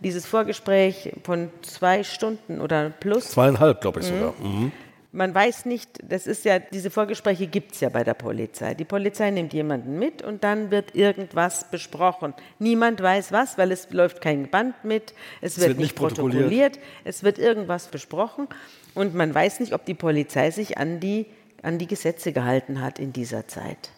Dieses 0.00 0.26
Vorgespräch 0.26 1.12
von 1.22 1.50
zwei 1.62 2.02
Stunden 2.02 2.60
oder 2.60 2.90
plus. 2.90 3.30
zweieinhalb, 3.30 3.80
glaube 3.80 4.00
ich 4.00 4.06
sogar. 4.06 4.34
Mhm. 4.42 4.72
Man 5.14 5.32
weiß 5.32 5.66
nicht, 5.66 5.90
das 6.02 6.26
ist 6.26 6.44
ja, 6.44 6.58
diese 6.58 6.90
Vorgespräche 6.90 7.46
gibt 7.46 7.74
es 7.74 7.80
ja 7.80 7.88
bei 7.88 8.02
der 8.02 8.14
Polizei. 8.14 8.74
Die 8.74 8.84
Polizei 8.84 9.30
nimmt 9.30 9.52
jemanden 9.52 9.96
mit 9.96 10.22
und 10.22 10.42
dann 10.42 10.72
wird 10.72 10.96
irgendwas 10.96 11.70
besprochen. 11.70 12.34
Niemand 12.58 13.00
weiß 13.00 13.30
was, 13.30 13.56
weil 13.56 13.70
es 13.70 13.92
läuft 13.92 14.20
kein 14.20 14.50
Band 14.50 14.84
mit, 14.84 15.14
es, 15.40 15.56
wird, 15.58 15.68
wird 15.68 15.78
nicht 15.78 15.86
nicht 15.86 15.96
protokolliert. 15.96 16.40
protokolliert, 16.40 16.78
es 17.04 17.22
wird 17.22 17.38
irgendwas 17.38 17.86
besprochen 17.86 18.48
und 18.94 19.14
man 19.14 19.32
weiß 19.32 19.60
nicht, 19.60 19.72
ob 19.72 19.84
die 19.84 19.94
Polizei 19.94 20.50
sich 20.50 20.78
an 20.78 20.98
die, 20.98 21.26
an 21.62 21.78
die 21.78 21.86
Gesetze 21.86 22.32
gehalten 22.32 22.80
hat 22.80 22.98
in 22.98 23.12
dieser 23.12 23.46
Zeit. 23.46 23.92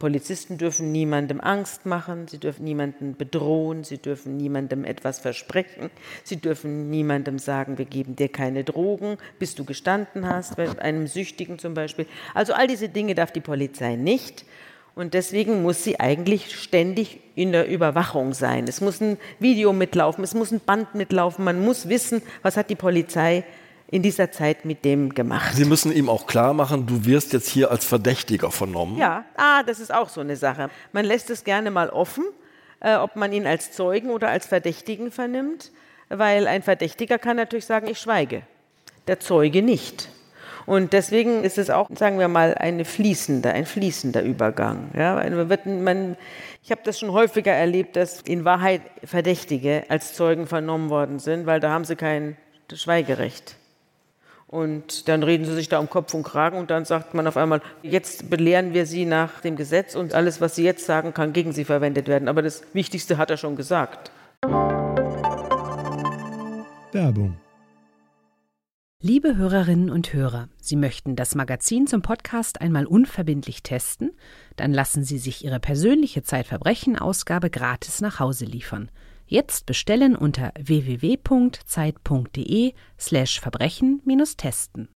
Polizisten 0.00 0.56
dürfen 0.56 0.90
niemandem 0.92 1.42
Angst 1.42 1.84
machen, 1.84 2.26
sie 2.26 2.38
dürfen 2.38 2.64
niemanden 2.64 3.16
bedrohen, 3.16 3.84
sie 3.84 3.98
dürfen 3.98 4.38
niemandem 4.38 4.84
etwas 4.84 5.20
versprechen, 5.20 5.90
sie 6.24 6.38
dürfen 6.38 6.88
niemandem 6.88 7.38
sagen, 7.38 7.76
wir 7.76 7.84
geben 7.84 8.16
dir 8.16 8.28
keine 8.28 8.64
Drogen, 8.64 9.18
bis 9.38 9.54
du 9.54 9.64
gestanden 9.64 10.26
hast, 10.26 10.56
bei 10.56 10.66
einem 10.80 11.06
Süchtigen 11.06 11.58
zum 11.58 11.74
Beispiel. 11.74 12.06
Also 12.34 12.54
all 12.54 12.66
diese 12.66 12.88
Dinge 12.88 13.14
darf 13.14 13.30
die 13.30 13.42
Polizei 13.42 13.94
nicht. 13.94 14.46
Und 14.94 15.14
deswegen 15.14 15.62
muss 15.62 15.84
sie 15.84 16.00
eigentlich 16.00 16.56
ständig 16.56 17.20
in 17.34 17.52
der 17.52 17.68
Überwachung 17.68 18.32
sein. 18.32 18.64
Es 18.66 18.80
muss 18.80 19.00
ein 19.00 19.18
Video 19.38 19.72
mitlaufen, 19.72 20.24
es 20.24 20.34
muss 20.34 20.50
ein 20.50 20.60
Band 20.60 20.94
mitlaufen, 20.94 21.44
man 21.44 21.62
muss 21.62 21.88
wissen, 21.88 22.22
was 22.42 22.56
hat 22.56 22.70
die 22.70 22.74
Polizei 22.74 23.44
in 23.90 24.02
dieser 24.02 24.30
Zeit 24.30 24.64
mit 24.64 24.84
dem 24.84 25.14
gemacht. 25.14 25.54
Sie 25.54 25.64
müssen 25.64 25.92
ihm 25.92 26.08
auch 26.08 26.26
klar 26.26 26.54
machen, 26.54 26.86
du 26.86 27.04
wirst 27.04 27.32
jetzt 27.32 27.48
hier 27.48 27.70
als 27.70 27.84
Verdächtiger 27.84 28.50
vernommen. 28.50 28.96
Ja, 28.98 29.24
ah, 29.36 29.62
das 29.64 29.80
ist 29.80 29.92
auch 29.92 30.08
so 30.08 30.20
eine 30.20 30.36
Sache. 30.36 30.70
Man 30.92 31.04
lässt 31.04 31.28
es 31.28 31.42
gerne 31.42 31.70
mal 31.72 31.90
offen, 31.90 32.24
äh, 32.78 32.94
ob 32.94 33.16
man 33.16 33.32
ihn 33.32 33.46
als 33.46 33.72
Zeugen 33.72 34.10
oder 34.10 34.28
als 34.28 34.46
Verdächtigen 34.46 35.10
vernimmt, 35.10 35.72
weil 36.08 36.46
ein 36.46 36.62
Verdächtiger 36.62 37.18
kann 37.18 37.36
natürlich 37.36 37.66
sagen, 37.66 37.88
ich 37.88 37.98
schweige, 37.98 38.42
der 39.08 39.18
Zeuge 39.18 39.60
nicht. 39.60 40.08
Und 40.66 40.92
deswegen 40.92 41.42
ist 41.42 41.58
es 41.58 41.68
auch, 41.68 41.88
sagen 41.92 42.20
wir 42.20 42.28
mal, 42.28 42.54
eine 42.54 42.84
fließende, 42.84 43.50
ein 43.52 43.66
fließender 43.66 44.22
Übergang. 44.22 44.90
Ja, 44.96 45.16
man 45.16 45.48
wird, 45.48 45.66
man, 45.66 46.16
ich 46.62 46.70
habe 46.70 46.82
das 46.84 47.00
schon 47.00 47.10
häufiger 47.10 47.52
erlebt, 47.52 47.96
dass 47.96 48.20
in 48.20 48.44
Wahrheit 48.44 48.82
Verdächtige 49.02 49.82
als 49.88 50.14
Zeugen 50.14 50.46
vernommen 50.46 50.90
worden 50.90 51.18
sind, 51.18 51.46
weil 51.46 51.58
da 51.58 51.70
haben 51.70 51.84
sie 51.84 51.96
kein 51.96 52.36
Schweigerecht. 52.72 53.56
Und 54.50 55.06
dann 55.06 55.22
reden 55.22 55.44
sie 55.44 55.54
sich 55.54 55.68
da 55.68 55.78
um 55.78 55.88
Kopf 55.88 56.12
und 56.12 56.24
Kragen 56.24 56.58
und 56.58 56.72
dann 56.72 56.84
sagt 56.84 57.14
man 57.14 57.24
auf 57.28 57.36
einmal, 57.36 57.62
jetzt 57.82 58.30
belehren 58.30 58.74
wir 58.74 58.84
sie 58.84 59.04
nach 59.04 59.40
dem 59.42 59.54
Gesetz 59.54 59.94
und 59.94 60.12
alles, 60.12 60.40
was 60.40 60.56
sie 60.56 60.64
jetzt 60.64 60.84
sagen, 60.84 61.14
kann 61.14 61.32
gegen 61.32 61.52
sie 61.52 61.64
verwendet 61.64 62.08
werden. 62.08 62.26
Aber 62.26 62.42
das 62.42 62.64
Wichtigste 62.72 63.16
hat 63.16 63.30
er 63.30 63.36
schon 63.36 63.54
gesagt. 63.54 64.10
Werbung. 66.90 67.36
Liebe 69.00 69.36
Hörerinnen 69.36 69.88
und 69.88 70.12
Hörer, 70.12 70.48
Sie 70.60 70.74
möchten 70.74 71.14
das 71.14 71.36
Magazin 71.36 71.86
zum 71.86 72.02
Podcast 72.02 72.60
einmal 72.60 72.86
unverbindlich 72.86 73.62
testen? 73.62 74.10
Dann 74.56 74.72
lassen 74.72 75.04
Sie 75.04 75.18
sich 75.18 75.44
Ihre 75.44 75.60
persönliche 75.60 76.24
Zeitverbrechen-Ausgabe 76.24 77.50
gratis 77.50 78.00
nach 78.00 78.18
Hause 78.18 78.46
liefern. 78.46 78.90
Jetzt 79.32 79.64
bestellen 79.64 80.16
unter 80.16 80.52
www.zeit.de 80.58 81.14
slash 82.98 83.38
Verbrechen-testen. 83.38 84.88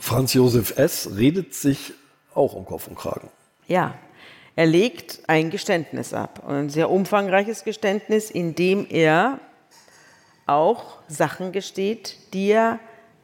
Franz 0.00 0.34
Josef 0.34 0.76
S. 0.76 1.10
redet 1.14 1.54
sich 1.54 1.92
auch 2.34 2.54
um 2.54 2.64
Kopf 2.64 2.88
und 2.88 2.96
Kragen. 2.96 3.30
Ja, 3.68 3.94
er 4.56 4.66
legt 4.66 5.20
ein 5.28 5.50
Geständnis 5.50 6.12
ab, 6.12 6.42
ein 6.48 6.68
sehr 6.68 6.90
umfangreiches 6.90 7.62
Geständnis, 7.62 8.32
in 8.32 8.56
dem 8.56 8.88
er 8.90 9.38
auch 10.46 10.98
Sachen 11.06 11.52
gesteht, 11.52 12.16
die 12.34 12.48
er 12.48 12.80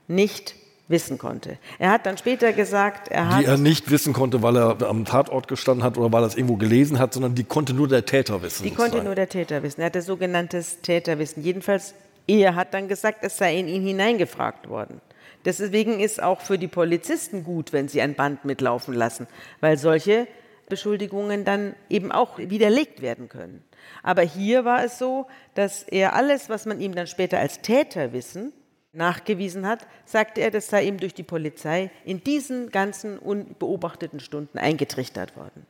nicht 0.07 0.61
wissen 0.93 1.18
konnte. 1.18 1.59
Er 1.80 1.90
hat 1.90 2.07
dann 2.07 2.16
später 2.16 2.53
gesagt, 2.53 3.09
er 3.09 3.28
hat. 3.28 3.40
Die 3.40 3.47
er 3.47 3.57
nicht 3.57 3.90
wissen 3.90 4.12
konnte, 4.12 4.43
weil 4.43 4.57
er 4.57 4.80
am 4.82 5.05
Tatort 5.05 5.49
gestanden 5.49 5.82
hat 5.82 5.99
oder 5.99 6.12
weil 6.12 6.22
er 6.22 6.28
es 6.28 6.36
irgendwo 6.36 6.55
gelesen 6.57 7.01
hat, 7.01 7.12
sondern 7.12 7.34
die 7.34 7.43
konnte 7.43 7.74
nur 7.74 7.88
der 7.88 8.05
Täter 8.05 8.40
wissen. 8.43 8.62
Die 8.62 8.70
konnte 8.70 8.99
sein. 8.99 9.07
nur 9.07 9.16
der 9.16 9.28
Täter 9.28 9.64
wissen. 9.64 9.80
Er 9.80 9.86
hatte 9.86 10.03
sogenanntes 10.03 10.80
Täterwissen. 10.82 11.43
Jedenfalls, 11.43 11.95
er 12.28 12.55
hat 12.55 12.72
dann 12.74 12.86
gesagt, 12.86 13.18
es 13.22 13.36
sei 13.36 13.59
in 13.59 13.66
ihn 13.66 13.82
hineingefragt 13.82 14.68
worden. 14.68 15.01
Deswegen 15.45 15.99
ist 15.99 16.22
auch 16.22 16.40
für 16.40 16.57
die 16.59 16.68
Polizisten 16.68 17.43
gut, 17.43 17.72
wenn 17.72 17.88
sie 17.88 18.01
ein 18.01 18.14
Band 18.14 18.45
mitlaufen 18.45 18.95
lassen, 18.95 19.26
weil 19.61 19.76
solche 19.76 20.28
Beschuldigungen 20.68 21.45
dann 21.45 21.74
eben 21.90 22.12
auch 22.12 22.38
widerlegt 22.38 23.03
werden 23.03 23.28
können. 23.28 23.64
Aber 24.03 24.22
hier 24.22 24.64
war 24.64 24.84
es 24.84 24.99
so, 24.99 25.26
dass 25.55 25.82
er 25.82 26.14
alles, 26.14 26.49
was 26.49 26.66
man 26.66 26.80
ihm 26.80 26.95
dann 26.95 27.07
später 27.07 27.38
als 27.38 27.61
Täterwissen 27.61 28.53
nachgewiesen 28.93 29.66
hat, 29.66 29.86
sagte 30.05 30.43
er, 30.43 30.51
das 30.51 30.66
sei 30.66 30.84
ihm 30.84 30.99
durch 30.99 31.14
die 31.14 31.22
Polizei 31.22 31.90
in 32.05 32.22
diesen 32.22 32.70
ganzen 32.70 33.18
unbeobachteten 33.18 34.20
Stunden 34.20 34.59
eingetrichtert 34.59 35.36
worden. 35.36 35.66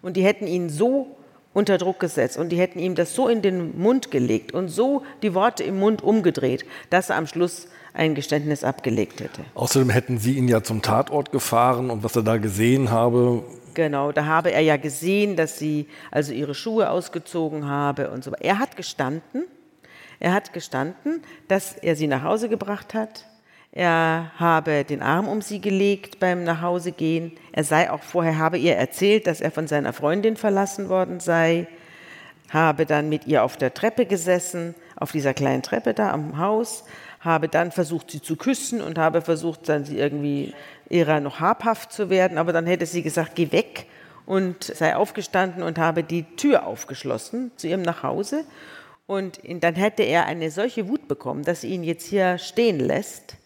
Und 0.00 0.16
die 0.16 0.24
hätten 0.24 0.46
ihn 0.46 0.70
so 0.70 1.16
unter 1.52 1.76
Druck 1.76 2.00
gesetzt 2.00 2.38
und 2.38 2.48
die 2.48 2.56
hätten 2.56 2.78
ihm 2.78 2.94
das 2.94 3.14
so 3.14 3.28
in 3.28 3.42
den 3.42 3.78
Mund 3.78 4.10
gelegt 4.10 4.52
und 4.52 4.68
so 4.68 5.02
die 5.22 5.34
Worte 5.34 5.62
im 5.64 5.78
Mund 5.78 6.02
umgedreht, 6.02 6.64
dass 6.88 7.10
er 7.10 7.16
am 7.16 7.26
Schluss 7.26 7.68
ein 7.92 8.14
Geständnis 8.14 8.64
abgelegt 8.64 9.20
hätte. 9.20 9.42
Außerdem 9.54 9.90
hätten 9.90 10.16
Sie 10.16 10.38
ihn 10.38 10.48
ja 10.48 10.62
zum 10.62 10.80
Tatort 10.80 11.30
gefahren 11.30 11.90
und 11.90 12.02
was 12.02 12.16
er 12.16 12.22
da 12.22 12.38
gesehen 12.38 12.90
habe. 12.90 13.44
Genau, 13.74 14.12
da 14.12 14.24
habe 14.24 14.50
er 14.50 14.60
ja 14.60 14.78
gesehen, 14.78 15.36
dass 15.36 15.58
sie 15.58 15.88
also 16.10 16.32
ihre 16.32 16.54
Schuhe 16.54 16.90
ausgezogen 16.90 17.66
habe 17.66 18.10
und 18.10 18.24
so. 18.24 18.32
Er 18.38 18.58
hat 18.58 18.76
gestanden, 18.76 19.44
er 20.22 20.34
hat 20.34 20.52
gestanden, 20.52 21.20
dass 21.48 21.72
er 21.72 21.96
sie 21.96 22.06
nach 22.06 22.22
Hause 22.22 22.48
gebracht 22.48 22.94
hat. 22.94 23.26
Er 23.72 24.30
habe 24.36 24.84
den 24.84 25.02
Arm 25.02 25.26
um 25.26 25.42
sie 25.42 25.60
gelegt 25.60 26.20
beim 26.20 26.44
Nachhausegehen. 26.44 27.32
Er 27.50 27.64
sei 27.64 27.90
auch 27.90 28.04
vorher, 28.04 28.38
habe 28.38 28.56
ihr 28.56 28.76
erzählt, 28.76 29.26
dass 29.26 29.40
er 29.40 29.50
von 29.50 29.66
seiner 29.66 29.92
Freundin 29.92 30.36
verlassen 30.36 30.88
worden 30.88 31.18
sei. 31.18 31.66
Habe 32.50 32.86
dann 32.86 33.08
mit 33.08 33.26
ihr 33.26 33.42
auf 33.42 33.56
der 33.56 33.74
Treppe 33.74 34.06
gesessen, 34.06 34.76
auf 34.94 35.10
dieser 35.10 35.34
kleinen 35.34 35.64
Treppe 35.64 35.92
da 35.92 36.12
am 36.12 36.38
Haus. 36.38 36.84
Habe 37.18 37.48
dann 37.48 37.72
versucht, 37.72 38.12
sie 38.12 38.22
zu 38.22 38.36
küssen 38.36 38.80
und 38.80 38.98
habe 38.98 39.22
versucht, 39.22 39.68
dann 39.68 39.84
sie 39.84 39.98
irgendwie 39.98 40.54
ihrer 40.88 41.18
noch 41.18 41.40
habhaft 41.40 41.92
zu 41.92 42.10
werden. 42.10 42.38
Aber 42.38 42.52
dann 42.52 42.66
hätte 42.66 42.86
sie 42.86 43.02
gesagt, 43.02 43.34
geh 43.34 43.50
weg 43.50 43.86
und 44.24 44.62
sei 44.62 44.94
aufgestanden 44.94 45.64
und 45.64 45.78
habe 45.78 46.04
die 46.04 46.22
Tür 46.36 46.64
aufgeschlossen 46.64 47.50
zu 47.56 47.66
ihrem 47.66 47.82
Nachhause. 47.82 48.44
Und 49.12 49.40
dann 49.44 49.74
hätte 49.74 50.04
er 50.04 50.24
eine 50.24 50.50
solche 50.50 50.88
Wut 50.88 51.06
bekommen, 51.06 51.42
dass 51.44 51.60
sie 51.60 51.68
ihn 51.68 51.84
jetzt 51.84 52.06
hier 52.06 52.38
stehen 52.38 52.80
lässt. 52.80 53.36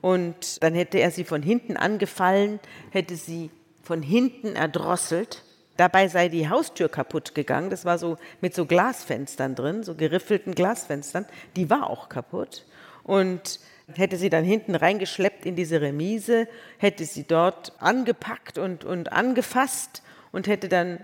Und 0.00 0.60
dann 0.64 0.74
hätte 0.74 0.98
er 0.98 1.12
sie 1.12 1.22
von 1.22 1.42
hinten 1.42 1.76
angefallen, 1.76 2.58
hätte 2.90 3.14
sie 3.14 3.50
von 3.84 4.02
hinten 4.02 4.56
erdrosselt. 4.56 5.44
Dabei 5.76 6.08
sei 6.08 6.28
die 6.28 6.48
Haustür 6.48 6.88
kaputt 6.88 7.36
gegangen. 7.36 7.70
Das 7.70 7.84
war 7.84 7.98
so 7.98 8.16
mit 8.40 8.52
so 8.52 8.66
Glasfenstern 8.66 9.54
drin, 9.54 9.84
so 9.84 9.94
geriffelten 9.94 10.56
Glasfenstern. 10.56 11.24
Die 11.54 11.70
war 11.70 11.88
auch 11.88 12.08
kaputt. 12.08 12.64
Und 13.04 13.60
hätte 13.94 14.16
sie 14.16 14.28
dann 14.28 14.42
hinten 14.42 14.74
reingeschleppt 14.74 15.46
in 15.46 15.54
diese 15.54 15.80
Remise, 15.80 16.48
hätte 16.78 17.04
sie 17.04 17.22
dort 17.22 17.74
angepackt 17.78 18.58
und, 18.58 18.84
und 18.84 19.12
angefasst 19.12 20.02
und 20.32 20.48
hätte 20.48 20.68
dann, 20.68 20.98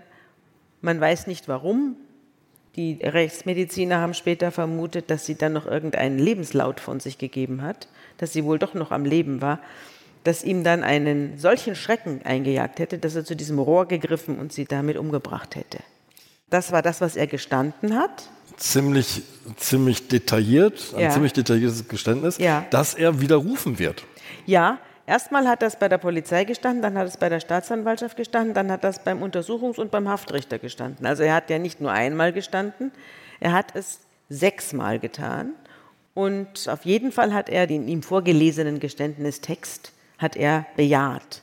man 0.81 0.99
weiß 0.99 1.27
nicht 1.27 1.47
warum, 1.47 1.95
die 2.75 2.99
Rechtsmediziner 3.03 3.99
haben 3.99 4.13
später 4.13 4.51
vermutet, 4.51 5.11
dass 5.11 5.25
sie 5.25 5.35
dann 5.35 5.53
noch 5.53 5.67
irgendeinen 5.67 6.17
Lebenslaut 6.17 6.79
von 6.79 6.99
sich 6.99 7.17
gegeben 7.17 7.61
hat, 7.61 7.87
dass 8.17 8.33
sie 8.33 8.43
wohl 8.43 8.57
doch 8.57 8.73
noch 8.73 8.91
am 8.91 9.05
Leben 9.05 9.41
war, 9.41 9.59
dass 10.23 10.43
ihm 10.43 10.63
dann 10.63 10.83
einen 10.83 11.37
solchen 11.37 11.75
Schrecken 11.75 12.21
eingejagt 12.23 12.79
hätte, 12.79 12.97
dass 12.97 13.15
er 13.15 13.25
zu 13.25 13.35
diesem 13.35 13.59
Rohr 13.59 13.87
gegriffen 13.87 14.39
und 14.39 14.53
sie 14.53 14.65
damit 14.65 14.97
umgebracht 14.97 15.55
hätte. 15.55 15.79
Das 16.49 16.71
war 16.71 16.81
das, 16.81 17.01
was 17.01 17.15
er 17.15 17.27
gestanden 17.27 17.95
hat. 17.95 18.29
Ziemlich, 18.57 19.23
ziemlich 19.57 20.07
detailliert, 20.07 20.93
ein 20.95 21.01
ja. 21.01 21.09
ziemlich 21.09 21.33
detailliertes 21.33 21.87
Geständnis, 21.87 22.37
ja. 22.37 22.65
dass 22.69 22.93
er 22.93 23.19
widerrufen 23.21 23.79
wird. 23.79 24.03
Ja, 24.45 24.79
Erstmal 25.05 25.47
hat 25.49 25.61
das 25.61 25.77
bei 25.77 25.89
der 25.89 25.97
Polizei 25.97 26.45
gestanden, 26.45 26.81
dann 26.81 26.97
hat 26.97 27.07
es 27.07 27.17
bei 27.17 27.27
der 27.27 27.41
Staatsanwaltschaft 27.41 28.15
gestanden, 28.15 28.53
dann 28.53 28.71
hat 28.71 28.85
das 28.85 29.03
beim 29.03 29.21
Untersuchungs- 29.21 29.77
und 29.77 29.91
beim 29.91 30.07
Haftrichter 30.07 30.59
gestanden. 30.59 31.05
Also 31.05 31.23
er 31.23 31.35
hat 31.35 31.49
ja 31.49 31.59
nicht 31.59 31.81
nur 31.81 31.91
einmal 31.91 32.31
gestanden, 32.31 32.91
er 33.41 33.51
hat 33.51 33.75
es 33.75 33.99
sechsmal 34.29 34.99
getan. 34.99 35.53
Und 36.13 36.69
auf 36.69 36.85
jeden 36.85 37.11
Fall 37.11 37.33
hat 37.33 37.49
er 37.49 37.67
den 37.67 37.87
ihm 37.87 38.03
vorgelesenen 38.03 38.79
Geständnistext 38.79 39.91
hat 40.19 40.37
er 40.37 40.65
bejaht. 40.77 41.41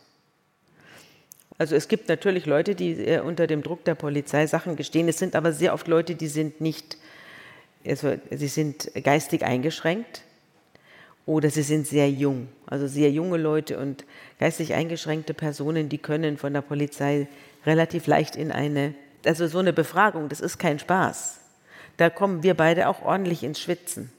Also 1.59 1.77
es 1.77 1.89
gibt 1.89 2.09
natürlich 2.09 2.47
Leute, 2.47 2.75
die 2.75 2.93
äh, 2.93 3.21
unter 3.21 3.47
dem 3.47 3.63
Druck 3.63 3.85
der 3.85 3.95
Polizei 3.95 4.47
Sachen 4.47 4.77
gestehen. 4.77 5.09
Es 5.09 5.19
sind 5.19 5.37
aber 5.37 5.53
sehr 5.53 5.75
oft 5.75 5.87
Leute, 5.89 6.15
die 6.15 6.29
sind 6.29 6.63
nicht, 6.63 6.97
also 7.85 8.15
sie 8.31 8.49
sind 8.49 8.91
geistig 9.05 9.45
eingeschränkt 9.45 10.23
oder 11.27 11.51
sie 11.51 11.63
sind 11.63 11.87
sehr 11.87 12.11
jung. 12.11 12.49
Also 12.67 12.87
sehr 12.87 13.11
junge 13.11 13.37
Leute 13.37 13.79
und 13.79 14.05
geistig 14.39 14.75
eingeschränkte 14.75 15.35
Personen, 15.35 15.89
die 15.89 15.99
können 15.99 16.39
von 16.39 16.53
der 16.53 16.63
Polizei 16.63 17.29
relativ 17.67 18.07
leicht 18.07 18.37
in 18.37 18.53
eine, 18.53 18.95
also 19.25 19.47
so 19.47 19.59
eine 19.59 19.73
Befragung, 19.73 20.29
das 20.29 20.41
ist 20.41 20.59
kein 20.59 20.79
Spaß. 20.79 21.41
Da 21.97 22.11
kommen 22.11 22.43
wir 22.43 22.55
beide 22.55 22.89
auch 22.89 23.03
ordentlich 23.03 23.43
ins 23.45 23.61
Schwitzen. 23.61 24.11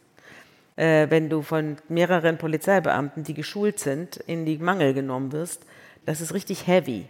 Äh, 0.75 1.09
wenn 1.09 1.29
du 1.29 1.41
von 1.41 1.77
mehreren 1.89 2.37
Polizeibeamten, 2.37 3.23
die 3.23 3.33
geschult 3.33 3.79
sind, 3.79 4.17
in 4.27 4.45
die 4.45 4.57
Mangel 4.57 4.93
genommen 4.93 5.31
wirst, 5.31 5.63
das 6.05 6.21
ist 6.21 6.33
richtig 6.33 6.67
heavy. 6.67 7.05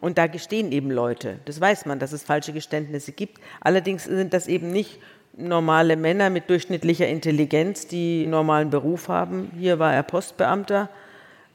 Und 0.00 0.16
da 0.16 0.26
gestehen 0.26 0.72
eben 0.72 0.90
Leute. 0.90 1.40
Das 1.44 1.60
weiß 1.60 1.84
man, 1.86 1.98
dass 1.98 2.12
es 2.12 2.22
falsche 2.22 2.52
Geständnisse 2.52 3.12
gibt. 3.12 3.38
Allerdings 3.60 4.04
sind 4.04 4.32
das 4.32 4.46
eben 4.46 4.72
nicht 4.72 4.98
normale 5.36 5.96
Männer 5.96 6.30
mit 6.30 6.50
durchschnittlicher 6.50 7.08
Intelligenz, 7.08 7.86
die 7.86 8.26
normalen 8.26 8.70
Beruf 8.70 9.08
haben. 9.08 9.50
Hier 9.58 9.78
war 9.78 9.94
er 9.94 10.02
Postbeamter, 10.02 10.88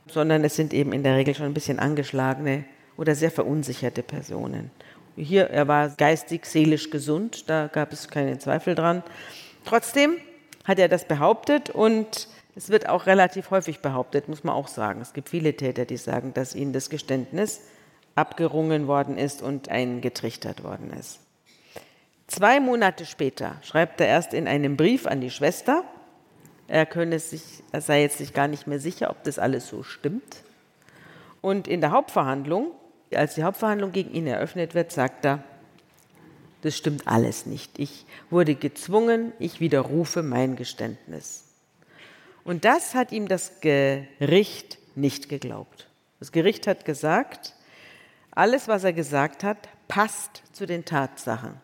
sondern 0.08 0.44
es 0.44 0.56
sind 0.56 0.74
eben 0.74 0.94
in 0.94 1.04
der 1.04 1.16
Regel 1.16 1.36
schon 1.36 1.46
ein 1.46 1.54
bisschen 1.54 1.80
angeschlagene 1.80 2.66
oder 2.98 3.16
sehr 3.16 3.32
verunsicherte 3.32 4.04
Personen. 4.04 4.72
Hier, 5.16 5.50
er 5.50 5.68
war 5.68 5.90
geistig, 5.90 6.46
seelisch 6.46 6.90
gesund, 6.90 7.50
da 7.50 7.68
gab 7.68 7.94
es 7.94 8.10
keinen 8.10 8.40
Zweifel 8.40 8.76
dran. 8.76 9.04
Trotzdem 9.64 10.18
hat 10.66 10.80
er 10.80 10.90
das 10.90 11.06
behauptet 11.06 11.70
und 11.70 12.28
es 12.56 12.70
wird 12.70 12.88
auch 12.88 13.06
relativ 13.06 13.52
häufig 13.52 13.80
behauptet, 13.80 14.28
muss 14.28 14.44
man 14.44 14.56
auch 14.56 14.68
sagen. 14.68 15.02
Es 15.02 15.14
gibt 15.14 15.30
viele 15.30 15.56
Täter, 15.56 15.86
die 15.86 15.98
sagen, 15.98 16.34
dass 16.34 16.56
ihnen 16.56 16.74
das 16.74 16.90
Geständnis 16.90 17.62
abgerungen 18.16 18.88
worden 18.88 19.18
ist 19.18 19.42
und 19.42 19.70
eingetrichtert 19.70 20.64
worden 20.64 20.92
ist. 20.98 21.20
Zwei 22.36 22.60
Monate 22.60 23.06
später 23.06 23.56
schreibt 23.62 24.02
er 24.02 24.08
erst 24.08 24.34
in 24.34 24.46
einem 24.46 24.76
Brief 24.76 25.08
an 25.08 25.22
die 25.22 25.30
Schwester, 25.30 25.86
er 26.68 26.86
könne 26.86 27.18
sich, 27.18 27.64
er 27.72 27.80
sei 27.80 28.02
jetzt 28.02 28.18
sich 28.18 28.34
gar 28.34 28.50
nicht 28.50 28.68
mehr 28.68 28.82
sicher, 28.82 29.10
ob 29.10 29.24
das 29.24 29.40
alles 29.40 29.70
so 29.70 29.84
stimmt. 29.84 30.44
Und 31.40 31.66
in 31.70 31.80
der 31.80 31.92
Hauptverhandlung, 31.92 32.72
als 33.14 33.36
die 33.36 33.44
Hauptverhandlung 33.44 33.94
gegen 33.94 34.14
ihn 34.14 34.28
eröffnet 34.28 34.76
wird, 34.76 34.92
sagt 34.92 35.24
er, 35.24 35.46
das 36.62 36.76
stimmt 36.76 37.08
alles 37.08 37.46
nicht. 37.46 37.80
Ich 37.80 38.06
wurde 38.30 38.56
gezwungen, 38.56 39.32
ich 39.40 39.62
widerrufe 39.62 40.22
mein 40.22 40.58
Geständnis. 40.58 41.46
Und 42.44 42.66
das 42.66 42.96
hat 42.96 43.14
ihm 43.14 43.30
das 43.30 43.62
Gericht 43.62 44.78
nicht 44.96 45.30
geglaubt. 45.30 45.88
Das 46.20 46.34
Gericht 46.34 46.68
hat 46.68 46.84
gesagt, 46.84 47.54
alles, 48.32 48.68
was 48.68 48.84
er 48.84 48.92
gesagt 48.92 49.46
hat, 49.46 49.70
passt 49.88 50.44
zu 50.52 50.66
den 50.66 50.84
Tatsachen. 50.84 51.64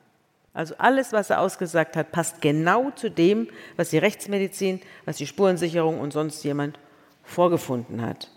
Also 0.53 0.75
alles, 0.77 1.13
was 1.13 1.29
er 1.29 1.39
ausgesagt 1.39 1.95
hat, 1.95 2.11
passt 2.11 2.41
genau 2.41 2.91
zu 2.91 3.09
dem, 3.09 3.47
was 3.77 3.89
die 3.89 3.97
Rechtsmedizin, 3.97 4.81
was 5.05 5.17
die 5.17 5.27
Spurensicherung 5.27 5.99
und 5.99 6.11
sonst 6.11 6.43
jemand 6.43 6.77
vorgefunden 7.23 8.01
hat. 8.01 8.29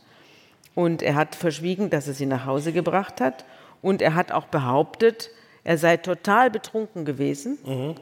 Und 0.74 1.02
er 1.02 1.16
hat 1.16 1.34
verschwiegen, 1.34 1.90
dass 1.90 2.06
er 2.06 2.14
sie 2.14 2.26
nach 2.26 2.46
Hause 2.46 2.72
gebracht 2.72 3.20
hat. 3.20 3.44
Und 3.82 4.00
er 4.00 4.14
hat 4.14 4.32
auch 4.32 4.46
behauptet, 4.46 5.30
er 5.64 5.78
sei 5.78 5.96
total 5.96 6.50
betrunken 6.50 7.04
gewesen. 7.04 7.58
Mhm. 7.64 7.94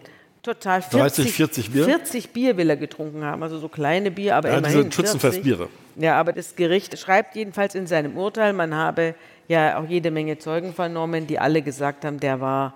Total 0.43 0.83
40, 0.83 1.01
30, 1.01 1.33
40 1.33 1.71
Bier? 1.71 1.85
40 1.85 2.31
Bier 2.31 2.57
will 2.57 2.69
er 2.69 2.77
getrunken 2.77 3.25
haben, 3.25 3.45
also 3.45 3.59
so 3.59 3.69
kleine 3.69 4.11
Bier, 4.11 4.35
aber 4.35 4.51
ja, 4.51 4.59
immerhin 4.59 4.91
diese 4.91 4.93
Schützenfestbiere. 4.93 5.69
Ja, 5.95 6.19
aber 6.19 6.33
das 6.33 6.57
Gericht 6.57 6.99
schreibt 6.99 7.37
jedenfalls 7.37 7.77
in 7.77 7.87
seinem 7.87 8.19
Urteil, 8.19 8.53
man 8.53 8.75
habe 8.75 9.15
ja 9.47 9.79
auch 9.79 9.85
jede 9.85 10.11
Menge 10.11 10.39
Zeugen 10.39 10.75
vernommen, 10.75 11.29
die 11.29 11.39
alle 11.39 11.63
gesagt 11.63 12.05
haben, 12.05 12.19
der 12.19 12.41
war 12.41 12.75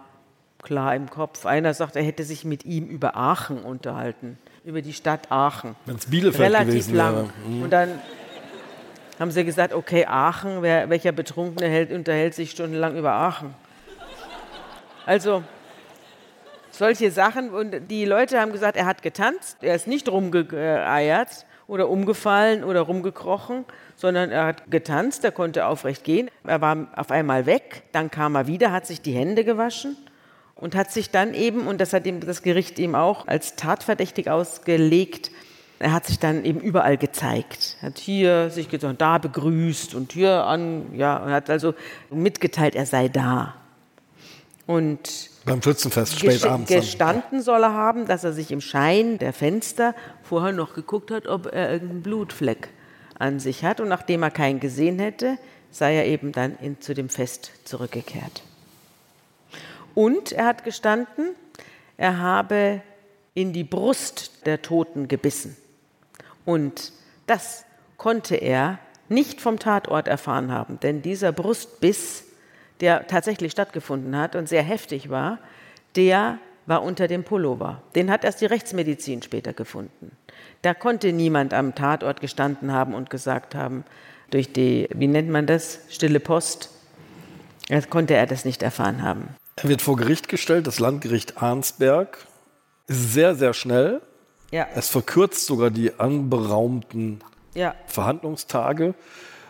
klar 0.66 0.96
im 0.96 1.08
Kopf. 1.08 1.46
Einer 1.46 1.72
sagt, 1.74 1.96
er 1.96 2.02
hätte 2.02 2.24
sich 2.24 2.44
mit 2.44 2.64
ihm 2.64 2.86
über 2.86 3.16
Aachen 3.16 3.62
unterhalten, 3.62 4.36
über 4.64 4.82
die 4.82 4.92
Stadt 4.92 5.30
Aachen. 5.30 5.76
Wenn 5.86 5.96
es 5.96 6.06
Bielefeld 6.06 6.44
Relativ 6.44 6.66
gewesen 6.66 6.96
lang. 6.96 7.14
wäre. 7.14 7.28
Mhm. 7.48 7.62
Und 7.62 7.70
dann 7.70 8.00
haben 9.20 9.30
sie 9.30 9.44
gesagt, 9.44 9.72
okay, 9.72 10.06
Aachen, 10.06 10.62
wer, 10.62 10.90
welcher 10.90 11.12
Betrunkene 11.12 11.68
hält, 11.68 11.92
unterhält 11.92 12.34
sich 12.34 12.50
stundenlang 12.50 12.96
über 12.96 13.12
Aachen? 13.12 13.54
Also 15.06 15.44
solche 16.72 17.12
Sachen. 17.12 17.50
Und 17.50 17.88
die 17.88 18.04
Leute 18.04 18.40
haben 18.40 18.50
gesagt, 18.50 18.76
er 18.76 18.86
hat 18.86 19.02
getanzt, 19.02 19.58
er 19.62 19.76
ist 19.76 19.86
nicht 19.86 20.08
rumgeeiert 20.08 21.46
oder 21.68 21.88
umgefallen 21.88 22.64
oder 22.64 22.80
rumgekrochen, 22.80 23.64
sondern 23.94 24.32
er 24.32 24.46
hat 24.46 24.68
getanzt, 24.68 25.24
er 25.24 25.30
konnte 25.30 25.66
aufrecht 25.66 26.02
gehen. 26.02 26.28
Er 26.44 26.60
war 26.60 26.88
auf 26.96 27.12
einmal 27.12 27.46
weg, 27.46 27.84
dann 27.92 28.10
kam 28.10 28.34
er 28.34 28.48
wieder, 28.48 28.72
hat 28.72 28.84
sich 28.84 29.00
die 29.00 29.12
Hände 29.12 29.44
gewaschen 29.44 29.96
und 30.57 30.74
hat 30.74 30.90
sich 30.90 31.11
dann 31.11 31.34
eben, 31.34 31.66
und 31.66 31.80
das 31.80 31.92
hat 31.92 32.07
ihm 32.07 32.20
das 32.20 32.42
Gericht 32.42 32.78
ihm 32.78 32.94
auch 32.94 33.28
als 33.28 33.57
tatverdächtig 33.57 34.30
ausgelegt, 34.30 35.30
er 35.78 35.92
hat 35.92 36.07
sich 36.07 36.18
dann 36.18 36.44
eben 36.44 36.61
überall 36.61 36.96
gezeigt, 36.96 37.76
hat 37.82 37.98
hier 37.98 38.48
sich 38.48 38.70
gesagt, 38.70 39.00
da 39.00 39.18
begrüßt 39.18 39.94
und 39.94 40.12
hier 40.12 40.44
an, 40.44 40.94
ja, 40.94 41.18
und 41.18 41.30
hat 41.30 41.50
also 41.50 41.74
mitgeteilt, 42.11 42.74
er 42.74 42.86
sei 42.86 43.09
da. 43.09 43.54
Und 44.66 45.30
beim 45.44 45.62
Schützenfest 45.62 46.18
spät 46.18 46.44
abends. 46.44 46.70
Gestanden 46.70 47.40
soll 47.40 47.62
er 47.62 47.74
haben, 47.74 48.07
dass 48.07 48.24
er 48.24 48.32
sich 48.32 48.50
im 48.50 48.61
Schein 48.61 49.18
der 49.18 49.32
Fenster 49.32 49.94
vorher 50.22 50.52
noch 50.52 50.74
geguckt 50.74 51.11
hat, 51.12 51.28
ob 51.28 51.46
er 51.46 51.70
irgendeinen 51.70 52.02
Blutfleck 52.02 52.68
an 53.18 53.38
sich 53.38 53.64
hat. 53.64 53.80
Und 53.80 53.88
nachdem 53.88 54.24
er 54.24 54.32
keinen 54.32 54.59
gesehen 54.59 54.98
hätte, 54.98 55.38
sei 55.70 55.94
er 55.94 56.07
eben 56.07 56.32
dann 56.32 56.57
in, 56.61 56.80
zu 56.80 56.94
dem 56.94 57.09
Fest 57.09 57.52
zurückgekehrt. 57.64 58.42
Und 59.97 60.30
er 60.30 60.44
hat 60.44 60.62
gestanden, 60.62 61.34
er 61.97 62.18
habe 62.18 62.82
in 63.32 63.55
die 63.55 63.64
Brust 63.64 64.47
der 64.47 64.61
Toten 64.61 65.09
gebissen. 65.09 65.57
Und 66.44 66.92
das 67.26 67.64
konnte 67.97 68.36
er 68.36 68.78
nicht 69.09 69.40
vom 69.40 69.59
Tatort 69.59 70.07
erfahren 70.07 70.53
haben, 70.53 70.78
denn 70.80 71.01
dieser 71.01 71.32
Brustbiss 71.32 72.24
der 72.80 73.07
tatsächlich 73.07 73.53
stattgefunden 73.53 74.18
hat 74.18 74.36
und 74.36 74.51
sehr 74.51 74.62
heftig 74.62 75.09
war, 75.09 75.38
der 75.97 76.38
war 76.66 76.82
unter 76.82 77.09
dem 77.09 77.24
Pullover. 77.24 77.80
Den 77.94 78.11
hat 78.11 78.22
erst 78.22 78.42
die 78.42 78.47
Rechtsmedizin 78.47 79.22
später 79.22 79.55
gefunden. 79.55 80.11
Da 80.61 80.74
konnte 80.74 81.14
niemand 81.14 81.55
am 81.55 81.74
Tatort 81.74 82.20
gestanden 82.20 82.70
haben 82.70 82.92
und 82.92 83.09
gesagt 83.09 83.55
haben, 83.55 83.82
durch 84.28 84.53
die, 84.53 84.90
wie 84.92 85.07
nennt 85.07 85.30
man 85.30 85.47
das, 85.47 85.80
stille 85.88 86.20
Post, 86.20 86.68
konnte 87.88 88.14
er 88.14 88.26
das 88.26 88.44
nicht 88.44 88.62
erfahren 88.62 89.03
haben. 89.03 89.28
Er 89.57 89.70
wird 89.70 89.80
vor 89.80 89.96
Gericht 89.96 90.28
gestellt, 90.28 90.66
das 90.66 90.78
Landgericht 90.80 91.42
Arnsberg. 91.42 92.26
Ist 92.88 93.14
sehr, 93.14 93.34
sehr 93.34 93.54
schnell. 93.54 94.02
Ja. 94.50 94.68
Es 94.74 94.88
verkürzt 94.88 95.46
sogar 95.46 95.70
die 95.70 95.98
anberaumten 95.98 97.20
ja. 97.54 97.74
Verhandlungstage, 97.86 98.94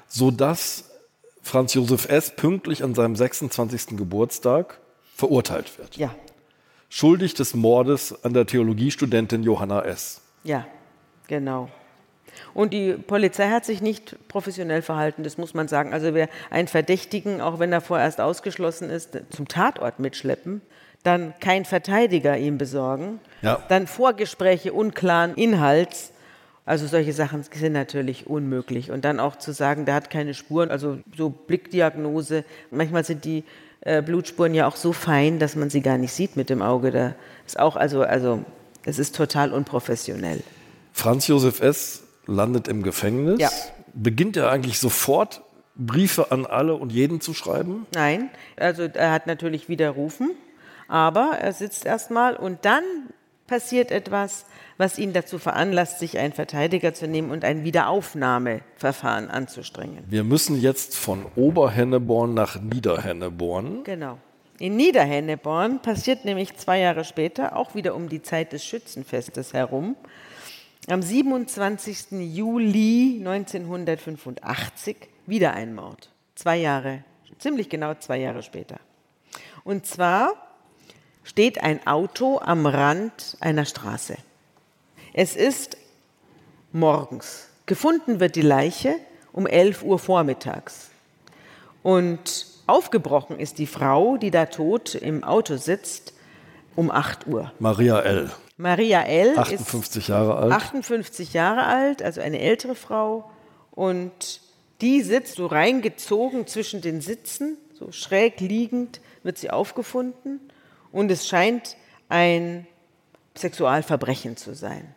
sodass 0.07 0.90
Franz 1.42 1.74
Josef 1.74 2.09
S. 2.09 2.34
pünktlich 2.34 2.82
an 2.82 2.94
seinem 2.94 3.16
26. 3.16 3.96
Geburtstag 3.96 4.78
verurteilt 5.14 5.76
wird. 5.78 5.96
Ja. 5.96 6.14
Schuldig 6.88 7.34
des 7.34 7.54
Mordes 7.54 8.24
an 8.24 8.32
der 8.32 8.46
Theologiestudentin 8.46 9.42
Johanna 9.42 9.82
S. 9.82 10.22
Ja, 10.44 10.66
genau. 11.26 11.68
Und 12.55 12.72
die 12.72 12.93
Polizei 12.93 13.49
hat 13.49 13.64
sich 13.64 13.80
nicht 13.80 14.16
professionell 14.28 14.82
verhalten, 14.82 15.22
das 15.22 15.39
muss 15.39 15.55
man 15.55 15.68
sagen. 15.68 15.93
Also 15.93 16.14
wer 16.14 16.28
einen 16.51 16.68
Verdächtigen, 16.68 17.41
auch 17.41 17.59
wenn 17.59 17.72
er 17.72 17.80
vorerst 17.80 18.20
ausgeschlossen 18.20 18.91
ist, 18.91 19.18
zum 19.30 19.49
Tatort 19.49 19.99
mitschleppen, 19.99 20.62
dann 21.03 21.34
kein 21.41 21.64
Verteidiger 21.64 22.37
ihm 22.37 22.59
besorgen, 22.59 23.20
ja. 23.43 23.62
dann 23.68 23.87
Vorgespräche 23.87 24.72
unklaren 24.72 25.34
Inhalts, 25.34 26.12
also 26.64 26.89
solche 26.89 27.12
Sachen 27.12 27.45
sind 27.45 27.72
natürlich 27.72 28.26
unmöglich. 28.26 28.91
Und 28.91 29.05
dann 29.05 29.20
auch 29.20 29.37
zu 29.37 29.53
sagen, 29.53 29.84
der 29.84 29.95
hat 29.95 30.11
keine 30.11 30.34
Spuren, 30.34 30.70
also 30.70 30.99
so 31.16 31.30
Blickdiagnose. 31.30 32.45
Manchmal 32.72 33.05
sind 33.05 33.24
die 33.24 33.45
äh, 33.82 34.03
Blutspuren 34.03 34.53
ja 34.53 34.66
auch 34.66 34.74
so 34.74 34.93
fein, 34.93 35.39
dass 35.39 35.55
man 35.55 35.70
sie 35.70 35.80
gar 35.80 35.97
nicht 35.97 36.12
sieht 36.12 36.37
mit 36.37 36.51
dem 36.51 36.61
Auge. 36.61 36.91
Da 36.91 37.14
ist 37.47 37.57
auch, 37.57 37.76
also, 37.76 38.03
also 38.03 38.45
es 38.84 38.99
ist 38.99 39.14
total 39.14 39.53
unprofessionell. 39.53 40.43
Franz 40.93 41.28
Josef 41.28 41.61
S. 41.61 42.03
landet 42.27 42.68
im 42.68 42.83
Gefängnis. 42.83 43.41
Ja. 43.41 43.51
Beginnt 43.95 44.37
er 44.37 44.51
eigentlich 44.51 44.79
sofort 44.79 45.43
Briefe 45.74 46.31
an 46.31 46.47
alle 46.47 46.74
und 46.74 46.93
jeden 46.93 47.20
zu 47.20 47.35
schreiben? 47.35 47.87
Nein, 47.95 48.31
also 48.57 48.85
er 48.85 49.12
hat 49.12 49.27
natürlich 49.27 49.68
widerrufen, 49.68 50.31
aber 50.89 51.39
er 51.41 51.53
sitzt 51.53 51.85
erstmal 51.85 52.37
und 52.37 52.64
dann 52.64 52.83
passiert 53.47 53.91
etwas, 53.91 54.45
was 54.77 54.99
ihn 54.99 55.12
dazu 55.12 55.39
veranlasst, 55.39 55.99
sich 55.99 56.18
einen 56.18 56.33
Verteidiger 56.33 56.95
zu 56.95 57.07
nehmen 57.07 57.31
und 57.31 57.45
ein 57.45 57.64
Wiederaufnahmeverfahren 57.64 59.31
anzustrengen. 59.31 60.05
Wir 60.09 60.24
müssen 60.24 60.61
jetzt 60.61 60.97
von 60.97 61.27
Oberhenneborn 61.37 62.35
nach 62.35 62.61
Niederhenneborn. 62.61 63.85
Genau. 63.85 64.18
In 64.59 64.77
Niederhenneborn 64.77 65.81
passiert 65.81 66.24
nämlich 66.24 66.57
zwei 66.57 66.81
Jahre 66.81 67.05
später, 67.05 67.57
auch 67.57 67.74
wieder 67.74 67.95
um 67.95 68.09
die 68.09 68.22
Zeit 68.22 68.53
des 68.53 68.64
Schützenfestes 68.64 69.53
herum, 69.53 69.97
am 70.89 71.03
27. 71.03 72.12
Juli 72.34 73.16
1985 73.18 74.97
wieder 75.26 75.53
ein 75.53 75.74
Mord. 75.74 76.11
Zwei 76.34 76.59
Jahre, 76.59 77.03
ziemlich 77.39 77.68
genau 77.68 77.95
zwei 77.95 78.18
Jahre 78.18 78.43
später. 78.43 78.78
Und 79.64 79.87
zwar 79.87 80.32
steht 81.24 81.62
ein 81.62 81.84
Auto 81.87 82.39
am 82.39 82.66
Rand 82.66 83.37
einer 83.41 83.64
Straße. 83.64 84.16
Es 85.12 85.34
ist 85.34 85.76
morgens. 86.72 87.49
Gefunden 87.66 88.20
wird 88.20 88.37
die 88.37 88.43
Leiche 88.43 88.95
um 89.32 89.47
11 89.47 89.82
Uhr 89.82 89.99
vormittags. 89.99 90.91
Und 91.82 92.47
aufgebrochen 92.66 93.41
ist 93.41 93.59
die 93.59 93.66
Frau, 93.66 94.16
die 94.16 94.30
da 94.30 94.47
tot 94.47 94.95
im 94.95 95.24
Auto 95.24 95.57
sitzt, 95.57 96.12
um 96.76 96.91
8 96.91 97.26
Uhr. 97.26 97.53
Maria 97.59 98.01
L. 98.01 98.30
Maria 98.57 99.02
L. 99.02 99.38
58 99.38 100.02
ist 100.02 100.09
Jahre 100.09 100.36
alt. 100.36 100.52
58 100.52 101.32
Jahre 101.34 101.64
alt, 101.64 102.02
also 102.02 102.20
eine 102.20 102.40
ältere 102.40 102.74
Frau. 102.74 103.30
Und 103.70 104.40
die 104.80 105.02
sitzt 105.02 105.36
so 105.36 105.46
reingezogen 105.46 106.46
zwischen 106.46 106.80
den 106.80 107.00
Sitzen, 107.00 107.59
so 107.72 107.92
schräg 107.92 108.40
liegend 108.40 109.00
wird 109.22 109.38
sie 109.38 109.50
aufgefunden. 109.50 110.40
Und 110.92 111.11
es 111.11 111.28
scheint 111.28 111.76
ein 112.09 112.66
Sexualverbrechen 113.36 114.36
zu 114.36 114.54
sein. 114.54 114.94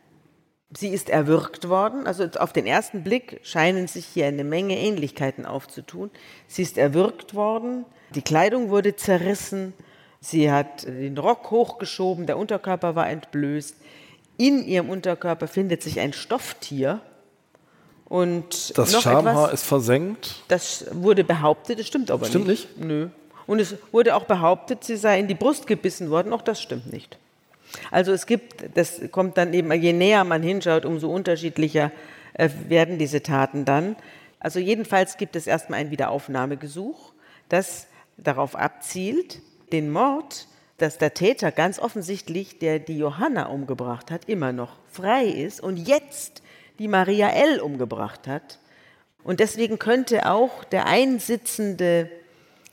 Sie 0.71 0.89
ist 0.89 1.09
erwürgt 1.09 1.67
worden. 1.67 2.05
Also 2.05 2.25
auf 2.37 2.53
den 2.53 2.67
ersten 2.67 3.03
Blick 3.03 3.41
scheinen 3.43 3.87
sich 3.87 4.05
hier 4.05 4.27
eine 4.27 4.43
Menge 4.43 4.77
Ähnlichkeiten 4.77 5.45
aufzutun. 5.45 6.11
Sie 6.47 6.61
ist 6.61 6.77
erwürgt 6.77 7.33
worden, 7.33 7.85
die 8.15 8.21
Kleidung 8.21 8.69
wurde 8.69 8.95
zerrissen, 8.95 9.73
sie 10.21 10.51
hat 10.51 10.85
den 10.85 11.17
Rock 11.17 11.51
hochgeschoben, 11.51 12.25
der 12.25 12.37
Unterkörper 12.37 12.95
war 12.95 13.09
entblößt. 13.09 13.75
In 14.37 14.65
ihrem 14.65 14.89
Unterkörper 14.89 15.47
findet 15.47 15.83
sich 15.83 15.99
ein 15.99 16.13
Stofftier. 16.13 17.01
Und 18.05 18.77
das 18.77 18.91
noch 18.91 19.01
Schamhaar 19.01 19.45
etwas, 19.45 19.61
ist 19.61 19.67
versenkt. 19.67 20.43
Das 20.47 20.85
wurde 20.91 21.23
behauptet, 21.23 21.79
das 21.79 21.87
stimmt 21.87 22.09
aber 22.09 22.25
stimmt 22.25 22.47
nicht. 22.47 22.77
nicht? 22.77 22.87
Nö. 22.87 23.09
Und 23.45 23.59
es 23.59 23.75
wurde 23.91 24.15
auch 24.15 24.25
behauptet, 24.25 24.83
sie 24.83 24.95
sei 24.95 25.19
in 25.19 25.27
die 25.27 25.35
Brust 25.35 25.67
gebissen 25.67 26.09
worden. 26.09 26.33
Auch 26.33 26.41
das 26.41 26.61
stimmt 26.61 26.91
nicht. 26.91 27.17
Also 27.91 28.11
es 28.11 28.25
gibt, 28.25 28.77
das 28.77 29.01
kommt 29.11 29.37
dann 29.37 29.53
eben, 29.53 29.71
je 29.73 29.93
näher 29.93 30.23
man 30.23 30.41
hinschaut, 30.41 30.85
umso 30.85 31.09
unterschiedlicher 31.09 31.91
äh, 32.33 32.49
werden 32.67 32.97
diese 32.97 33.21
Taten 33.21 33.65
dann. 33.65 33.95
Also 34.39 34.59
jedenfalls 34.59 35.17
gibt 35.17 35.35
es 35.35 35.47
erstmal 35.47 35.79
ein 35.79 35.91
Wiederaufnahmegesuch, 35.91 37.11
das 37.49 37.87
darauf 38.17 38.55
abzielt, 38.55 39.41
den 39.71 39.91
Mord, 39.91 40.47
dass 40.77 40.97
der 40.97 41.13
Täter 41.13 41.51
ganz 41.51 41.79
offensichtlich, 41.79 42.59
der 42.59 42.79
die 42.79 42.97
Johanna 42.97 43.47
umgebracht 43.47 44.11
hat, 44.11 44.25
immer 44.25 44.51
noch 44.51 44.77
frei 44.91 45.25
ist 45.25 45.61
und 45.61 45.77
jetzt 45.77 46.41
die 46.79 46.87
Maria 46.87 47.29
L. 47.29 47.59
umgebracht 47.59 48.27
hat. 48.27 48.59
Und 49.23 49.39
deswegen 49.39 49.79
könnte 49.79 50.29
auch 50.29 50.63
der 50.63 50.85
einsitzende 50.85 52.09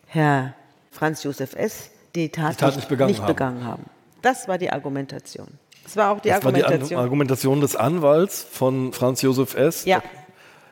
Herr 0.07 0.55
Franz 0.91 1.25
Josef 1.25 1.55
S. 1.55 1.91
die 2.15 2.31
Tat, 2.31 2.53
die 2.53 2.57
Tat 2.57 2.77
nicht, 2.77 2.89
begangen, 2.89 3.11
nicht 3.11 3.21
haben. 3.21 3.27
begangen 3.27 3.65
haben. 3.65 3.85
Das 4.23 4.49
war 4.49 4.57
die 4.57 4.71
Argumentation. 4.71 5.49
Das 5.85 5.97
war 5.97 6.13
auch 6.13 6.21
die 6.21 6.29
das 6.29 6.39
Argumentation. 6.39 6.81
War 6.81 6.89
die 6.89 6.97
Argumentation 6.97 7.61
des 7.61 7.77
Anwalts 7.77 8.43
von 8.43 8.93
Franz 8.93 9.23
Josef 9.23 9.55
S. 9.55 9.85
Ja. 9.85 10.03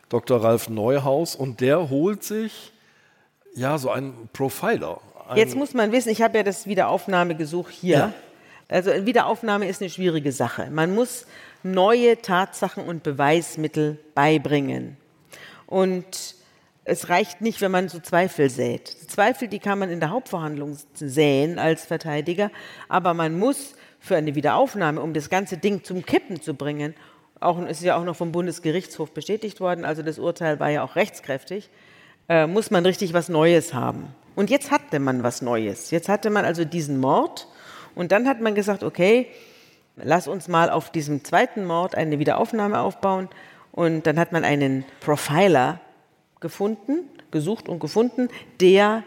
Dr. 0.09 0.43
Ralf 0.43 0.69
Neuhaus. 0.69 1.37
Und 1.37 1.61
der 1.61 1.91
holt 1.91 2.25
sich 2.25 2.73
ja 3.55 3.79
so 3.79 3.91
einen 3.91 4.29
Profiler. 4.33 5.01
Jetzt 5.35 5.57
muss 5.57 5.75
man 5.75 5.93
wissen, 5.93 6.11
ich 6.11 6.23
habe 6.23 6.37
ja 6.39 6.43
das 6.43 6.67
Wiederaufnahmegesuch 6.67 7.71
hier. 7.71 7.97
Ja. 7.97 8.13
Also 8.69 8.91
Wiederaufnahme 9.07 9.69
ist 9.69 9.81
eine 9.81 9.91
schwierige 9.91 10.33
Sache. 10.33 10.69
Man 10.71 10.95
muss 10.95 11.27
neue 11.63 12.21
Tatsachen 12.21 12.85
und 12.85 13.03
Beweismittel 13.03 13.99
beibringen. 14.15 14.97
Und 15.67 16.35
es 16.85 17.09
reicht 17.09 17.41
nicht, 17.41 17.61
wenn 17.61 17.71
man 17.71 17.89
so 17.89 17.99
Zweifel 17.99 18.51
sät. 18.51 18.89
Zweifel, 18.89 19.49
die 19.49 19.59
kann 19.59 19.79
man 19.79 19.91
in 19.91 20.01
der 20.01 20.11
Hauptverhandlung 20.11 20.77
säen 20.95 21.59
als 21.59 21.87
Verteidiger, 21.87 22.51
aber 22.89 23.15
man 23.15 23.39
muss 23.39 23.75
für 24.01 24.17
eine 24.17 24.35
Wiederaufnahme, 24.35 25.01
um 25.01 25.15
das 25.15 25.31
ganze 25.31 25.57
Ding 25.57 25.83
zum 25.83 26.05
Kippen 26.05 26.43
zu 26.43 26.55
bringen, 26.55 26.95
auch, 27.41 27.61
ist 27.67 27.83
ja 27.83 27.97
auch 27.97 28.05
noch 28.05 28.17
vom 28.17 28.33
Bundesgerichtshof 28.33 29.13
bestätigt 29.13 29.61
worden, 29.61 29.85
also 29.85 30.03
das 30.03 30.19
Urteil 30.19 30.61
war 30.61 30.71
ja 30.71 30.85
auch 30.85 30.97
rechtskräftig, 30.97 31.71
äh, 32.29 32.47
muss 32.47 32.71
man 32.71 32.85
richtig 32.85 33.15
was 33.15 33.29
Neues 33.31 33.73
haben. 33.73 34.15
Und 34.35 34.51
jetzt 34.51 34.71
hatte 34.71 34.99
man 34.99 35.23
was 35.23 35.43
Neues. 35.43 35.91
Jetzt 35.91 36.09
hatte 36.09 36.31
man 36.31 36.45
also 36.45 36.65
diesen 36.65 36.99
Mord 36.99 37.49
und 37.95 38.13
dann 38.13 38.29
hat 38.29 38.41
man 38.41 38.55
gesagt, 38.55 38.83
okay, 38.83 39.29
lass 39.97 40.27
uns 40.27 40.49
mal 40.49 40.71
auf 40.71 40.91
diesem 40.91 41.25
zweiten 41.25 41.65
Mord 41.65 41.95
eine 41.95 42.19
Wiederaufnahme 42.19 42.81
aufbauen. 42.81 43.29
Und 43.73 44.07
dann 44.07 44.19
hat 44.19 44.33
man 44.33 44.45
einen 44.45 44.85
Profiler 45.01 45.81
gefunden, 46.41 47.09
gesucht 47.31 47.69
und 47.69 47.81
gefunden, 47.81 48.29
der 48.61 49.03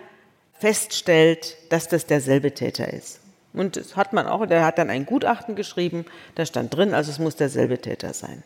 feststellt, 0.60 1.56
dass 1.70 1.88
das 1.88 2.06
derselbe 2.06 2.54
Täter 2.54 2.92
ist. 2.92 3.22
Und 3.54 3.76
das 3.76 3.96
hat 3.96 4.14
man 4.14 4.28
auch, 4.28 4.46
der 4.46 4.66
hat 4.66 4.78
dann 4.78 4.90
ein 4.90 5.06
Gutachten 5.06 5.56
geschrieben, 5.56 6.06
da 6.36 6.46
stand 6.46 6.76
drin, 6.76 6.94
also 6.94 7.12
es 7.12 7.20
muss 7.20 7.36
derselbe 7.36 7.80
Täter 7.80 8.14
sein. 8.14 8.44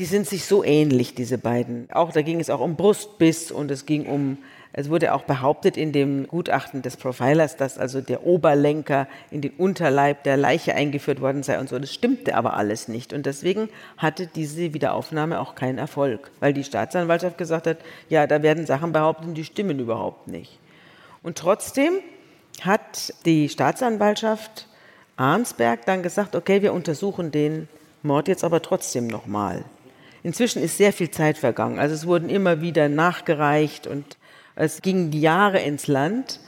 Die 0.00 0.06
sind 0.06 0.26
sich 0.26 0.46
so 0.46 0.64
ähnlich, 0.64 1.14
diese 1.14 1.36
beiden. 1.36 1.86
Auch 1.92 2.10
da 2.10 2.22
ging 2.22 2.40
es 2.40 2.48
auch 2.48 2.60
um 2.60 2.74
Brustbiss 2.74 3.52
und 3.52 3.70
es 3.70 3.84
ging 3.84 4.06
um 4.06 4.38
es 4.72 4.88
wurde 4.88 5.12
auch 5.12 5.24
behauptet 5.24 5.76
in 5.76 5.92
dem 5.92 6.26
Gutachten 6.26 6.80
des 6.80 6.96
Profilers, 6.96 7.56
dass 7.56 7.76
also 7.76 8.00
der 8.00 8.24
Oberlenker 8.24 9.08
in 9.30 9.40
den 9.40 9.50
Unterleib 9.58 10.22
der 10.22 10.36
Leiche 10.36 10.74
eingeführt 10.74 11.20
worden 11.20 11.42
sei 11.42 11.58
und 11.58 11.68
so. 11.68 11.78
Das 11.78 11.92
stimmte 11.92 12.34
aber 12.34 12.54
alles 12.54 12.88
nicht. 12.88 13.12
Und 13.12 13.26
deswegen 13.26 13.68
hatte 13.98 14.26
diese 14.28 14.72
Wiederaufnahme 14.72 15.40
auch 15.40 15.54
keinen 15.54 15.78
Erfolg, 15.78 16.30
weil 16.40 16.54
die 16.54 16.64
Staatsanwaltschaft 16.64 17.36
gesagt 17.36 17.66
hat, 17.66 17.78
ja, 18.08 18.26
da 18.26 18.42
werden 18.42 18.64
Sachen 18.64 18.92
behauptet, 18.92 19.36
die 19.36 19.44
stimmen 19.44 19.80
überhaupt 19.80 20.28
nicht. 20.28 20.58
Und 21.22 21.36
trotzdem 21.36 21.94
hat 22.62 23.12
die 23.26 23.50
Staatsanwaltschaft 23.50 24.66
Arnsberg 25.16 25.84
dann 25.84 26.02
gesagt, 26.02 26.36
okay, 26.36 26.62
wir 26.62 26.72
untersuchen 26.72 27.32
den 27.32 27.68
Mord 28.02 28.28
jetzt 28.28 28.44
aber 28.44 28.62
trotzdem 28.62 29.08
nochmal. 29.08 29.64
Inzwischen 30.22 30.62
ist 30.62 30.76
sehr 30.76 30.92
viel 30.92 31.10
Zeit 31.10 31.38
vergangen. 31.38 31.78
Also 31.78 31.94
es 31.94 32.06
wurden 32.06 32.28
immer 32.28 32.60
wieder 32.60 32.88
nachgereicht 32.88 33.86
und 33.86 34.18
es 34.56 34.82
gingen 34.82 35.10
die 35.10 35.20
Jahre 35.20 35.60
ins 35.60 35.86
Land. 35.86 36.40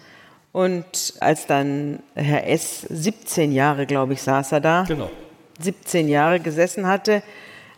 Und 0.52 1.14
als 1.20 1.46
dann 1.46 2.00
Herr 2.14 2.46
S. 2.46 2.82
17 2.82 3.52
Jahre, 3.52 3.86
glaube 3.86 4.12
ich, 4.12 4.22
saß 4.22 4.52
er 4.52 4.60
da, 4.60 4.84
genau. 4.86 5.10
17 5.60 6.08
Jahre 6.08 6.40
gesessen 6.40 6.86
hatte, 6.86 7.22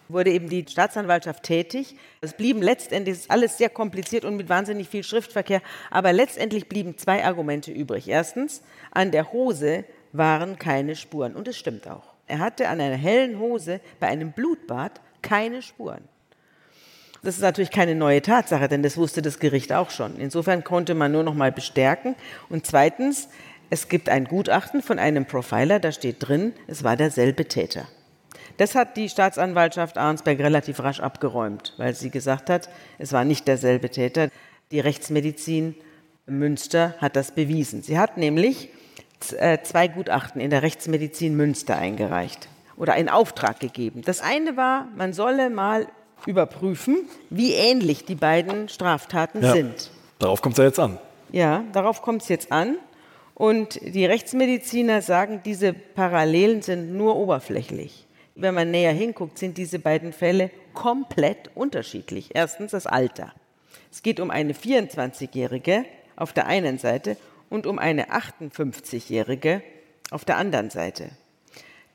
wurde 0.08 0.30
eben 0.30 0.48
die 0.48 0.64
Staatsanwaltschaft 0.68 1.44
tätig. 1.44 1.96
Es 2.20 2.34
blieben 2.34 2.62
letztendlich, 2.62 3.18
alles 3.28 3.58
sehr 3.58 3.70
kompliziert 3.70 4.24
und 4.24 4.36
mit 4.36 4.48
wahnsinnig 4.48 4.88
viel 4.88 5.04
Schriftverkehr, 5.04 5.62
aber 5.90 6.12
letztendlich 6.12 6.68
blieben 6.68 6.98
zwei 6.98 7.24
Argumente 7.24 7.70
übrig. 7.70 8.08
Erstens, 8.08 8.62
an 8.90 9.12
der 9.12 9.32
Hose 9.32 9.84
waren 10.12 10.58
keine 10.58 10.96
Spuren. 10.96 11.34
Und 11.34 11.48
es 11.48 11.56
stimmt 11.56 11.88
auch. 11.88 12.14
Er 12.26 12.38
hatte 12.38 12.68
an 12.68 12.80
einer 12.80 12.96
hellen 12.96 13.38
Hose 13.38 13.80
bei 14.00 14.08
einem 14.08 14.32
Blutbad 14.32 15.00
keine 15.24 15.62
Spuren. 15.62 16.04
Das 17.24 17.36
ist 17.36 17.40
natürlich 17.40 17.70
keine 17.70 17.94
neue 17.94 18.20
Tatsache, 18.20 18.68
denn 18.68 18.82
das 18.82 18.98
wusste 18.98 19.22
das 19.22 19.38
Gericht 19.38 19.72
auch 19.72 19.90
schon. 19.90 20.16
Insofern 20.18 20.62
konnte 20.62 20.94
man 20.94 21.10
nur 21.10 21.22
noch 21.22 21.34
mal 21.34 21.50
bestärken. 21.50 22.14
Und 22.50 22.66
zweitens, 22.66 23.28
es 23.70 23.88
gibt 23.88 24.10
ein 24.10 24.26
Gutachten 24.26 24.82
von 24.82 24.98
einem 24.98 25.24
Profiler, 25.24 25.80
da 25.80 25.90
steht 25.90 26.16
drin, 26.20 26.52
es 26.66 26.84
war 26.84 26.96
derselbe 26.96 27.48
Täter. 27.48 27.88
Das 28.58 28.74
hat 28.74 28.98
die 28.98 29.08
Staatsanwaltschaft 29.08 29.96
Arnsberg 29.96 30.38
relativ 30.38 30.80
rasch 30.80 31.00
abgeräumt, 31.00 31.72
weil 31.78 31.94
sie 31.94 32.10
gesagt 32.10 32.50
hat, 32.50 32.68
es 32.98 33.12
war 33.12 33.24
nicht 33.24 33.48
derselbe 33.48 33.88
Täter. 33.88 34.28
Die 34.70 34.80
Rechtsmedizin 34.80 35.74
Münster 36.26 36.94
hat 36.98 37.16
das 37.16 37.32
bewiesen. 37.32 37.82
Sie 37.82 37.98
hat 37.98 38.18
nämlich 38.18 38.68
äh, 39.38 39.58
zwei 39.62 39.88
Gutachten 39.88 40.42
in 40.42 40.50
der 40.50 40.62
Rechtsmedizin 40.62 41.34
Münster 41.34 41.76
eingereicht 41.78 42.48
oder 42.76 42.94
einen 42.94 43.08
Auftrag 43.08 43.60
gegeben. 43.60 44.02
Das 44.04 44.20
eine 44.20 44.56
war, 44.56 44.88
man 44.96 45.12
solle 45.12 45.50
mal 45.50 45.86
überprüfen, 46.26 47.08
wie 47.30 47.52
ähnlich 47.52 48.04
die 48.04 48.14
beiden 48.14 48.68
Straftaten 48.68 49.42
ja, 49.42 49.52
sind. 49.52 49.90
Darauf 50.18 50.42
kommt 50.42 50.54
es 50.54 50.58
ja 50.58 50.64
jetzt 50.64 50.80
an. 50.80 50.98
Ja, 51.32 51.64
darauf 51.72 52.02
kommt 52.02 52.22
es 52.22 52.28
jetzt 52.28 52.52
an. 52.52 52.76
Und 53.34 53.80
die 53.82 54.06
Rechtsmediziner 54.06 55.02
sagen, 55.02 55.40
diese 55.44 55.72
Parallelen 55.72 56.62
sind 56.62 56.96
nur 56.96 57.16
oberflächlich. 57.16 58.06
Wenn 58.36 58.54
man 58.54 58.70
näher 58.70 58.92
hinguckt, 58.92 59.38
sind 59.38 59.58
diese 59.58 59.78
beiden 59.78 60.12
Fälle 60.12 60.50
komplett 60.72 61.50
unterschiedlich. 61.54 62.30
Erstens 62.34 62.70
das 62.72 62.86
Alter. 62.86 63.32
Es 63.90 64.02
geht 64.02 64.20
um 64.20 64.30
eine 64.30 64.52
24-Jährige 64.52 65.84
auf 66.16 66.32
der 66.32 66.46
einen 66.46 66.78
Seite 66.78 67.16
und 67.50 67.66
um 67.66 67.78
eine 67.78 68.10
58-Jährige 68.10 69.62
auf 70.10 70.24
der 70.24 70.36
anderen 70.36 70.70
Seite. 70.70 71.10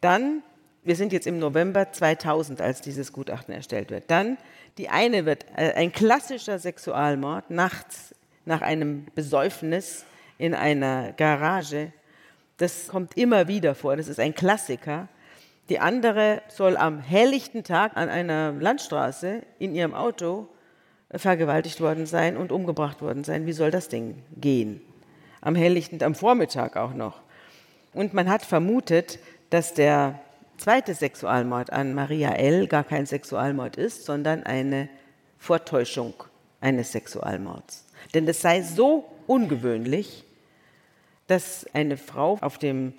Dann 0.01 0.43
wir 0.83 0.95
sind 0.95 1.13
jetzt 1.13 1.27
im 1.27 1.39
November 1.39 1.91
2000, 1.91 2.61
als 2.61 2.81
dieses 2.81 3.13
Gutachten 3.13 3.53
erstellt 3.53 3.91
wird. 3.91 4.09
Dann 4.09 4.37
die 4.79 4.89
eine 4.89 5.25
wird 5.25 5.45
äh, 5.57 5.73
ein 5.73 5.91
klassischer 5.91 6.57
Sexualmord 6.57 7.49
nachts 7.49 8.15
nach 8.45 8.61
einem 8.61 9.05
Besäufnis 9.13 10.05
in 10.37 10.53
einer 10.53 11.11
Garage. 11.11 11.91
Das 12.57 12.87
kommt 12.87 13.17
immer 13.17 13.49
wieder 13.49 13.75
vor. 13.75 13.97
Das 13.97 14.07
ist 14.07 14.21
ein 14.21 14.33
Klassiker. 14.33 15.09
Die 15.67 15.79
andere 15.79 16.41
soll 16.47 16.77
am 16.77 16.99
helllichten 16.99 17.65
Tag 17.65 17.97
an 17.97 18.09
einer 18.09 18.53
Landstraße 18.53 19.43
in 19.59 19.75
ihrem 19.75 19.93
Auto 19.93 20.47
äh, 21.09 21.17
vergewaltigt 21.17 21.81
worden 21.81 22.05
sein 22.05 22.37
und 22.37 22.53
umgebracht 22.53 23.01
worden 23.01 23.25
sein. 23.25 23.45
Wie 23.45 23.53
soll 23.53 23.71
das 23.71 23.89
Ding 23.89 24.23
gehen? 24.37 24.81
Am 25.41 25.55
helllichten, 25.55 26.01
am 26.03 26.15
Vormittag 26.15 26.77
auch 26.77 26.93
noch. 26.93 27.21
Und 27.93 28.13
man 28.13 28.29
hat 28.29 28.43
vermutet, 28.43 29.19
dass 29.49 29.73
der 29.73 30.19
zweite 30.59 30.93
Sexualmord 30.93 31.71
an 31.71 31.93
Maria 31.93 32.31
L. 32.33 32.67
gar 32.67 32.83
kein 32.83 33.05
Sexualmord 33.05 33.77
ist, 33.77 34.05
sondern 34.05 34.43
eine 34.43 34.89
Vortäuschung 35.37 36.13
eines 36.61 36.91
Sexualmords. 36.91 37.85
Denn 38.13 38.27
es 38.27 38.41
sei 38.41 38.61
so 38.61 39.09
ungewöhnlich, 39.27 40.25
dass 41.27 41.65
eine 41.73 41.97
Frau 41.97 42.37
auf 42.41 42.57
dem 42.57 42.93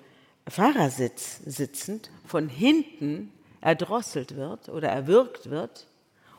Fahrersitz 0.47 1.41
sitzend 1.45 2.09
von 2.25 2.49
hinten 2.49 3.31
erdrosselt 3.61 4.35
wird 4.35 4.69
oder 4.69 4.89
erwürgt 4.89 5.49
wird 5.49 5.87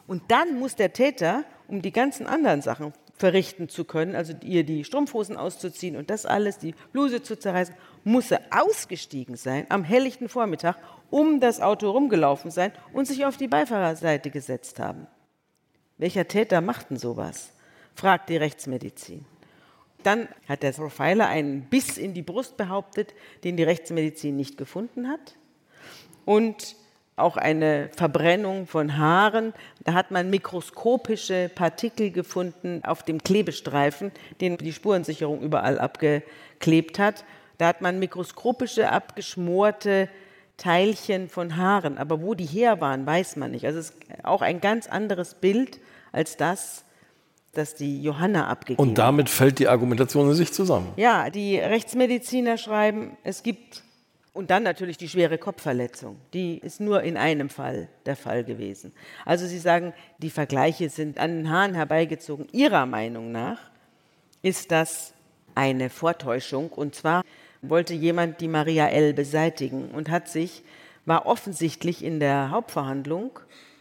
und 0.07 0.31
dann 0.31 0.59
muss 0.59 0.77
der 0.77 0.93
Täter, 0.93 1.45
um 1.69 1.81
die 1.81 1.93
ganzen 1.93 2.27
anderen 2.27 2.61
Sachen 2.63 2.93
verrichten 3.15 3.69
zu 3.69 3.85
können, 3.85 4.17
also 4.17 4.35
ihr 4.43 4.65
die 4.65 4.85
Strumpfhosen 4.85 5.37
auszuziehen 5.37 5.97
und 5.97 6.11
das 6.11 6.27
alles, 6.27 6.59
die 6.59 6.75
Bluse 6.93 7.23
zu 7.23 7.39
zerreißen, 7.39 7.75
muss 8.05 8.31
er 8.31 8.41
ausgestiegen 8.51 9.37
sein 9.37 9.67
am 9.69 9.85
helllichten 9.85 10.29
Vormittag 10.29 10.77
um 11.11 11.41
das 11.41 11.61
Auto 11.61 11.91
rumgelaufen 11.91 12.51
sein 12.51 12.73
und 12.93 13.07
sich 13.07 13.27
auf 13.27 13.37
die 13.37 13.49
Beifahrerseite 13.49 14.31
gesetzt 14.31 14.81
haben. 14.81 15.07
Welcher 15.99 16.27
Täter 16.27 16.61
macht 16.61 16.91
denn 16.91 16.97
sowas? 16.97 17.53
fragt 17.95 18.31
die 18.31 18.39
Rechtsmedizin. 18.39 19.27
Dann 20.03 20.29
hat 20.49 20.63
der 20.63 20.73
Profiler 20.73 21.29
einen 21.29 21.63
Biss 21.69 21.99
in 21.99 22.15
die 22.15 22.23
Brust 22.23 22.57
behauptet, 22.57 23.15
den 23.45 23.57
die 23.57 23.63
Rechtsmedizin 23.63 24.35
nicht 24.35 24.57
gefunden 24.57 25.09
hat. 25.09 25.37
Und 26.25 26.75
auch 27.17 27.37
eine 27.37 27.91
Verbrennung 27.95 28.67
von 28.67 28.97
Haaren. 28.97 29.53
Da 29.85 29.93
hat 29.93 30.11
man 30.11 30.31
mikroskopische 30.31 31.51
Partikel 31.55 32.11
gefunden 32.11 32.83
auf 32.85 33.03
dem 33.03 33.23
Klebestreifen, 33.23 34.13
den 34.41 34.57
die 34.57 34.73
Spurensicherung 34.73 35.41
überall 35.41 35.79
abgeklebt 35.79 36.99
hat. 36.99 37.25
Da 37.59 37.69
hat 37.69 37.83
man 37.83 37.99
mikroskopische, 37.99 38.91
abgeschmorte 38.91 40.09
Teilchen 40.57 41.29
von 41.29 41.57
Haaren. 41.57 41.99
Aber 41.99 42.23
wo 42.23 42.35
die 42.35 42.47
her 42.47 42.81
waren, 42.81 43.05
weiß 43.05 43.37
man 43.37 43.51
nicht. 43.51 43.67
Also 43.67 43.79
es 43.79 43.91
ist 43.91 43.97
auch 44.25 44.43
ein 44.43 44.61
ganz 44.61 44.87
anderes 44.87 45.35
Bild 45.35 45.81
als 46.13 46.37
das, 46.37 46.85
das 47.53 47.75
die 47.75 48.03
Johanna 48.03 48.47
abgegeben 48.49 48.83
hat. 48.83 48.89
Und 48.89 48.97
damit 48.97 49.29
fällt 49.29 49.59
die 49.59 49.69
Argumentation 49.69 50.29
in 50.29 50.35
sich 50.35 50.53
zusammen. 50.53 50.89
Ja, 50.97 51.31
die 51.31 51.59
Rechtsmediziner 51.59 52.57
schreiben, 52.57 53.17
es 53.25 53.43
gibt 53.43 53.83
und 54.33 54.51
dann 54.51 54.63
natürlich 54.63 54.97
die 54.97 55.09
schwere 55.09 55.37
Kopfverletzung. 55.37 56.17
Die 56.33 56.59
ist 56.59 56.81
nur 56.81 57.03
in 57.03 57.17
einem 57.17 57.51
Fall 57.51 57.89
der 58.07 58.17
Fall 58.17 58.45
gewesen. 58.45 58.93
Also 59.25 59.47
Sie 59.47 59.59
sagen, 59.59 59.93
die 60.19 60.31
Vergleiche 60.31 60.89
sind 60.89 61.19
an 61.19 61.37
den 61.37 61.51
Haaren 61.51 61.75
herbeigezogen. 61.75 62.49
Ihrer 62.53 62.87
Meinung 62.87 63.31
nach 63.31 63.59
ist 64.41 64.71
das 64.71 65.13
eine 65.55 65.91
Vortäuschung. 65.91 66.71
Und 66.71 66.95
zwar 66.95 67.23
wollte 67.61 67.95
jemand 67.95 68.41
die 68.41 68.49
Maria 68.49 68.89
L. 68.89 69.13
beseitigen 69.13 69.91
und 69.91 70.11
hat 70.11 70.29
sich, 70.29 70.63
war 71.05 71.27
offensichtlich 71.27 72.03
in 72.03 72.19
der 72.19 72.51
Hauptverhandlung 72.51 73.39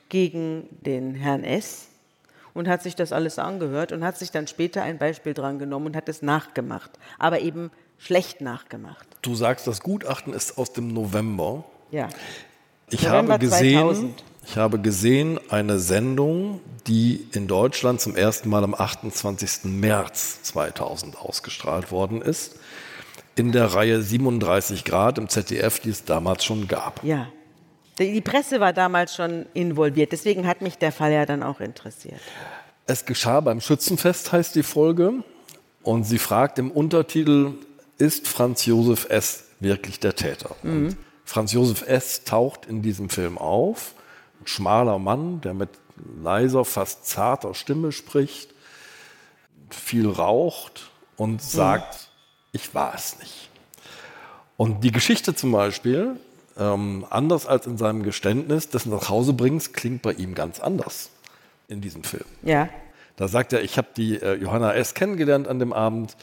gegen 0.10 0.68
den 0.82 1.16
Herrn 1.16 1.46
S. 1.46 1.88
und 2.54 2.68
hat 2.68 2.84
sich 2.84 2.96
das 2.96 3.14
alles 3.14 3.40
angehört 3.40 3.94
und 3.94 4.04
hat 4.04 4.18
sich 4.18 4.32
dann 4.32 4.48
später 4.48 4.84
ein 4.84 4.98
Beispiel 4.98 5.34
dran 5.34 5.60
genommen 5.60 5.88
und 5.88 5.96
hat 5.96 6.10
es 6.10 6.22
nachgemacht. 6.22 6.92
Aber 7.18 7.40
eben 7.40 7.72
schlecht 7.98 8.42
nachgemacht. 8.42 9.08
Du 9.22 9.36
sagst, 9.36 9.68
das 9.68 9.82
Gutachten 9.82 10.34
ist 10.34 10.58
aus 10.58 10.74
dem 10.74 10.94
November. 10.94 11.64
Ja. 11.92 12.10
Ich 12.90 13.04
November 13.04 13.34
habe 13.34 13.46
gesehen, 13.46 13.80
2000. 13.80 14.24
ich 14.48 14.58
habe 14.58 14.80
gesehen 14.80 15.40
eine 15.50 15.80
Sendung, 15.80 16.60
die 16.88 17.28
in 17.32 17.48
Deutschland 17.48 18.02
zum 18.02 18.16
ersten 18.16 18.50
Mal 18.50 18.64
am 18.64 18.74
28. 18.74 19.66
März 19.66 20.42
2000 20.44 21.18
ausgestrahlt 21.18 21.92
worden 21.92 22.22
ist, 22.22 22.56
in 23.36 23.52
der 23.52 23.74
Reihe 23.74 24.02
37 24.02 24.84
Grad 24.84 25.18
im 25.18 25.30
ZDF, 25.30 25.80
die 25.80 25.90
es 25.90 26.04
damals 26.04 26.44
schon 26.44 26.68
gab. 26.68 27.04
Ja. 27.04 27.28
Die 28.00 28.14
die 28.14 28.22
Presse 28.22 28.60
war 28.60 28.74
damals 28.74 29.16
schon 29.16 29.46
involviert, 29.54 30.12
deswegen 30.12 30.48
hat 30.48 30.62
mich 30.62 30.78
der 30.78 30.92
Fall 30.92 31.12
ja 31.12 31.26
dann 31.26 31.44
auch 31.44 31.60
interessiert. 31.60 32.20
Es 32.88 33.06
geschah 33.06 33.40
beim 33.42 33.62
Schützenfest, 33.62 34.32
heißt 34.32 34.56
die 34.56 34.64
Folge. 34.64 35.24
Und 35.84 36.04
sie 36.04 36.20
fragt 36.20 36.60
im 36.60 36.72
Untertitel, 36.72 37.54
ist 38.02 38.28
Franz 38.28 38.66
Josef 38.66 39.08
S. 39.10 39.46
wirklich 39.60 40.00
der 40.00 40.16
Täter? 40.16 40.56
Und 40.64 40.98
Franz 41.24 41.54
Josef 41.54 41.88
S. 41.88 42.24
taucht 42.24 42.66
in 42.66 42.82
diesem 42.82 43.10
Film 43.10 43.38
auf. 43.38 43.94
Ein 44.42 44.48
schmaler 44.48 45.00
Mann, 45.00 45.40
der 45.42 45.54
mit 45.54 45.70
leiser, 46.22 46.66
fast 46.66 47.06
zarter 47.06 47.54
Stimme 47.54 47.92
spricht, 47.92 48.54
viel 49.70 50.10
raucht 50.10 50.90
und 51.16 51.42
sagt, 51.42 52.10
ich 52.52 52.74
war 52.74 52.94
es 52.96 53.20
nicht. 53.20 53.50
Und 54.58 54.84
die 54.84 54.92
Geschichte 54.92 55.36
zum 55.36 55.52
Beispiel, 55.52 56.20
ähm, 56.58 57.06
anders 57.10 57.46
als 57.46 57.68
in 57.68 57.78
seinem 57.78 58.04
Geständnis 58.04 58.70
des 58.70 58.86
Nachhausebringens, 58.86 59.74
klingt 59.74 60.02
bei 60.02 60.14
ihm 60.14 60.36
ganz 60.36 60.60
anders 60.60 61.12
in 61.68 61.82
diesem 61.82 62.04
Film. 62.04 62.26
Ja. 62.42 62.68
Da 63.16 63.28
sagt 63.28 63.54
er, 63.54 63.64
ich 63.64 63.78
habe 63.78 63.90
die 63.96 64.22
äh, 64.22 64.34
Johanna 64.36 64.74
S. 64.74 64.96
kennengelernt 64.96 65.48
an 65.48 65.60
dem 65.60 65.72
Abend. 65.72 66.18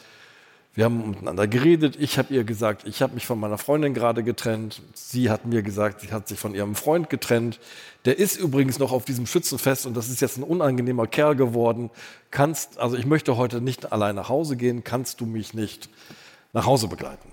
Wir 0.75 0.85
haben 0.85 1.09
miteinander 1.09 1.47
geredet. 1.47 1.97
Ich 1.99 2.17
habe 2.17 2.33
ihr 2.33 2.43
gesagt, 2.43 2.87
ich 2.87 3.01
habe 3.01 3.13
mich 3.15 3.25
von 3.25 3.39
meiner 3.39 3.57
Freundin 3.57 3.93
gerade 3.93 4.23
getrennt. 4.23 4.81
Sie 4.93 5.29
hat 5.29 5.45
mir 5.45 5.63
gesagt, 5.63 6.01
sie 6.01 6.11
hat 6.11 6.27
sich 6.27 6.39
von 6.39 6.53
ihrem 6.53 6.75
Freund 6.75 7.09
getrennt. 7.09 7.59
Der 8.05 8.19
ist 8.19 8.37
übrigens 8.37 8.79
noch 8.79 8.91
auf 8.91 9.03
diesem 9.03 9.25
Schützenfest 9.25 9.85
und 9.85 9.97
das 9.97 10.09
ist 10.09 10.21
jetzt 10.21 10.37
ein 10.37 10.43
unangenehmer 10.43 11.07
Kerl 11.07 11.35
geworden. 11.35 11.89
Kannst, 12.31 12.77
also 12.79 12.95
ich 12.95 13.05
möchte 13.05 13.35
heute 13.35 13.61
nicht 13.61 13.91
allein 13.91 14.15
nach 14.15 14.29
Hause 14.29 14.55
gehen. 14.55 14.83
Kannst 14.83 15.21
du 15.21 15.25
mich 15.25 15.53
nicht 15.53 15.89
nach 16.53 16.65
Hause 16.65 16.87
begleiten? 16.87 17.27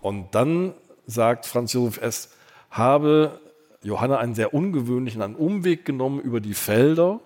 Und 0.00 0.34
dann 0.34 0.72
sagt 1.06 1.46
Franz 1.46 1.72
Josef 1.74 1.98
S. 1.98 2.30
habe 2.70 3.40
Johanna 3.82 4.18
einen 4.18 4.34
sehr 4.34 4.54
ungewöhnlichen 4.54 5.22
einen 5.22 5.36
Umweg 5.36 5.84
genommen 5.84 6.20
über 6.20 6.40
die 6.40 6.54
Felder 6.54 7.20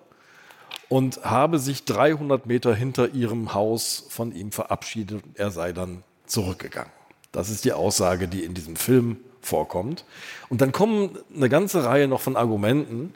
und 0.93 1.25
habe 1.25 1.57
sich 1.57 1.85
300 1.85 2.45
Meter 2.45 2.75
hinter 2.75 3.15
ihrem 3.15 3.55
Haus 3.55 4.05
von 4.09 4.31
ihm 4.31 4.51
verabschiedet. 4.51 5.23
Er 5.33 5.49
sei 5.49 5.73
dann 5.73 6.03
zurückgegangen. 6.27 6.91
Das 7.31 7.49
ist 7.49 7.65
die 7.65 7.73
Aussage, 7.73 8.27
die 8.27 8.43
in 8.43 8.53
diesem 8.53 8.75
Film 8.75 9.17
vorkommt. 9.41 10.05
Und 10.49 10.61
dann 10.61 10.71
kommen 10.71 11.17
eine 11.35 11.49
ganze 11.49 11.83
Reihe 11.83 12.07
noch 12.07 12.21
von 12.21 12.35
Argumenten, 12.35 13.15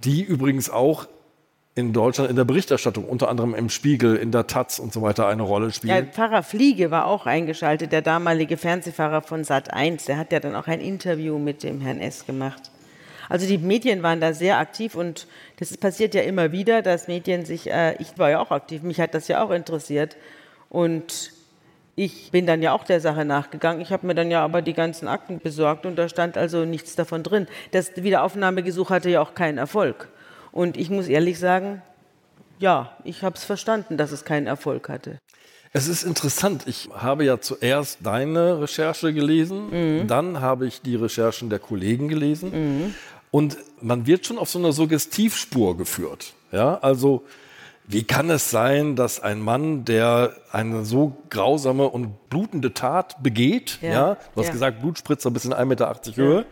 die 0.00 0.24
übrigens 0.24 0.70
auch 0.70 1.06
in 1.76 1.92
Deutschland 1.92 2.30
in 2.30 2.36
der 2.36 2.44
Berichterstattung, 2.44 3.04
unter 3.04 3.28
anderem 3.28 3.54
im 3.54 3.70
Spiegel, 3.70 4.16
in 4.16 4.32
der 4.32 4.48
Taz 4.48 4.80
und 4.80 4.92
so 4.92 5.00
weiter, 5.00 5.28
eine 5.28 5.44
Rolle 5.44 5.66
Ja, 5.66 5.72
spielen. 5.72 6.08
Pfarrer 6.10 6.42
Fliege 6.42 6.90
war 6.90 7.06
auch 7.06 7.26
eingeschaltet, 7.26 7.92
der 7.92 8.02
damalige 8.02 8.56
Fernsehfahrer 8.56 9.22
von 9.22 9.44
Sat 9.44 9.72
1. 9.72 10.06
Der 10.06 10.16
hat 10.16 10.32
ja 10.32 10.40
dann 10.40 10.56
auch 10.56 10.66
ein 10.66 10.80
Interview 10.80 11.38
mit 11.38 11.62
dem 11.62 11.80
Herrn 11.80 12.00
S. 12.00 12.26
gemacht. 12.26 12.72
Also 13.28 13.46
die 13.46 13.58
Medien 13.58 14.02
waren 14.02 14.20
da 14.20 14.32
sehr 14.32 14.58
aktiv 14.58 14.94
und 14.94 15.26
das 15.58 15.76
passiert 15.76 16.14
ja 16.14 16.22
immer 16.22 16.52
wieder, 16.52 16.82
dass 16.82 17.08
Medien 17.08 17.44
sich, 17.44 17.70
äh, 17.70 17.96
ich 17.98 18.18
war 18.18 18.30
ja 18.30 18.40
auch 18.40 18.50
aktiv, 18.50 18.82
mich 18.82 19.00
hat 19.00 19.14
das 19.14 19.28
ja 19.28 19.44
auch 19.44 19.50
interessiert 19.50 20.16
und 20.68 21.32
ich 21.96 22.30
bin 22.32 22.46
dann 22.46 22.60
ja 22.60 22.72
auch 22.72 22.84
der 22.84 23.00
Sache 23.00 23.24
nachgegangen. 23.24 23.80
Ich 23.80 23.92
habe 23.92 24.06
mir 24.06 24.14
dann 24.14 24.30
ja 24.30 24.42
aber 24.44 24.62
die 24.62 24.72
ganzen 24.72 25.06
Akten 25.06 25.38
besorgt 25.38 25.86
und 25.86 25.96
da 25.96 26.08
stand 26.08 26.36
also 26.36 26.64
nichts 26.64 26.96
davon 26.96 27.22
drin. 27.22 27.46
Das 27.70 27.92
Wiederaufnahmegesuch 27.96 28.90
hatte 28.90 29.10
ja 29.10 29.20
auch 29.20 29.34
keinen 29.34 29.58
Erfolg. 29.58 30.08
Und 30.50 30.76
ich 30.76 30.90
muss 30.90 31.06
ehrlich 31.06 31.38
sagen, 31.38 31.82
ja, 32.58 32.96
ich 33.04 33.22
habe 33.22 33.36
es 33.36 33.44
verstanden, 33.44 33.96
dass 33.96 34.10
es 34.10 34.24
keinen 34.24 34.46
Erfolg 34.46 34.88
hatte. 34.88 35.18
Es 35.72 35.88
ist 35.88 36.04
interessant. 36.04 36.64
Ich 36.66 36.88
habe 36.94 37.24
ja 37.24 37.40
zuerst 37.40 37.98
deine 38.04 38.60
Recherche 38.60 39.12
gelesen, 39.12 40.06
dann 40.06 40.40
habe 40.40 40.68
ich 40.68 40.82
die 40.82 40.94
Recherchen 40.94 41.50
der 41.50 41.58
Kollegen 41.58 42.06
gelesen. 42.06 42.94
Und 43.34 43.56
man 43.80 44.06
wird 44.06 44.24
schon 44.26 44.38
auf 44.38 44.48
so 44.48 44.60
einer 44.60 44.70
Suggestivspur 44.70 45.76
geführt. 45.76 46.34
Ja, 46.52 46.78
also 46.78 47.24
wie 47.84 48.04
kann 48.04 48.30
es 48.30 48.48
sein, 48.48 48.94
dass 48.94 49.18
ein 49.18 49.40
Mann, 49.40 49.84
der 49.84 50.36
eine 50.52 50.84
so 50.84 51.16
grausame 51.30 51.88
und 51.88 52.30
blutende 52.30 52.74
Tat 52.74 53.24
begeht, 53.24 53.80
ja, 53.82 53.90
Ja, 53.90 54.14
du 54.14 54.40
hast 54.40 54.46
ja. 54.46 54.52
gesagt, 54.52 54.82
Blutspritzer 54.82 55.32
bis 55.32 55.46
in 55.46 55.52
1,80 55.52 55.64
Meter 55.64 56.00
Höhe, 56.14 56.46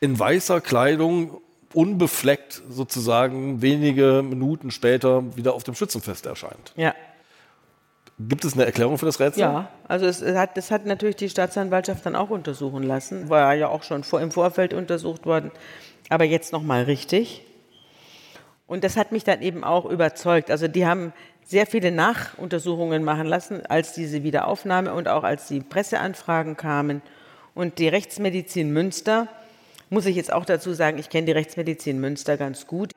in 0.00 0.18
weißer 0.18 0.62
Kleidung, 0.62 1.42
unbefleckt 1.74 2.62
sozusagen, 2.70 3.60
wenige 3.60 4.22
Minuten 4.24 4.70
später 4.70 5.36
wieder 5.36 5.52
auf 5.52 5.64
dem 5.64 5.74
Schützenfest 5.74 6.24
erscheint. 6.24 6.72
Ja. 6.76 6.94
Gibt 8.18 8.46
es 8.46 8.54
eine 8.54 8.64
Erklärung 8.64 8.96
für 8.96 9.04
das 9.06 9.20
Rätsel? 9.20 9.40
Ja, 9.40 9.68
also 9.86 10.06
es 10.06 10.22
hat, 10.22 10.56
das 10.56 10.70
hat 10.70 10.86
natürlich 10.86 11.16
die 11.16 11.28
Staatsanwaltschaft 11.28 12.06
dann 12.06 12.16
auch 12.16 12.30
untersuchen 12.30 12.84
lassen. 12.84 13.28
War 13.28 13.54
ja 13.54 13.68
auch 13.68 13.82
schon 13.82 14.02
vor, 14.02 14.22
im 14.22 14.30
Vorfeld 14.30 14.72
untersucht 14.72 15.26
worden, 15.26 15.50
aber 16.08 16.24
jetzt 16.24 16.52
nochmal 16.52 16.84
richtig. 16.84 17.42
Und 18.66 18.84
das 18.84 18.96
hat 18.96 19.12
mich 19.12 19.24
dann 19.24 19.42
eben 19.42 19.64
auch 19.64 19.84
überzeugt. 19.84 20.50
Also 20.50 20.68
die 20.68 20.86
haben 20.86 21.12
sehr 21.44 21.66
viele 21.66 21.90
Nachuntersuchungen 21.90 23.04
machen 23.04 23.26
lassen, 23.26 23.66
als 23.66 23.92
diese 23.92 24.22
Wiederaufnahme 24.22 24.94
und 24.94 25.08
auch 25.08 25.24
als 25.24 25.48
die 25.48 25.60
Presseanfragen 25.60 26.56
kamen. 26.56 27.02
Und 27.54 27.78
die 27.78 27.88
Rechtsmedizin 27.88 28.72
Münster, 28.72 29.28
muss 29.90 30.06
ich 30.06 30.16
jetzt 30.16 30.32
auch 30.32 30.46
dazu 30.46 30.72
sagen, 30.72 30.98
ich 30.98 31.10
kenne 31.10 31.26
die 31.26 31.32
Rechtsmedizin 31.32 32.00
Münster 32.00 32.38
ganz 32.38 32.66
gut. 32.66 32.92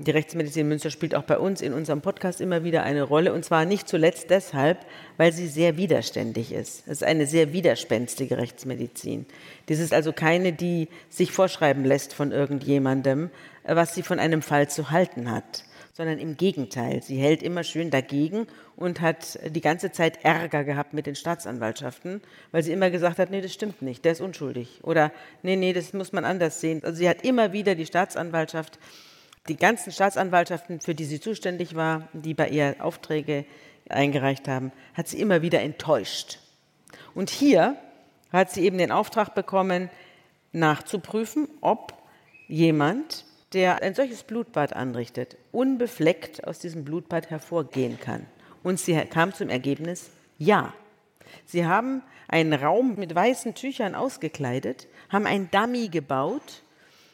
Die 0.00 0.12
Rechtsmedizin 0.12 0.68
Münster 0.68 0.90
spielt 0.90 1.16
auch 1.16 1.24
bei 1.24 1.38
uns 1.38 1.60
in 1.60 1.72
unserem 1.72 2.02
Podcast 2.02 2.40
immer 2.40 2.62
wieder 2.62 2.84
eine 2.84 3.02
Rolle. 3.02 3.32
Und 3.32 3.44
zwar 3.44 3.64
nicht 3.64 3.88
zuletzt 3.88 4.30
deshalb, 4.30 4.86
weil 5.16 5.32
sie 5.32 5.48
sehr 5.48 5.76
widerständig 5.76 6.52
ist. 6.52 6.84
Es 6.86 6.98
ist 6.98 7.04
eine 7.04 7.26
sehr 7.26 7.52
widerspenstige 7.52 8.38
Rechtsmedizin. 8.38 9.26
Das 9.66 9.80
ist 9.80 9.92
also 9.92 10.12
keine, 10.12 10.52
die 10.52 10.86
sich 11.08 11.32
vorschreiben 11.32 11.84
lässt 11.84 12.14
von 12.14 12.30
irgendjemandem, 12.30 13.30
was 13.64 13.96
sie 13.96 14.04
von 14.04 14.20
einem 14.20 14.40
Fall 14.40 14.70
zu 14.70 14.92
halten 14.92 15.32
hat. 15.32 15.64
Sondern 15.94 16.20
im 16.20 16.36
Gegenteil. 16.36 17.02
Sie 17.02 17.16
hält 17.16 17.42
immer 17.42 17.64
schön 17.64 17.90
dagegen 17.90 18.46
und 18.76 19.00
hat 19.00 19.36
die 19.50 19.60
ganze 19.60 19.90
Zeit 19.90 20.24
Ärger 20.24 20.62
gehabt 20.62 20.92
mit 20.92 21.06
den 21.06 21.16
Staatsanwaltschaften, 21.16 22.20
weil 22.52 22.62
sie 22.62 22.70
immer 22.70 22.90
gesagt 22.90 23.18
hat, 23.18 23.32
nee, 23.32 23.40
das 23.40 23.52
stimmt 23.52 23.82
nicht, 23.82 24.04
der 24.04 24.12
ist 24.12 24.20
unschuldig. 24.20 24.78
Oder 24.84 25.10
nee, 25.42 25.56
nee, 25.56 25.72
das 25.72 25.92
muss 25.92 26.12
man 26.12 26.24
anders 26.24 26.60
sehen. 26.60 26.84
Also 26.84 26.98
sie 26.98 27.08
hat 27.08 27.22
immer 27.24 27.52
wieder 27.52 27.74
die 27.74 27.84
Staatsanwaltschaft 27.84 28.78
die 29.48 29.56
ganzen 29.56 29.92
Staatsanwaltschaften, 29.92 30.80
für 30.80 30.94
die 30.94 31.04
sie 31.04 31.20
zuständig 31.20 31.74
war, 31.74 32.08
die 32.12 32.34
bei 32.34 32.48
ihr 32.48 32.76
Aufträge 32.80 33.44
eingereicht 33.88 34.48
haben, 34.48 34.72
hat 34.94 35.08
sie 35.08 35.20
immer 35.20 35.42
wieder 35.42 35.60
enttäuscht. 35.62 36.38
Und 37.14 37.30
hier 37.30 37.76
hat 38.32 38.50
sie 38.50 38.64
eben 38.64 38.78
den 38.78 38.92
Auftrag 38.92 39.34
bekommen, 39.34 39.90
nachzuprüfen, 40.52 41.48
ob 41.60 41.94
jemand, 42.46 43.24
der 43.52 43.82
ein 43.82 43.94
solches 43.94 44.22
Blutbad 44.24 44.74
anrichtet, 44.74 45.36
unbefleckt 45.52 46.46
aus 46.46 46.58
diesem 46.58 46.84
Blutbad 46.84 47.30
hervorgehen 47.30 47.98
kann. 47.98 48.26
Und 48.62 48.78
sie 48.78 48.94
kam 49.06 49.32
zum 49.32 49.48
Ergebnis, 49.48 50.10
ja. 50.38 50.74
Sie 51.46 51.66
haben 51.66 52.02
einen 52.28 52.52
Raum 52.52 52.96
mit 52.96 53.14
weißen 53.14 53.54
Tüchern 53.54 53.94
ausgekleidet, 53.94 54.86
haben 55.08 55.26
ein 55.26 55.50
Dummy 55.50 55.88
gebaut, 55.88 56.62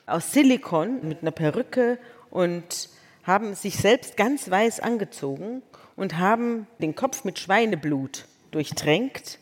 aus 0.06 0.32
Silikon 0.32 1.06
mit 1.08 1.22
einer 1.22 1.30
Perücke 1.30 1.98
und 2.34 2.90
haben 3.22 3.54
sich 3.54 3.76
selbst 3.76 4.18
ganz 4.18 4.50
weiß 4.50 4.80
angezogen 4.80 5.62
und 5.96 6.18
haben 6.18 6.66
den 6.80 6.94
Kopf 6.94 7.24
mit 7.24 7.38
Schweineblut 7.38 8.26
durchtränkt 8.50 9.38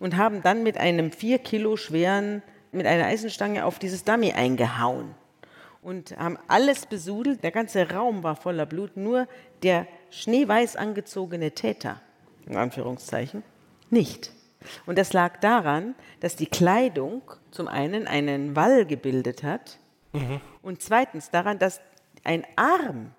und 0.00 0.16
haben 0.16 0.42
dann 0.42 0.64
mit 0.64 0.76
einem 0.76 1.12
vier 1.12 1.38
Kilo 1.38 1.76
schweren, 1.76 2.42
mit 2.72 2.84
einer 2.84 3.06
Eisenstange 3.06 3.64
auf 3.64 3.78
dieses 3.78 4.02
Dummy 4.04 4.32
eingehauen 4.32 5.14
und 5.82 6.18
haben 6.18 6.36
alles 6.48 6.86
besudelt. 6.86 7.44
Der 7.44 7.52
ganze 7.52 7.88
Raum 7.88 8.24
war 8.24 8.34
voller 8.34 8.66
Blut, 8.66 8.96
nur 8.96 9.28
der 9.62 9.86
schneeweiß 10.10 10.74
angezogene 10.74 11.52
Täter, 11.52 12.00
in 12.46 12.56
Anführungszeichen, 12.56 13.44
nicht. 13.88 14.32
Und 14.84 14.98
das 14.98 15.12
lag 15.12 15.38
daran, 15.38 15.94
dass 16.18 16.34
die 16.34 16.46
Kleidung 16.46 17.22
zum 17.52 17.68
einen 17.68 18.08
einen 18.08 18.56
Wall 18.56 18.84
gebildet 18.84 19.44
hat 19.44 19.78
mhm. 20.12 20.40
und 20.60 20.82
zweitens 20.82 21.30
daran, 21.30 21.60
dass 21.60 21.80
ein 22.24 22.44
Arm, 22.56 23.12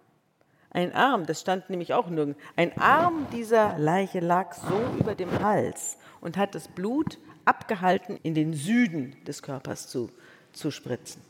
ein 0.71 0.93
Arm, 0.93 1.25
das 1.25 1.41
stand 1.41 1.69
nämlich 1.69 1.93
auch 1.93 2.09
nirgends, 2.09 2.39
ein 2.55 2.77
Arm 2.77 3.27
dieser 3.31 3.77
Leiche 3.77 4.19
lag 4.19 4.53
so 4.53 4.81
über 4.99 5.13
dem 5.15 5.41
Hals 5.41 5.97
und 6.19 6.37
hat 6.37 6.55
das 6.55 6.67
Blut 6.67 7.19
abgehalten, 7.45 8.19
in 8.23 8.33
den 8.33 8.53
Süden 8.53 9.15
des 9.27 9.43
Körpers 9.43 9.87
zu, 9.87 10.09
zu 10.51 10.71
spritzen. 10.71 11.21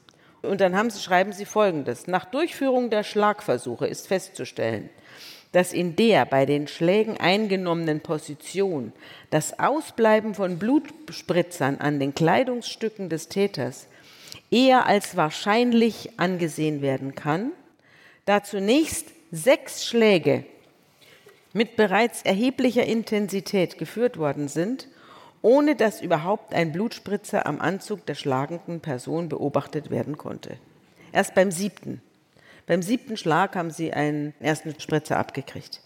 Und 0.41 0.61
dann 0.61 0.76
haben 0.76 0.89
sie, 0.89 1.01
schreiben 1.01 1.32
sie 1.32 1.45
Folgendes. 1.45 2.07
Nach 2.07 2.26
Durchführung 2.26 2.89
der 2.89 3.03
Schlagversuche 3.03 3.88
ist 3.88 4.07
festzustellen, 4.07 4.89
dass 5.53 5.71
in 5.71 5.95
der 5.95 6.26
bei 6.26 6.45
den 6.45 6.67
Schlägen 6.67 7.17
eingenommenen 7.17 8.01
Position 8.01 8.91
das 9.30 9.59
Ausbleiben 9.59 10.36
von 10.36 10.59
Blutspritzern 10.59 11.78
an 11.78 11.99
den 11.99 12.13
Kleidungsstücken 12.13 13.09
des 13.09 13.30
Täters 13.30 13.88
eher 14.51 14.86
als 14.86 15.15
wahrscheinlich 15.15 16.19
angesehen 16.19 16.82
werden 16.82 17.15
kann, 17.15 17.51
da 18.26 18.43
zunächst 18.43 19.07
sechs 19.32 19.86
Schläge 19.86 20.45
mit 21.53 21.76
bereits 21.76 22.21
erheblicher 22.24 22.86
Intensität 22.86 23.78
geführt 23.78 24.17
worden 24.17 24.47
sind, 24.47 24.88
ohne 25.41 25.76
dass 25.76 26.01
überhaupt 26.01 26.53
ein 26.53 26.71
Blutspritzer 26.71 27.45
am 27.45 27.59
Anzug 27.59 28.05
der 28.05 28.15
schlagenden 28.15 28.80
Person 28.80 29.30
beobachtet 29.30 29.89
werden 29.89 30.17
konnte. 30.17 30.57
Erst 31.11 31.36
beim 31.36 31.51
siebten 31.51 32.01
beim 32.65 32.82
siebten 32.82 33.17
Schlag 33.17 33.55
haben 33.55 33.71
sie 33.71 33.93
einen 33.93 34.34
ersten 34.39 34.80
Spritzer 34.80 35.17
abgekriegt. 35.17 35.82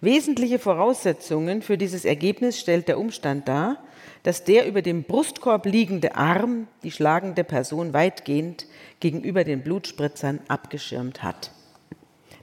Wesentliche 0.00 0.58
Voraussetzungen 0.58 1.62
für 1.62 1.78
dieses 1.78 2.04
Ergebnis 2.04 2.58
stellt 2.58 2.88
der 2.88 2.98
Umstand 2.98 3.48
dar, 3.48 3.78
dass 4.24 4.44
der 4.44 4.66
über 4.66 4.82
dem 4.82 5.04
Brustkorb 5.04 5.66
liegende 5.66 6.16
Arm 6.16 6.66
die 6.82 6.90
schlagende 6.90 7.44
Person 7.44 7.92
weitgehend 7.92 8.66
gegenüber 9.00 9.44
den 9.44 9.62
Blutspritzern 9.62 10.40
abgeschirmt 10.48 11.22
hat. 11.22 11.52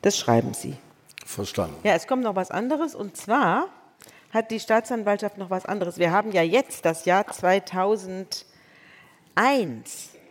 Das 0.04 0.18
schreiben 0.18 0.54
sie. 0.54 0.76
Verstanden. 1.26 1.76
Ja, 1.84 1.96
es 1.96 2.06
kommt 2.06 2.22
noch 2.24 2.36
was 2.36 2.52
anderes 2.52 2.94
und 2.94 3.18
zwar 3.18 3.70
hat 4.32 4.52
die 4.52 4.60
Staatsanwaltschaft 4.60 5.38
noch 5.38 5.50
was 5.50 5.66
anderes. 5.66 5.98
Wir 5.98 6.12
haben 6.12 6.32
ja 6.32 6.44
jetzt 6.44 6.86
das 6.86 7.06
Jahr 7.06 7.26
2001. 7.28 8.46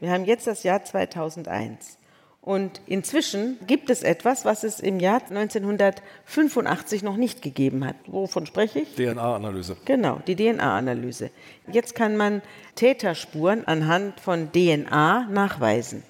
Wir 0.01 0.11
haben 0.11 0.25
jetzt 0.25 0.47
das 0.47 0.63
Jahr 0.63 0.85
2001. 0.85 1.99
Und 2.43 2.81
inzwischen 2.87 3.57
gibt 3.69 3.89
es 3.89 4.03
etwas, 4.03 4.45
was 4.45 4.65
es 4.65 4.81
im 4.81 4.99
Jahr 4.99 5.23
1985 5.31 7.05
noch 7.05 7.17
nicht 7.17 7.41
gegeben 7.41 7.87
hat. 7.87 7.95
Wovon 8.09 8.47
spreche 8.47 8.81
ich? 8.81 8.97
DNA-Analyse. 8.97 9.77
Genau, 9.85 10.19
die 10.27 10.35
DNA-Analyse. 10.35 11.31
Jetzt 11.71 11.95
kann 11.95 12.17
man 12.17 12.43
Täterspuren 12.75 13.65
anhand 13.69 14.19
von 14.19 14.51
DNA 14.51 15.29
nachweisen. 15.31 16.03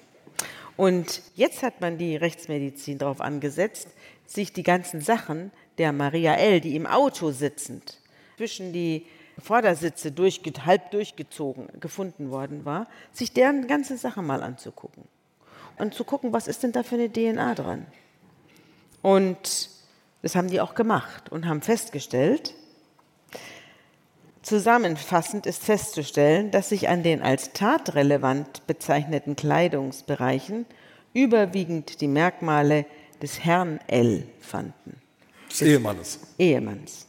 Und 0.75 1.21
jetzt 1.35 1.63
hat 1.63 1.81
man 1.81 1.97
die 1.97 2.15
Rechtsmedizin 2.15 2.97
darauf 2.97 3.21
angesetzt, 3.21 3.87
sich 4.25 4.53
die 4.53 4.63
ganzen 4.63 5.01
Sachen 5.01 5.51
der 5.77 5.91
Maria 5.91 6.35
L., 6.35 6.61
die 6.61 6.75
im 6.75 6.87
Auto 6.87 7.31
sitzend 7.31 7.99
zwischen 8.37 8.73
die 8.73 9.05
Vordersitze 9.39 10.11
durch, 10.11 10.41
halb 10.65 10.91
durchgezogen 10.91 11.67
gefunden 11.79 12.31
worden 12.31 12.65
war, 12.65 12.87
sich 13.11 13.33
deren 13.33 13.67
ganze 13.67 13.97
Sache 13.97 14.21
mal 14.21 14.43
anzugucken 14.43 15.03
und 15.77 15.93
zu 15.93 16.03
gucken, 16.03 16.33
was 16.33 16.47
ist 16.47 16.63
denn 16.63 16.71
da 16.71 16.83
für 16.83 16.95
eine 16.95 17.11
DNA 17.11 17.55
dran. 17.55 17.85
Und 19.01 19.69
das 20.21 20.35
haben 20.35 20.49
die 20.49 20.61
auch 20.61 20.75
gemacht 20.75 21.31
und 21.31 21.47
haben 21.47 21.61
festgestellt, 21.61 22.53
zusammenfassend 24.43 25.45
ist 25.45 25.63
festzustellen, 25.63 26.51
dass 26.51 26.69
sich 26.69 26.89
an 26.89 27.03
den 27.03 27.21
als 27.21 27.53
tatrelevant 27.53 28.67
bezeichneten 28.67 29.35
Kleidungsbereichen 29.35 30.65
überwiegend 31.13 32.01
die 32.01 32.07
Merkmale 32.07 32.85
des 33.21 33.43
Herrn 33.43 33.79
L 33.87 34.27
fanden. 34.39 35.01
Des 35.49 35.61
Ehemannes. 35.61 36.19
Ehemanns. 36.37 37.07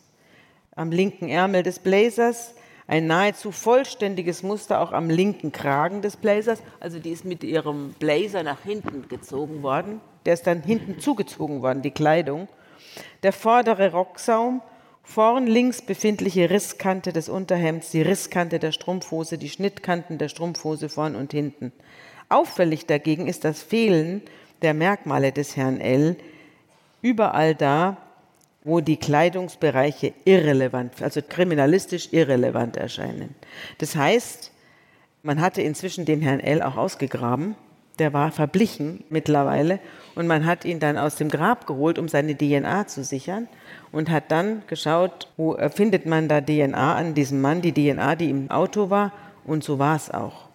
Am 0.76 0.90
linken 0.90 1.28
Ärmel 1.28 1.62
des 1.62 1.78
Blazers 1.78 2.54
ein 2.86 3.06
nahezu 3.06 3.50
vollständiges 3.50 4.42
Muster 4.42 4.80
auch 4.80 4.92
am 4.92 5.08
linken 5.08 5.52
Kragen 5.52 6.02
des 6.02 6.16
Blazers. 6.16 6.62
Also 6.80 6.98
die 6.98 7.10
ist 7.10 7.24
mit 7.24 7.42
ihrem 7.42 7.94
Blazer 7.98 8.42
nach 8.42 8.62
hinten 8.62 9.08
gezogen 9.08 9.62
worden. 9.62 10.00
Der 10.26 10.34
ist 10.34 10.46
dann 10.46 10.62
hinten 10.62 11.00
zugezogen 11.00 11.62
worden, 11.62 11.82
die 11.82 11.90
Kleidung. 11.90 12.48
Der 13.22 13.32
vordere 13.32 13.92
Rocksaum, 13.92 14.60
vorn 15.04 15.46
links 15.46 15.82
befindliche 15.82 16.50
Risskante 16.50 17.12
des 17.12 17.28
Unterhemds, 17.28 17.90
die 17.90 18.02
Risskante 18.02 18.58
der 18.58 18.72
Strumpfhose, 18.72 19.38
die 19.38 19.50
Schnittkanten 19.50 20.18
der 20.18 20.28
Strumpfhose 20.28 20.88
vorn 20.88 21.14
und 21.14 21.32
hinten. 21.32 21.72
Auffällig 22.30 22.86
dagegen 22.86 23.28
ist 23.28 23.44
das 23.44 23.62
Fehlen 23.62 24.22
der 24.62 24.74
Merkmale 24.74 25.30
des 25.30 25.56
Herrn 25.56 25.80
L. 25.80 26.16
Überall 27.02 27.54
da, 27.54 27.98
wo 28.64 28.80
die 28.80 28.96
Kleidungsbereiche 28.96 30.14
irrelevant, 30.24 31.02
also 31.02 31.20
kriminalistisch 31.20 32.08
irrelevant 32.12 32.76
erscheinen. 32.76 33.34
Das 33.78 33.94
heißt, 33.94 34.52
man 35.22 35.40
hatte 35.40 35.60
inzwischen 35.60 36.06
den 36.06 36.22
Herrn 36.22 36.40
L. 36.40 36.62
auch 36.62 36.76
ausgegraben. 36.76 37.56
Der 37.98 38.12
war 38.12 38.32
verblichen 38.32 39.04
mittlerweile 39.08 39.78
und 40.14 40.26
man 40.26 40.46
hat 40.46 40.64
ihn 40.64 40.80
dann 40.80 40.98
aus 40.98 41.16
dem 41.16 41.28
Grab 41.28 41.66
geholt, 41.66 41.98
um 41.98 42.08
seine 42.08 42.36
DNA 42.36 42.86
zu 42.88 43.04
sichern 43.04 43.48
und 43.92 44.10
hat 44.10 44.30
dann 44.30 44.62
geschaut, 44.66 45.28
wo 45.36 45.56
findet 45.70 46.06
man 46.06 46.28
da 46.28 46.40
DNA 46.40 46.96
an 46.96 47.14
diesem 47.14 47.40
Mann, 47.40 47.62
die 47.62 47.72
DNA, 47.72 48.16
die 48.16 48.30
im 48.30 48.50
Auto 48.50 48.90
war 48.90 49.12
und 49.44 49.62
so 49.62 49.78
war 49.78 49.96
es 49.96 50.10
auch. 50.10 50.48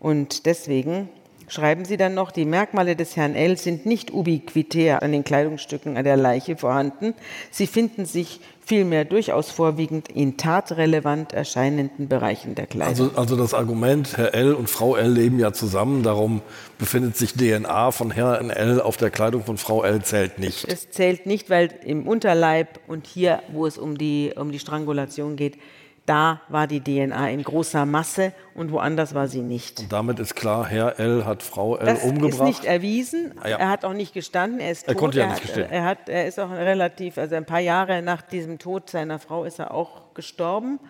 Und 0.00 0.46
deswegen 0.46 1.08
schreiben 1.52 1.84
Sie 1.84 1.96
dann 1.96 2.14
noch, 2.14 2.30
die 2.30 2.44
Merkmale 2.44 2.96
des 2.96 3.16
Herrn 3.16 3.34
L. 3.34 3.58
sind 3.58 3.84
nicht 3.84 4.12
ubiquitär 4.12 5.02
an 5.02 5.12
den 5.12 5.22
Kleidungsstücken 5.22 5.96
an 5.96 6.04
der 6.04 6.16
Leiche 6.16 6.56
vorhanden. 6.56 7.14
Sie 7.50 7.66
finden 7.66 8.06
sich 8.06 8.40
vielmehr 8.64 9.04
durchaus 9.04 9.50
vorwiegend 9.50 10.08
in 10.08 10.36
tatrelevant 10.36 11.32
erscheinenden 11.32 12.08
Bereichen 12.08 12.54
der 12.54 12.66
Kleidung. 12.66 13.08
Also, 13.08 13.10
also 13.16 13.36
das 13.36 13.54
Argument, 13.54 14.16
Herr 14.16 14.34
L. 14.34 14.54
und 14.54 14.70
Frau 14.70 14.96
L. 14.96 15.12
leben 15.12 15.38
ja 15.38 15.52
zusammen, 15.52 16.02
darum 16.02 16.40
befindet 16.78 17.16
sich 17.16 17.34
DNA 17.34 17.90
von 17.90 18.10
Herrn 18.10 18.50
L. 18.50 18.80
auf 18.80 18.96
der 18.96 19.10
Kleidung 19.10 19.44
von 19.44 19.58
Frau 19.58 19.82
L. 19.82 20.02
zählt 20.02 20.38
nicht. 20.38 20.66
Es 20.72 20.90
zählt 20.90 21.26
nicht, 21.26 21.50
weil 21.50 21.68
im 21.84 22.06
Unterleib 22.06 22.80
und 22.86 23.06
hier, 23.06 23.42
wo 23.52 23.66
es 23.66 23.76
um 23.76 23.98
die, 23.98 24.32
um 24.36 24.52
die 24.52 24.58
Strangulation 24.58 25.36
geht, 25.36 25.58
da 26.06 26.40
war 26.48 26.66
die 26.66 26.80
DNA 26.80 27.30
in 27.30 27.42
großer 27.44 27.86
Masse 27.86 28.32
und 28.54 28.72
woanders 28.72 29.14
war 29.14 29.28
sie 29.28 29.40
nicht. 29.40 29.80
Und 29.80 29.92
damit 29.92 30.18
ist 30.18 30.34
klar, 30.34 30.66
Herr 30.66 30.98
L. 30.98 31.24
hat 31.24 31.42
Frau 31.42 31.76
L. 31.76 31.86
das 31.86 32.02
umgebracht. 32.02 32.32
Das 32.32 32.40
ist 32.40 32.46
nicht 32.46 32.64
erwiesen. 32.64 33.34
Ah, 33.40 33.48
ja. 33.48 33.56
Er 33.58 33.68
hat 33.68 33.84
auch 33.84 33.92
nicht 33.92 34.12
gestanden. 34.12 34.58
Er 34.58 34.72
ist 34.72 34.88
er 34.88 34.94
tot. 34.94 35.00
konnte 35.00 35.18
ja 35.18 35.26
er 35.26 35.30
nicht 35.30 35.42
gestehen. 35.42 35.70
Er, 35.70 35.84
hat, 35.84 36.08
er 36.08 36.26
ist 36.26 36.40
auch 36.40 36.50
relativ, 36.50 37.18
also 37.18 37.36
ein 37.36 37.44
paar 37.44 37.60
Jahre 37.60 38.02
nach 38.02 38.22
diesem 38.22 38.58
Tod 38.58 38.90
seiner 38.90 39.20
Frau 39.20 39.44
ist 39.44 39.60
er 39.60 39.72
auch 39.72 40.12
gestorben. 40.14 40.80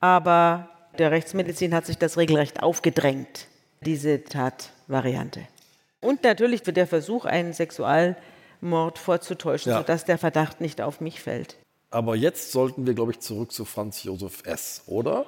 Aber 0.00 0.68
der 0.98 1.12
Rechtsmedizin 1.12 1.72
hat 1.72 1.86
sich 1.86 1.98
das 1.98 2.16
regelrecht 2.16 2.62
aufgedrängt, 2.62 3.46
diese 3.82 4.24
Tatvariante. 4.24 5.40
Und 6.00 6.24
natürlich 6.24 6.66
wird 6.66 6.76
der 6.76 6.86
Versuch, 6.86 7.24
einen 7.24 7.52
Sexualmord 7.52 8.98
vorzutäuschen, 8.98 9.72
ja. 9.72 9.78
sodass 9.78 10.04
der 10.04 10.18
Verdacht 10.18 10.60
nicht 10.60 10.80
auf 10.80 11.00
mich 11.00 11.20
fällt. 11.20 11.56
Aber 11.90 12.16
jetzt 12.16 12.52
sollten 12.52 12.86
wir, 12.86 12.94
glaube 12.94 13.12
ich, 13.12 13.20
zurück 13.20 13.52
zu 13.52 13.64
Franz 13.64 14.02
Josef 14.02 14.42
S., 14.44 14.82
oder? 14.86 15.26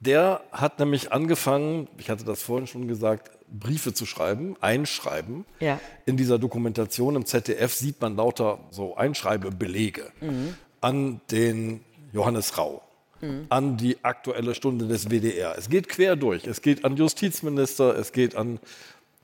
Der 0.00 0.42
hat 0.52 0.78
nämlich 0.78 1.12
angefangen, 1.12 1.88
ich 1.98 2.08
hatte 2.08 2.24
das 2.24 2.42
vorhin 2.42 2.66
schon 2.66 2.86
gesagt, 2.86 3.30
Briefe 3.50 3.92
zu 3.92 4.06
schreiben, 4.06 4.56
einschreiben. 4.60 5.44
Ja. 5.58 5.80
In 6.06 6.16
dieser 6.16 6.38
Dokumentation 6.38 7.16
im 7.16 7.26
ZDF 7.26 7.74
sieht 7.74 8.00
man 8.00 8.16
lauter 8.16 8.60
so 8.70 8.96
Einschreibebelege 8.96 10.12
mhm. 10.20 10.54
an 10.80 11.20
den 11.30 11.80
Johannes 12.12 12.58
Rau, 12.58 12.82
mhm. 13.20 13.46
an 13.48 13.76
die 13.76 14.04
aktuelle 14.04 14.54
Stunde 14.54 14.86
des 14.86 15.10
WDR. 15.10 15.56
Es 15.58 15.68
geht 15.68 15.88
quer 15.88 16.14
durch. 16.14 16.46
Es 16.46 16.62
geht 16.62 16.84
an 16.84 16.96
Justizminister, 16.96 17.96
es 17.96 18.12
geht 18.12 18.36
an 18.36 18.60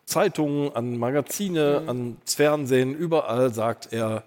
Zeitungen, 0.07 0.75
an 0.75 0.99
Magazine, 0.99 1.81
mhm. 1.83 1.89
ans 1.89 2.35
Fernsehen. 2.35 2.95
Überall 2.97 3.55
sagt 3.55 3.93
er, 3.93 4.25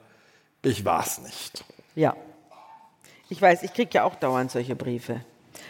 ich 0.61 0.85
war 0.85 1.05
es 1.05 1.19
nicht. 1.19 1.65
Ja. 1.95 2.15
Ich 3.29 3.41
weiß, 3.41 3.63
ich 3.63 3.73
kriege 3.73 3.89
ja 3.93 4.03
auch 4.03 4.15
dauernd 4.15 4.51
solche 4.51 4.75
Briefe. 4.75 5.21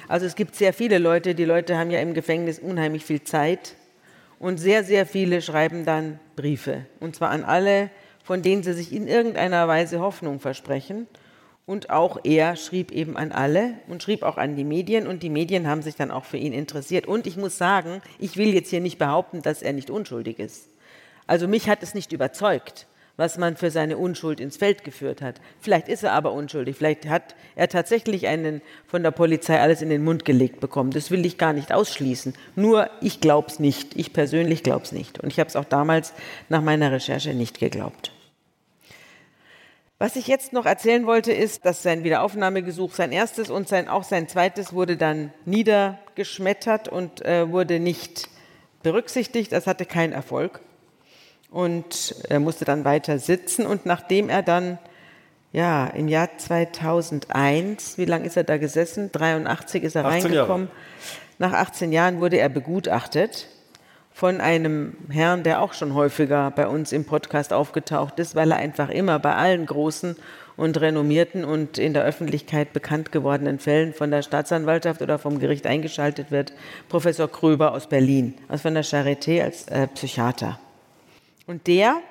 Also 0.07 0.25
es 0.25 0.35
gibt 0.35 0.55
sehr 0.55 0.73
viele 0.73 0.99
Leute, 0.99 1.33
die 1.33 1.45
Leute 1.45 1.77
haben 1.77 1.89
ja 1.89 1.99
im 1.99 2.13
Gefängnis 2.13 2.59
unheimlich 2.59 3.03
viel 3.03 3.23
Zeit 3.23 3.75
Und 4.39 4.59
sehr, 4.59 4.83
sehr 4.83 5.07
viele 5.07 5.41
schreiben 5.41 5.83
dann 5.83 6.19
Briefe. 6.35 6.85
Und 6.99 7.15
zwar 7.15 7.31
an 7.31 7.43
alle, 7.43 7.89
von 8.23 8.43
denen 8.43 8.61
sie 8.61 8.73
sich 8.73 8.93
in 8.93 9.07
irgendeiner 9.07 9.67
Weise 9.67 9.99
Hoffnung 9.99 10.39
versprechen. 10.39 11.07
Und 11.65 11.89
auch 11.89 12.19
er 12.23 12.55
schrieb 12.55 12.91
eben 12.91 13.17
an 13.17 13.31
alle 13.31 13.73
und 13.87 14.03
schrieb 14.03 14.21
auch 14.21 14.37
an 14.37 14.55
die 14.55 14.63
Medien 14.63 15.07
und 15.07 15.23
die 15.23 15.29
Medien 15.29 15.67
haben 15.67 15.81
sich 15.81 15.95
dann 15.95 16.11
auch 16.11 16.23
für 16.23 16.37
ihn 16.37 16.53
interessiert. 16.53 17.07
Und 17.07 17.25
ich 17.25 17.35
muss 17.35 17.57
sagen, 17.57 18.01
ich 18.19 18.37
will 18.37 18.53
jetzt 18.53 18.69
hier 18.69 18.79
nicht 18.79 18.99
behaupten, 18.99 19.41
dass 19.41 19.63
er 19.63 19.73
nicht 19.73 19.89
unschuldig 19.89 20.37
ist. 20.39 20.69
Also 21.25 21.47
mich 21.47 21.67
hat 21.67 21.83
es 21.83 21.93
nicht 21.93 22.13
überzeugt, 22.13 22.85
was 23.17 23.37
man 23.37 23.57
für 23.57 23.71
seine 23.71 23.97
Unschuld 23.97 24.39
ins 24.39 24.57
Feld 24.57 24.83
geführt 24.83 25.21
hat. 25.21 25.41
Vielleicht 25.59 25.89
ist 25.89 26.03
er 26.03 26.13
aber 26.13 26.31
unschuldig, 26.31 26.77
vielleicht 26.77 27.09
hat 27.09 27.35
er 27.55 27.67
tatsächlich 27.67 28.27
einen 28.27 28.61
von 28.85 29.03
der 29.03 29.11
Polizei 29.11 29.59
alles 29.59 29.81
in 29.81 29.89
den 29.89 30.03
Mund 30.03 30.23
gelegt 30.23 30.59
bekommen. 30.59 30.91
Das 30.91 31.11
will 31.11 31.25
ich 31.25 31.37
gar 31.37 31.53
nicht 31.53 31.73
ausschließen. 31.73 32.35
Nur 32.55 32.89
ich 33.01 33.19
glaube 33.19 33.47
es 33.47 33.59
nicht. 33.59 33.95
Ich 33.95 34.13
persönlich 34.13 34.63
glaube 34.63 34.83
es 34.83 34.91
nicht. 34.91 35.19
Und 35.19 35.33
ich 35.33 35.39
habe 35.39 35.49
es 35.49 35.55
auch 35.55 35.65
damals 35.65 36.13
nach 36.49 36.61
meiner 36.61 36.91
Recherche 36.91 37.33
nicht 37.33 37.59
geglaubt. 37.59 38.11
Was 39.99 40.15
ich 40.15 40.27
jetzt 40.27 40.53
noch 40.53 40.67
erzählen 40.67 41.07
wollte, 41.07 41.33
ist, 41.33 41.65
dass 41.65 41.81
sein 41.81 42.03
Wiederaufnahmegesuch, 42.03 42.93
sein 42.93 43.11
erstes 43.11 43.49
und 43.49 43.67
sein, 43.67 43.87
auch 43.87 44.03
sein 44.03 44.27
zweites, 44.27 44.71
wurde 44.71 44.95
dann 44.95 45.33
niedergeschmettert 45.45 46.87
und 46.87 47.25
äh, 47.25 47.49
wurde 47.49 47.79
nicht 47.79 48.29
berücksichtigt. 48.83 49.51
Das 49.51 49.65
hatte 49.65 49.87
keinen 49.87 50.13
Erfolg. 50.13 50.61
Und 51.49 52.15
er 52.29 52.39
musste 52.39 52.65
dann 52.65 52.85
weiter 52.85 53.19
sitzen. 53.19 53.65
Und 53.65 53.85
nachdem 53.85 54.29
er 54.29 54.43
dann, 54.43 54.77
ja, 55.51 55.87
im 55.87 56.07
Jahr 56.07 56.29
2001, 56.37 57.97
wie 57.97 58.05
lange 58.05 58.25
ist 58.25 58.37
er 58.37 58.43
da 58.43 58.57
gesessen? 58.57 59.11
83 59.11 59.83
ist 59.83 59.95
er 59.95 60.05
reingekommen. 60.05 60.67
Jahre. 60.67 60.77
Nach 61.39 61.53
18 61.53 61.91
Jahren 61.91 62.19
wurde 62.19 62.37
er 62.37 62.49
begutachtet 62.49 63.47
von 64.11 64.41
einem 64.41 64.97
Herrn, 65.09 65.43
der 65.43 65.61
auch 65.61 65.73
schon 65.73 65.93
häufiger 65.93 66.49
bei 66.49 66.67
uns 66.67 66.91
im 66.91 67.05
Podcast 67.05 67.53
aufgetaucht 67.53 68.19
ist, 68.19 68.35
weil 68.35 68.51
er 68.51 68.57
einfach 68.57 68.89
immer 68.89 69.19
bei 69.19 69.35
allen 69.35 69.67
großen 69.67 70.15
und 70.55 70.81
renommierten 70.81 71.45
und 71.45 71.77
in 71.77 71.93
der 71.93 72.03
Öffentlichkeit 72.03 72.73
bekannt 72.73 73.11
gewordenen 73.11 73.59
Fällen 73.59 73.93
von 73.93 74.09
der 74.09 74.23
Staatsanwaltschaft 74.23 75.03
oder 75.03 75.19
vom 75.19 75.37
Gericht 75.37 75.67
eingeschaltet 75.67 76.31
wird, 76.31 76.53
Professor 76.89 77.31
Kröber 77.31 77.73
aus 77.73 77.87
Berlin, 77.87 78.33
aus 78.49 78.61
von 78.61 78.73
der 78.73 78.83
Charité 78.83 79.43
als 79.43 79.67
äh, 79.67 79.85
Psychiater. 79.87 80.59
Und 81.47 81.67
der 81.67 82.01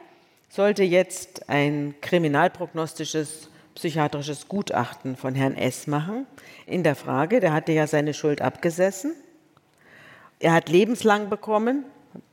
sollte 0.49 0.83
jetzt 0.83 1.49
ein 1.49 1.95
kriminalprognostisches 2.01 3.51
psychiatrisches 3.75 4.49
Gutachten 4.49 5.17
von 5.17 5.35
Herrn 5.35 5.55
S. 5.55 5.87
machen 5.87 6.27
in 6.65 6.83
der 6.83 6.97
Frage, 6.97 7.41
der 7.41 7.53
hatte 7.53 7.73
ja 7.73 7.87
seine 7.87 8.15
Schuld 8.15 8.41
abgesessen. 8.41 9.15
Er 10.41 10.53
hat 10.53 10.69
lebenslang 10.69 11.29
bekommen, 11.29 11.85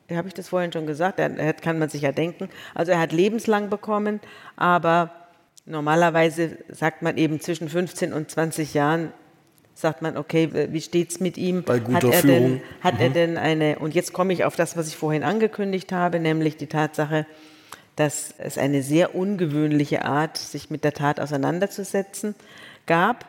habe 0.09 0.27
ich 0.27 0.33
das 0.33 0.47
vorhin 0.47 0.71
schon 0.71 0.87
gesagt, 0.87 1.19
er, 1.19 1.53
kann 1.53 1.79
man 1.79 1.89
sich 1.89 2.01
ja 2.01 2.11
denken. 2.11 2.49
Also 2.73 2.93
er 2.93 2.99
hat 2.99 3.11
lebenslang 3.11 3.69
bekommen, 3.69 4.21
aber 4.55 5.11
normalerweise 5.65 6.57
sagt 6.69 7.01
man 7.01 7.17
eben 7.17 7.39
zwischen 7.41 7.69
15 7.69 8.13
und 8.13 8.31
20 8.31 8.73
Jahren, 8.73 9.11
sagt 9.83 10.01
man, 10.01 10.17
okay, 10.17 10.49
wie 10.71 10.81
steht 10.81 11.11
es 11.11 11.19
mit 11.19 11.37
ihm? 11.37 11.63
Bei 11.63 11.77
guter 11.77 11.97
hat 11.97 12.03
er 12.05 12.13
Führung. 12.13 12.51
Denn, 12.51 12.61
hat 12.81 12.95
mhm. 12.95 13.01
er 13.01 13.09
denn 13.09 13.37
eine, 13.37 13.79
und 13.79 13.93
jetzt 13.93 14.13
komme 14.13 14.33
ich 14.33 14.45
auf 14.45 14.55
das, 14.55 14.75
was 14.75 14.87
ich 14.87 14.95
vorhin 14.95 15.23
angekündigt 15.23 15.91
habe, 15.91 16.19
nämlich 16.19 16.57
die 16.57 16.67
Tatsache, 16.67 17.27
dass 17.97 18.33
es 18.37 18.57
eine 18.57 18.81
sehr 18.81 19.13
ungewöhnliche 19.13 20.05
Art, 20.05 20.37
sich 20.37 20.71
mit 20.71 20.85
der 20.85 20.93
Tat 20.93 21.19
auseinanderzusetzen, 21.19 22.33
gab. 22.87 23.25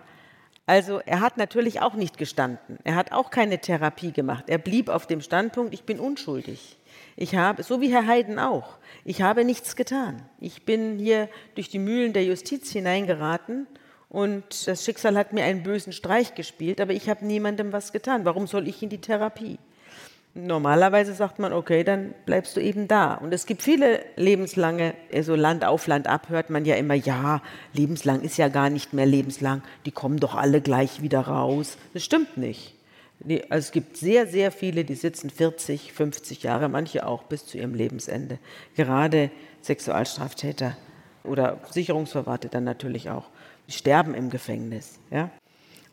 Also 0.64 1.00
er 1.04 1.20
hat 1.20 1.36
natürlich 1.36 1.82
auch 1.82 1.94
nicht 1.94 2.18
gestanden. 2.18 2.78
Er 2.84 2.94
hat 2.94 3.10
auch 3.10 3.30
keine 3.30 3.58
Therapie 3.58 4.12
gemacht. 4.12 4.44
Er 4.46 4.58
blieb 4.58 4.88
auf 4.88 5.06
dem 5.08 5.20
Standpunkt, 5.20 5.74
ich 5.74 5.82
bin 5.82 5.98
unschuldig. 5.98 6.78
Ich 7.16 7.34
habe, 7.34 7.64
so 7.64 7.80
wie 7.80 7.92
Herr 7.92 8.06
Heiden 8.06 8.38
auch, 8.38 8.78
ich 9.04 9.22
habe 9.22 9.44
nichts 9.44 9.74
getan. 9.74 10.22
Ich 10.38 10.64
bin 10.64 10.98
hier 10.98 11.28
durch 11.56 11.68
die 11.68 11.80
Mühlen 11.80 12.12
der 12.12 12.24
Justiz 12.24 12.70
hineingeraten 12.70 13.66
und 14.14 14.68
das 14.68 14.84
Schicksal 14.84 15.16
hat 15.18 15.32
mir 15.32 15.42
einen 15.42 15.64
bösen 15.64 15.92
Streich 15.92 16.36
gespielt, 16.36 16.80
aber 16.80 16.92
ich 16.92 17.08
habe 17.08 17.26
niemandem 17.26 17.72
was 17.72 17.90
getan. 17.90 18.24
Warum 18.24 18.46
soll 18.46 18.68
ich 18.68 18.80
in 18.80 18.88
die 18.88 19.00
Therapie? 19.00 19.58
Normalerweise 20.34 21.14
sagt 21.14 21.40
man, 21.40 21.52
okay, 21.52 21.82
dann 21.82 22.14
bleibst 22.24 22.56
du 22.56 22.60
eben 22.60 22.86
da. 22.86 23.14
Und 23.14 23.34
es 23.34 23.44
gibt 23.44 23.60
viele 23.60 24.04
lebenslange, 24.14 24.94
also 25.12 25.34
Land 25.34 25.64
auf 25.64 25.88
Land 25.88 26.06
ab, 26.06 26.28
hört 26.28 26.48
man 26.48 26.64
ja 26.64 26.76
immer, 26.76 26.94
ja, 26.94 27.42
lebenslang 27.72 28.20
ist 28.20 28.36
ja 28.36 28.46
gar 28.46 28.70
nicht 28.70 28.92
mehr 28.92 29.04
lebenslang, 29.04 29.62
die 29.84 29.90
kommen 29.90 30.20
doch 30.20 30.36
alle 30.36 30.60
gleich 30.60 31.02
wieder 31.02 31.22
raus. 31.22 31.76
Das 31.92 32.04
stimmt 32.04 32.36
nicht. 32.36 32.76
Also 33.48 33.66
es 33.66 33.72
gibt 33.72 33.96
sehr, 33.96 34.28
sehr 34.28 34.52
viele, 34.52 34.84
die 34.84 34.94
sitzen 34.94 35.28
40, 35.28 35.92
50 35.92 36.44
Jahre, 36.44 36.68
manche 36.68 37.04
auch 37.04 37.24
bis 37.24 37.46
zu 37.46 37.58
ihrem 37.58 37.74
Lebensende. 37.74 38.38
Gerade 38.76 39.32
Sexualstraftäter 39.62 40.76
oder 41.24 41.58
Sicherungsverwahrte 41.68 42.48
dann 42.48 42.62
natürlich 42.62 43.10
auch. 43.10 43.24
Die 43.66 43.72
sterben 43.72 44.14
im 44.14 44.30
Gefängnis. 44.30 44.98
Ja? 45.10 45.30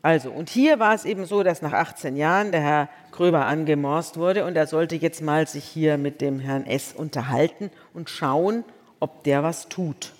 Also, 0.02 0.30
und 0.30 0.50
hier 0.50 0.80
war 0.80 0.94
es 0.94 1.04
eben 1.04 1.26
so, 1.26 1.44
dass 1.44 1.62
nach 1.62 1.72
18 1.72 2.16
Jahren 2.16 2.50
der 2.50 2.60
Herr 2.60 2.88
Kröber 3.12 3.46
angemorst 3.46 4.16
wurde 4.16 4.44
und 4.44 4.56
er 4.56 4.66
sollte 4.66 4.96
jetzt 4.96 5.22
mal 5.22 5.46
sich 5.46 5.64
hier 5.64 5.96
mit 5.96 6.20
dem 6.20 6.40
Herrn 6.40 6.66
S. 6.66 6.92
unterhalten 6.92 7.70
und 7.94 8.10
schauen, 8.10 8.64
ob 8.98 9.22
der 9.22 9.44
was 9.44 9.68
tut. 9.68 10.12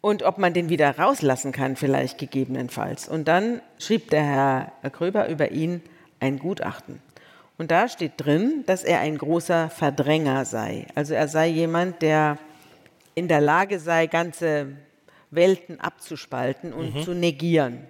Und 0.00 0.22
ob 0.22 0.38
man 0.38 0.54
den 0.54 0.68
wieder 0.68 0.98
rauslassen 0.98 1.52
kann, 1.52 1.76
vielleicht 1.76 2.18
gegebenenfalls. 2.18 3.08
Und 3.08 3.28
dann 3.28 3.60
schrieb 3.78 4.10
der 4.10 4.22
Herr 4.22 4.72
Kröber 4.90 5.28
über 5.28 5.50
ihn 5.50 5.82
ein 6.20 6.38
Gutachten. 6.38 7.02
Und 7.58 7.70
da 7.70 7.88
steht 7.88 8.12
drin, 8.16 8.64
dass 8.66 8.84
er 8.84 9.00
ein 9.00 9.18
großer 9.18 9.68
Verdränger 9.68 10.44
sei. 10.44 10.86
Also 10.94 11.14
er 11.14 11.28
sei 11.28 11.48
jemand, 11.48 12.02
der 12.02 12.38
in 13.14 13.28
der 13.28 13.40
Lage 13.40 13.80
sei, 13.80 14.06
ganze 14.06 14.68
Welten 15.30 15.80
abzuspalten 15.80 16.72
und 16.72 16.94
mhm. 16.94 17.02
zu 17.02 17.14
negieren. 17.14 17.86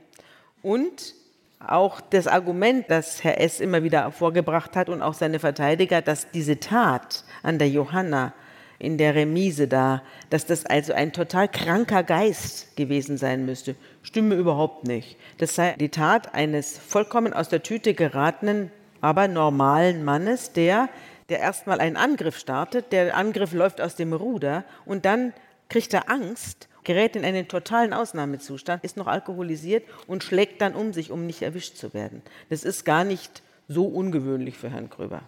Und 0.63 1.15
auch 1.59 2.01
das 2.01 2.27
Argument, 2.27 2.87
das 2.89 3.25
Herr 3.25 3.41
S. 3.41 3.61
immer 3.61 3.83
wieder 3.83 4.11
vorgebracht 4.13 4.77
hat 4.77 4.89
und 4.89 5.03
auch 5.03 5.15
seine 5.15 5.39
Verteidiger, 5.39 6.03
dass 6.03 6.31
diese 6.31 6.61
Tat 6.61 7.25
an 7.43 7.59
der 7.59 7.69
Johanna 7.69 8.33
in 8.79 8.99
der 8.99 9.15
Remise 9.15 9.69
da, 9.69 10.03
dass 10.29 10.45
das 10.45 10.67
also 10.67 10.93
ein 10.93 11.13
total 11.13 11.49
kranker 11.49 12.03
Geist 12.03 12.77
gewesen 12.77 13.17
sein 13.17 13.47
müsste, 13.47 13.75
stimme 14.03 14.35
überhaupt 14.35 14.87
nicht. 14.87 15.17
Das 15.39 15.55
sei 15.55 15.75
die 15.79 15.89
Tat 15.89 16.35
eines 16.35 16.79
vollkommen 16.79 17.33
aus 17.33 17.49
der 17.49 17.63
Tüte 17.63 17.95
geratenen, 17.95 18.71
aber 19.01 19.29
normalen 19.29 20.05
Mannes, 20.05 20.53
der, 20.53 20.89
der 21.29 21.41
erstmal 21.41 21.81
einen 21.81 21.97
Angriff 21.97 22.39
startet, 22.39 22.93
der 22.93 23.17
Angriff 23.17 23.53
läuft 23.53 23.81
aus 23.81 23.97
dem 23.97 24.13
Ruder 24.13 24.65
und 24.85 25.05
dann 25.05 25.33
kriegt 25.69 25.95
er 25.95 26.11
Angst 26.11 26.69
gerät 26.87 27.17
in 27.17 27.25
einen 27.25 27.49
totalen 27.49 27.93
Ausnahmezustand, 27.93 28.85
ist 28.85 28.97
noch 28.97 29.09
alkoholisiert 29.09 29.85
und 30.07 30.23
schlägt 30.23 30.63
dann 30.63 30.75
um 30.75 30.93
sich, 30.93 31.11
um 31.11 31.27
nicht 31.27 31.43
erwischt 31.43 31.77
zu 31.77 31.93
werden. 31.93 32.23
Das 32.49 32.63
ist 32.63 32.85
gar 32.85 33.05
nicht 33.05 33.43
so 33.69 33.87
ungewöhnlich 33.87 34.57
für 34.57 34.71
Herrn 34.71 34.89
Gröber. 34.89 35.23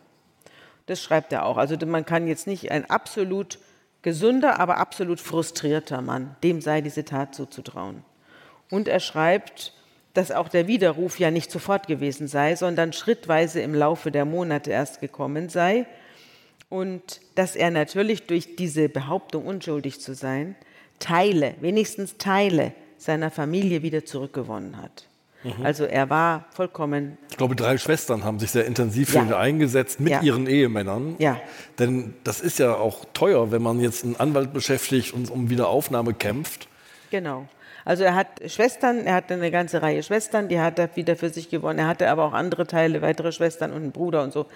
Das 0.86 1.02
schreibt 1.02 1.32
er 1.32 1.44
auch. 1.44 1.56
Also 1.56 1.76
man 1.84 2.06
kann 2.06 2.28
jetzt 2.28 2.46
nicht 2.46 2.70
ein 2.70 2.88
absolut 2.88 3.58
gesunder, 4.02 4.60
aber 4.60 4.78
absolut 4.78 5.20
frustrierter 5.20 6.00
Mann, 6.00 6.36
dem 6.44 6.60
sei 6.60 6.80
diese 6.80 7.04
Tat 7.04 7.34
zuzutrauen. 7.34 8.04
Und 8.70 8.86
er 8.86 9.00
schreibt, 9.00 9.74
dass 10.14 10.30
auch 10.30 10.48
der 10.48 10.68
Widerruf 10.68 11.18
ja 11.18 11.32
nicht 11.32 11.50
sofort 11.50 11.88
gewesen 11.88 12.28
sei, 12.28 12.54
sondern 12.54 12.92
schrittweise 12.92 13.60
im 13.60 13.74
Laufe 13.74 14.12
der 14.12 14.24
Monate 14.24 14.70
erst 14.70 15.00
gekommen 15.00 15.48
sei. 15.48 15.86
Und 16.68 17.20
dass 17.34 17.56
er 17.56 17.70
natürlich 17.72 18.26
durch 18.28 18.54
diese 18.54 18.88
Behauptung, 18.88 19.44
unschuldig 19.44 20.00
zu 20.00 20.14
sein, 20.14 20.54
Teile, 20.98 21.54
wenigstens 21.60 22.16
Teile 22.18 22.72
seiner 22.96 23.30
Familie 23.30 23.82
wieder 23.82 24.04
zurückgewonnen 24.04 24.76
hat. 24.76 25.06
Mhm. 25.44 25.64
Also 25.64 25.84
er 25.84 26.10
war 26.10 26.46
vollkommen. 26.50 27.16
Ich 27.30 27.36
glaube, 27.36 27.54
drei 27.54 27.78
Schwestern 27.78 28.24
haben 28.24 28.38
sich 28.38 28.50
sehr 28.50 28.66
intensiv 28.66 29.10
für 29.10 29.18
ja. 29.18 29.24
ihn 29.24 29.32
eingesetzt 29.32 30.00
mit 30.00 30.10
ja. 30.10 30.20
ihren 30.22 30.46
Ehemännern. 30.46 31.14
Ja. 31.18 31.40
Denn 31.78 32.14
das 32.24 32.40
ist 32.40 32.58
ja 32.58 32.74
auch 32.74 33.04
teuer, 33.14 33.52
wenn 33.52 33.62
man 33.62 33.80
jetzt 33.80 34.04
einen 34.04 34.16
Anwalt 34.16 34.52
beschäftigt 34.52 35.14
und 35.14 35.30
um 35.30 35.48
Wiederaufnahme 35.48 36.14
kämpft. 36.14 36.68
Genau. 37.10 37.46
Also 37.84 38.04
er 38.04 38.14
hat 38.14 38.42
Schwestern, 38.46 39.06
er 39.06 39.14
hatte 39.14 39.34
eine 39.34 39.50
ganze 39.50 39.80
Reihe 39.80 40.02
Schwestern, 40.02 40.48
die 40.48 40.60
hat 40.60 40.78
er 40.78 40.94
wieder 40.96 41.16
für 41.16 41.30
sich 41.30 41.48
gewonnen. 41.48 41.78
Er 41.78 41.86
hatte 41.86 42.10
aber 42.10 42.24
auch 42.24 42.34
andere 42.34 42.66
Teile, 42.66 43.00
weitere 43.00 43.32
Schwestern 43.32 43.72
und 43.72 43.82
einen 43.82 43.92
Bruder 43.92 44.22
und 44.24 44.32
so. 44.32 44.46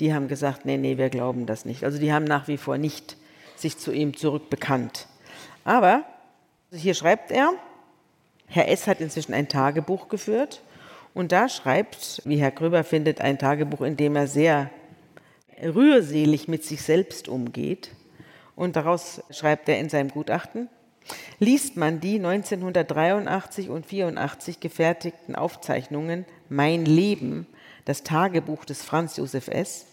Die 0.00 0.12
haben 0.14 0.26
gesagt, 0.26 0.64
nee, 0.64 0.78
nee, 0.78 0.96
wir 0.96 1.10
glauben 1.10 1.46
das 1.46 1.64
nicht. 1.64 1.84
Also 1.84 1.98
die 1.98 2.12
haben 2.12 2.24
nach 2.24 2.48
wie 2.48 2.56
vor 2.56 2.78
nicht 2.78 3.16
sich 3.54 3.78
zu 3.78 3.92
ihm 3.92 4.16
zurückbekannt. 4.16 5.06
Aber 5.70 6.02
hier 6.72 6.94
schreibt 6.94 7.30
er, 7.30 7.52
Herr 8.48 8.66
S. 8.66 8.88
hat 8.88 9.00
inzwischen 9.00 9.34
ein 9.34 9.48
Tagebuch 9.48 10.08
geführt 10.08 10.64
und 11.14 11.30
da 11.30 11.48
schreibt, 11.48 12.22
wie 12.24 12.38
Herr 12.38 12.50
Gröber 12.50 12.82
findet, 12.82 13.20
ein 13.20 13.38
Tagebuch, 13.38 13.82
in 13.82 13.96
dem 13.96 14.16
er 14.16 14.26
sehr 14.26 14.68
rührselig 15.62 16.48
mit 16.48 16.64
sich 16.64 16.82
selbst 16.82 17.28
umgeht. 17.28 17.92
Und 18.56 18.74
daraus 18.74 19.22
schreibt 19.30 19.68
er 19.68 19.78
in 19.78 19.88
seinem 19.88 20.08
Gutachten, 20.08 20.68
liest 21.38 21.76
man 21.76 22.00
die 22.00 22.16
1983 22.16 23.68
und 23.68 23.86
84 23.86 24.58
gefertigten 24.58 25.36
Aufzeichnungen 25.36 26.24
Mein 26.48 26.84
Leben, 26.84 27.46
das 27.84 28.02
Tagebuch 28.02 28.64
des 28.64 28.82
Franz 28.82 29.18
Josef 29.18 29.46
S., 29.46 29.86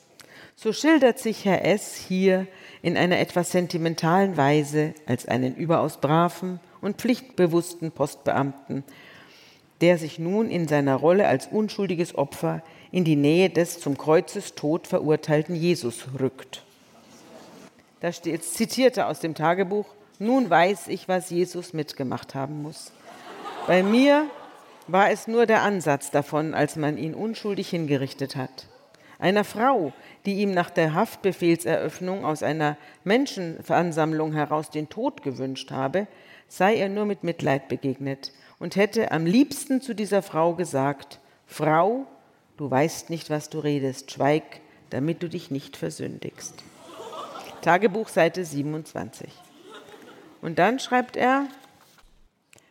So 0.60 0.74
schildert 0.74 1.20
sich 1.20 1.46
Herr 1.46 1.64
S. 1.66 1.96
hier 1.96 2.48
in 2.82 2.98
einer 2.98 3.20
etwas 3.20 3.52
sentimentalen 3.52 4.38
Weise 4.38 4.96
als 5.06 5.28
einen 5.28 5.56
überaus 5.56 5.98
braven 5.98 6.60
und 6.82 6.98
pflichtbewussten 6.98 7.92
Postbeamten, 7.92 8.84
der 9.82 10.00
sich 10.00 10.18
nun 10.18 10.50
in 10.50 10.68
seiner 10.68 10.96
Rolle 10.96 11.28
als 11.28 11.46
unschuldiges 11.46 12.16
Opfer 12.16 12.64
in 12.92 13.04
die 13.04 13.16
Nähe 13.16 13.52
des 13.52 13.80
zum 13.80 14.00
Kreuzestod 14.00 14.88
verurteilten 14.88 15.56
Jesus 15.56 16.08
rückt. 16.20 16.64
Da 18.00 18.12
steht, 18.12 18.44
zitierte 18.44 19.06
aus 19.06 19.20
dem 19.20 19.36
Tagebuch, 19.36 19.86
nun 20.18 20.50
weiß 20.50 20.88
ich, 20.88 21.08
was 21.08 21.30
Jesus 21.30 21.74
mitgemacht 21.74 22.34
haben 22.34 22.64
muss. 22.64 22.92
Bei 23.68 23.84
mir 23.84 24.26
war 24.88 25.12
es 25.12 25.28
nur 25.28 25.46
der 25.46 25.62
Ansatz 25.62 26.10
davon, 26.10 26.56
als 26.56 26.78
man 26.78 26.98
ihn 26.98 27.14
unschuldig 27.14 27.70
hingerichtet 27.70 28.36
hat. 28.36 28.66
Einer 29.20 29.44
Frau, 29.44 29.94
die 30.26 30.36
ihm 30.42 30.52
nach 30.52 30.70
der 30.70 30.94
Haftbefehlseröffnung 30.94 32.24
aus 32.24 32.44
einer 32.44 32.78
Menschenveransammlung 33.04 34.34
heraus 34.34 34.70
den 34.70 34.90
Tod 34.90 35.24
gewünscht 35.24 35.72
habe, 35.72 36.08
sei 36.48 36.76
er 36.76 36.90
nur 36.90 37.06
mit 37.06 37.24
Mitleid 37.24 37.68
begegnet 37.68 38.32
und 38.60 38.76
hätte 38.76 39.12
am 39.12 39.26
liebsten 39.26 39.82
zu 39.82 39.96
dieser 39.96 40.22
Frau 40.22 40.54
gesagt, 40.54 41.20
Frau, 41.46 42.06
du 42.58 42.70
weißt 42.70 43.10
nicht, 43.10 43.30
was 43.30 43.50
du 43.50 43.60
redest, 43.60 44.12
schweig, 44.12 44.62
damit 44.90 45.24
du 45.24 45.30
dich 45.30 45.52
nicht 45.52 45.78
versündigst. 45.78 46.64
Tagebuch 47.62 48.08
Seite 48.08 48.46
27. 48.46 49.30
Und 50.42 50.60
dann 50.60 50.80
schreibt 50.80 51.18
er, 51.18 51.48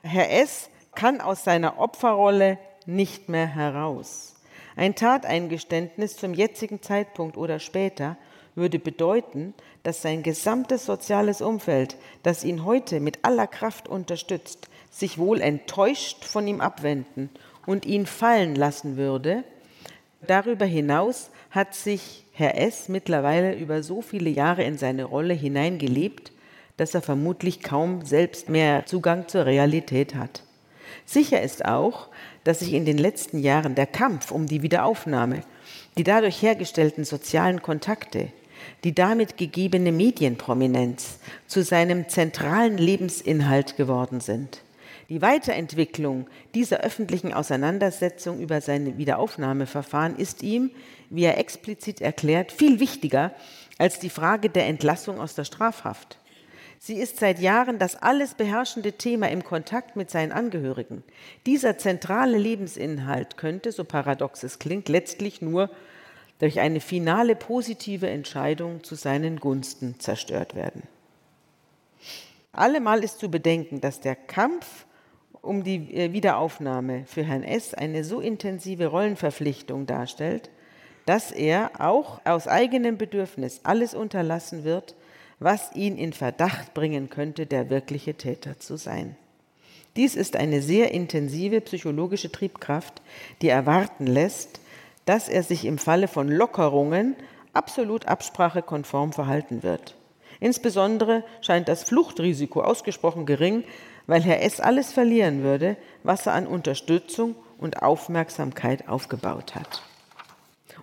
Herr 0.02 0.30
S. 0.30 0.70
kann 0.94 1.20
aus 1.20 1.42
seiner 1.42 1.78
Opferrolle 1.78 2.58
nicht 2.86 3.28
mehr 3.28 3.46
heraus. 3.46 4.35
Ein 4.76 4.94
Tateingeständnis 4.94 6.16
zum 6.16 6.34
jetzigen 6.34 6.82
Zeitpunkt 6.82 7.38
oder 7.38 7.58
später 7.58 8.18
würde 8.54 8.78
bedeuten, 8.78 9.54
dass 9.82 10.02
sein 10.02 10.22
gesamtes 10.22 10.84
soziales 10.84 11.40
Umfeld, 11.40 11.96
das 12.22 12.44
ihn 12.44 12.64
heute 12.64 13.00
mit 13.00 13.24
aller 13.24 13.46
Kraft 13.46 13.88
unterstützt, 13.88 14.68
sich 14.90 15.18
wohl 15.18 15.40
enttäuscht 15.40 16.24
von 16.24 16.46
ihm 16.46 16.60
abwenden 16.60 17.30
und 17.66 17.86
ihn 17.86 18.06
fallen 18.06 18.54
lassen 18.54 18.96
würde. 18.96 19.44
Darüber 20.26 20.66
hinaus 20.66 21.30
hat 21.50 21.74
sich 21.74 22.24
Herr 22.32 22.58
S. 22.58 22.88
mittlerweile 22.88 23.54
über 23.54 23.82
so 23.82 24.02
viele 24.02 24.30
Jahre 24.30 24.62
in 24.64 24.76
seine 24.76 25.04
Rolle 25.04 25.34
hineingelebt, 25.34 26.32
dass 26.76 26.94
er 26.94 27.00
vermutlich 27.00 27.62
kaum 27.62 28.04
selbst 28.04 28.50
mehr 28.50 28.84
Zugang 28.84 29.28
zur 29.28 29.46
Realität 29.46 30.14
hat. 30.14 30.42
Sicher 31.06 31.40
ist 31.40 31.64
auch, 31.64 32.08
dass 32.46 32.60
sich 32.60 32.74
in 32.74 32.84
den 32.84 32.96
letzten 32.96 33.40
Jahren 33.40 33.74
der 33.74 33.88
Kampf 33.88 34.30
um 34.30 34.46
die 34.46 34.62
Wiederaufnahme, 34.62 35.42
die 35.98 36.04
dadurch 36.04 36.40
hergestellten 36.40 37.04
sozialen 37.04 37.60
Kontakte, 37.60 38.28
die 38.84 38.94
damit 38.94 39.36
gegebene 39.36 39.90
Medienprominenz 39.90 41.18
zu 41.48 41.64
seinem 41.64 42.08
zentralen 42.08 42.78
Lebensinhalt 42.78 43.76
geworden 43.76 44.20
sind. 44.20 44.62
Die 45.08 45.22
Weiterentwicklung 45.22 46.28
dieser 46.54 46.80
öffentlichen 46.80 47.32
Auseinandersetzung 47.32 48.38
über 48.38 48.60
seine 48.60 48.96
Wiederaufnahmeverfahren 48.96 50.14
ist 50.16 50.44
ihm, 50.44 50.70
wie 51.10 51.24
er 51.24 51.38
explizit 51.38 52.00
erklärt, 52.00 52.52
viel 52.52 52.78
wichtiger 52.78 53.32
als 53.76 53.98
die 53.98 54.10
Frage 54.10 54.50
der 54.50 54.66
Entlassung 54.66 55.20
aus 55.20 55.34
der 55.34 55.44
Strafhaft. 55.44 56.18
Sie 56.78 56.96
ist 56.96 57.18
seit 57.18 57.38
Jahren 57.38 57.78
das 57.78 57.96
alles 57.96 58.34
beherrschende 58.34 58.92
Thema 58.92 59.30
im 59.30 59.44
Kontakt 59.44 59.96
mit 59.96 60.10
seinen 60.10 60.32
Angehörigen. 60.32 61.02
Dieser 61.46 61.78
zentrale 61.78 62.38
Lebensinhalt 62.38 63.36
könnte, 63.36 63.72
so 63.72 63.84
paradox 63.84 64.42
es 64.42 64.58
klingt, 64.58 64.88
letztlich 64.88 65.42
nur 65.42 65.70
durch 66.38 66.60
eine 66.60 66.80
finale 66.80 67.34
positive 67.34 68.08
Entscheidung 68.08 68.84
zu 68.84 68.94
seinen 68.94 69.40
Gunsten 69.40 69.98
zerstört 69.98 70.54
werden. 70.54 70.82
Allemal 72.52 73.02
ist 73.04 73.18
zu 73.18 73.30
bedenken, 73.30 73.80
dass 73.80 74.00
der 74.00 74.16
Kampf 74.16 74.86
um 75.42 75.62
die 75.62 75.94
äh, 75.94 76.12
Wiederaufnahme 76.12 77.04
für 77.06 77.22
Herrn 77.22 77.42
S. 77.42 77.74
eine 77.74 78.04
so 78.04 78.20
intensive 78.20 78.86
Rollenverpflichtung 78.86 79.86
darstellt, 79.86 80.50
dass 81.04 81.30
er 81.30 81.70
auch 81.78 82.20
aus 82.24 82.48
eigenem 82.48 82.98
Bedürfnis 82.98 83.60
alles 83.62 83.94
unterlassen 83.94 84.64
wird, 84.64 84.96
was 85.38 85.74
ihn 85.74 85.96
in 85.98 86.12
Verdacht 86.12 86.74
bringen 86.74 87.10
könnte, 87.10 87.46
der 87.46 87.70
wirkliche 87.70 88.14
Täter 88.14 88.58
zu 88.58 88.76
sein. 88.76 89.16
Dies 89.96 90.14
ist 90.14 90.36
eine 90.36 90.60
sehr 90.60 90.92
intensive 90.92 91.60
psychologische 91.62 92.30
Triebkraft, 92.30 93.00
die 93.42 93.48
erwarten 93.48 94.06
lässt, 94.06 94.60
dass 95.06 95.28
er 95.28 95.42
sich 95.42 95.64
im 95.64 95.78
Falle 95.78 96.08
von 96.08 96.28
Lockerungen 96.28 97.16
absolut 97.54 98.06
absprachekonform 98.06 99.12
verhalten 99.12 99.62
wird. 99.62 99.94
Insbesondere 100.40 101.24
scheint 101.40 101.68
das 101.68 101.84
Fluchtrisiko 101.84 102.60
ausgesprochen 102.60 103.24
gering, 103.24 103.64
weil 104.06 104.22
Herr 104.22 104.42
S. 104.42 104.60
alles 104.60 104.92
verlieren 104.92 105.42
würde, 105.42 105.76
was 106.02 106.26
er 106.26 106.34
an 106.34 106.46
Unterstützung 106.46 107.34
und 107.58 107.82
Aufmerksamkeit 107.82 108.88
aufgebaut 108.88 109.54
hat. 109.54 109.82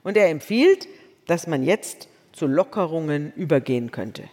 Und 0.03 0.17
er 0.17 0.29
empfiehlt, 0.29 0.87
dass 1.27 1.45
man 1.45 1.63
jetzt 1.63 2.07
zu 2.31 2.47
Lockerungen 2.47 3.31
übergehen 3.35 3.91
könnte. 3.91 4.23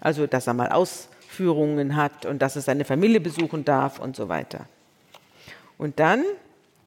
Also, 0.00 0.26
dass 0.26 0.46
er 0.46 0.54
mal 0.54 0.68
Ausführungen 0.70 1.96
hat 1.96 2.26
und 2.26 2.40
dass 2.40 2.56
er 2.56 2.62
seine 2.62 2.84
Familie 2.84 3.20
besuchen 3.20 3.64
darf 3.64 3.98
und 3.98 4.16
so 4.16 4.28
weiter. 4.28 4.66
Und 5.78 5.98
dann 6.00 6.24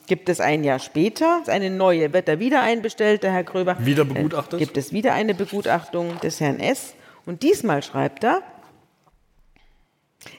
gibt 0.07 0.30
es 0.30 0.39
ein 0.39 0.64
Jahr 0.64 0.80
später 0.80 1.43
eine 1.47 1.70
neue, 1.70 2.14
wird 2.14 2.28
er 2.28 2.39
wieder 2.39 2.61
einbestellt, 2.61 3.24
der 3.24 3.32
Herr 3.32 3.43
Gröber. 3.43 3.78
Wieder 3.80 4.05
begutachtet? 4.05 4.59
Gibt 4.59 4.78
es 4.78 4.91
wieder 4.91 5.14
eine 5.14 5.34
Begutachtung 5.34 6.20
des 6.20 6.39
Herrn 6.39 6.59
S. 6.59 6.93
Und 7.26 7.43
diesmal 7.43 7.84
schreibt 7.84 8.24
er, 8.24 8.41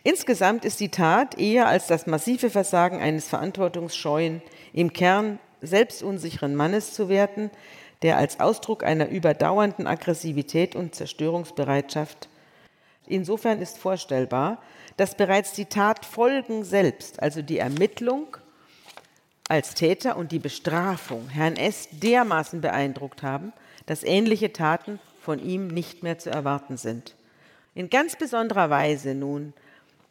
insgesamt 0.02 0.64
ist 0.64 0.80
die 0.80 0.90
Tat 0.90 1.38
eher 1.38 1.66
als 1.66 1.86
das 1.86 2.06
massive 2.06 2.50
Versagen 2.50 3.00
eines 3.00 3.26
verantwortungsscheuen, 3.28 4.42
im 4.72 4.92
Kern 4.92 5.38
selbstunsicheren 5.62 6.54
Mannes 6.54 6.92
zu 6.92 7.08
werten, 7.08 7.50
der 8.02 8.18
als 8.18 8.38
Ausdruck 8.38 8.84
einer 8.84 9.08
überdauernden 9.08 9.86
Aggressivität 9.86 10.76
und 10.76 10.94
Zerstörungsbereitschaft 10.94 12.28
Insofern 13.06 13.60
ist 13.60 13.78
vorstellbar, 13.78 14.62
dass 14.96 15.16
bereits 15.16 15.52
die 15.52 15.66
Tatfolgen 15.66 16.64
selbst, 16.64 17.22
also 17.22 17.42
die 17.42 17.58
Ermittlung 17.58 18.36
als 19.48 19.74
Täter 19.74 20.16
und 20.16 20.32
die 20.32 20.38
Bestrafung 20.38 21.28
Herrn 21.28 21.56
S. 21.56 21.88
dermaßen 21.92 22.60
beeindruckt 22.60 23.22
haben, 23.22 23.52
dass 23.86 24.02
ähnliche 24.02 24.52
Taten 24.52 24.98
von 25.20 25.38
ihm 25.38 25.68
nicht 25.68 26.02
mehr 26.02 26.18
zu 26.18 26.30
erwarten 26.30 26.76
sind. 26.76 27.14
In 27.74 27.90
ganz 27.90 28.16
besonderer 28.16 28.70
Weise 28.70 29.14
nun 29.14 29.52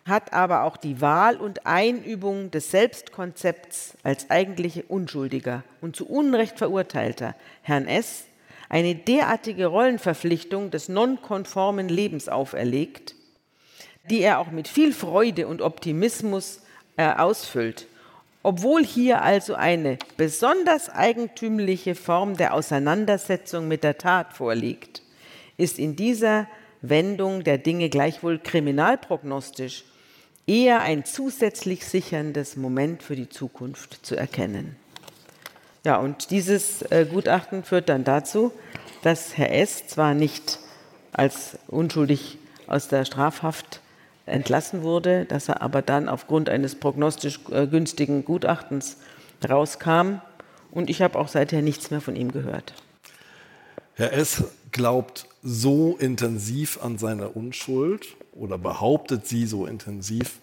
hat 0.06 0.34
aber 0.34 0.64
auch 0.64 0.78
die 0.78 1.02
Wahl 1.02 1.38
und 1.38 1.66
Einübung 1.66 2.52
des 2.52 2.72
Selbstkonzepts 2.72 3.98
als 4.04 4.30
eigentliche 4.30 4.84
Unschuldiger 4.84 5.64
und 5.82 5.96
zu 5.96 6.08
Unrecht 6.08 6.58
verurteilter 6.58 7.36
Herrn 7.62 7.88
S 7.88 8.26
eine 8.74 8.96
derartige 8.96 9.68
Rollenverpflichtung 9.68 10.72
des 10.72 10.90
nonkonformen 10.90 11.90
Lebens 11.90 12.28
auferlegt, 12.28 13.14
die 14.10 14.22
er 14.22 14.40
auch 14.40 14.50
mit 14.50 14.68
viel 14.68 14.94
Freude 14.94 15.46
und 15.46 15.62
Optimismus 15.62 16.60
äh, 16.98 17.08
ausfüllt. 17.08 17.86
Obwohl 18.42 18.84
hier 18.84 19.22
also 19.22 19.54
eine 19.54 20.00
besonders 20.18 20.90
eigentümliche 20.90 21.94
Form 21.94 22.36
der 22.36 22.56
Auseinandersetzung 22.56 23.68
mit 23.68 23.84
der 23.84 24.00
Tat 24.00 24.34
vorliegt, 24.34 25.04
ist 25.56 25.78
in 25.78 25.96
dieser 25.96 26.48
Wendung 26.82 27.44
der 27.44 27.60
Dinge 27.60 27.90
gleichwohl 27.90 28.40
kriminalprognostisch 28.40 29.84
eher 30.48 30.82
ein 30.82 31.06
zusätzlich 31.06 31.86
sicherndes 31.86 32.56
Moment 32.56 33.04
für 33.04 33.16
die 33.16 33.30
Zukunft 33.30 34.04
zu 34.04 34.16
erkennen. 34.16 34.78
Ja, 35.86 35.98
und 35.98 36.32
dieses 36.32 36.82
äh, 36.84 37.06
Gutachten 37.06 37.64
führt 37.64 37.90
dann 37.90 38.06
dazu, 38.06 38.54
dass 39.02 39.38
Herr 39.38 39.54
S. 39.54 39.86
zwar 39.88 40.14
nicht 40.14 40.60
als 41.12 41.58
unschuldig 41.68 42.38
aus 42.68 42.88
der 42.88 43.04
Strafhaft 43.04 43.82
entlassen 44.26 44.84
wurde, 44.84 45.26
dass 45.26 45.50
er 45.50 45.62
aber 45.62 45.82
dann 45.82 46.08
aufgrund 46.08 46.48
eines 46.48 46.76
prognostisch 46.76 47.42
äh, 47.52 47.68
günstigen 47.68 48.24
Gutachtens 48.24 48.96
rauskam. 49.48 50.22
Und 50.72 50.90
ich 50.90 51.02
habe 51.02 51.20
auch 51.20 51.28
seither 51.28 51.62
nichts 51.62 51.92
mehr 51.92 52.00
von 52.00 52.16
ihm 52.16 52.32
gehört. 52.32 52.74
Herr 53.96 54.14
S. 54.14 54.46
glaubt 54.72 55.28
so 55.44 55.98
intensiv 55.98 56.82
an 56.82 56.98
seine 56.98 57.28
Unschuld 57.28 58.08
oder 58.32 58.58
behauptet 58.58 59.28
sie 59.28 59.46
so 59.46 59.66
intensiv, 59.66 60.40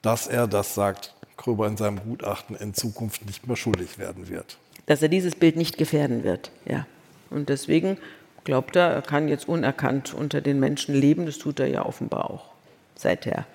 dass 0.00 0.26
er, 0.26 0.46
das 0.46 0.74
sagt 0.74 1.14
Kröber 1.36 1.66
in 1.66 1.76
seinem 1.76 2.00
Gutachten, 2.00 2.56
in 2.56 2.74
Zukunft 2.74 3.26
nicht 3.26 3.46
mehr 3.46 3.56
schuldig 3.56 3.98
werden 3.98 4.28
wird. 4.28 4.58
Dass 4.86 5.02
er 5.02 5.08
dieses 5.08 5.34
Bild 5.34 5.56
nicht 5.56 5.78
gefährden 5.78 6.24
wird, 6.24 6.50
ja. 6.66 6.86
Und 7.30 7.48
deswegen 7.48 7.98
glaubt 8.44 8.76
er, 8.76 8.90
er 8.90 9.02
kann 9.02 9.28
jetzt 9.28 9.48
unerkannt 9.48 10.14
unter 10.14 10.40
den 10.40 10.60
Menschen 10.60 10.94
leben. 10.94 11.26
Das 11.26 11.38
tut 11.38 11.58
er 11.58 11.66
ja 11.66 11.84
offenbar 11.84 12.30
auch 12.30 12.50
seither. 12.94 13.46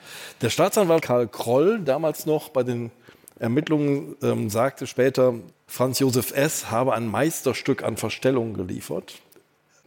Der 0.42 0.50
Staatsanwalt 0.50 1.04
Karl 1.04 1.28
Kroll, 1.28 1.80
damals 1.80 2.26
noch 2.26 2.50
bei 2.50 2.64
den 2.64 2.92
Ermittlungen, 3.40 4.16
ähm, 4.22 4.50
sagte 4.50 4.86
später, 4.88 5.36
Franz 5.68 6.00
Josef 6.00 6.32
S. 6.32 6.72
habe 6.72 6.94
ein 6.94 7.08
Meisterstück 7.08 7.84
an 7.84 7.96
Verstellung 7.96 8.54
geliefert. 8.54 9.22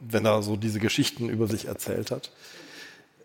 wenn 0.05 0.25
er 0.27 0.43
so 0.43 0.57
diese 0.57 0.81
Geschichten 0.81 1.29
über 1.29 1.47
sich 1.47 1.67
erzählt 1.67 2.11
hat. 2.11 2.33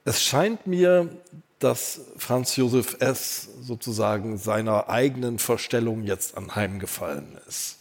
Es 0.05 0.21
scheint 0.23 0.67
mir, 0.67 1.09
dass 1.59 2.01
Franz 2.17 2.55
Josef 2.55 2.97
S. 2.99 3.49
sozusagen 3.61 4.37
seiner 4.37 4.89
eigenen 4.89 5.39
Verstellung 5.39 6.03
jetzt 6.03 6.37
anheimgefallen 6.37 7.37
ist. 7.47 7.77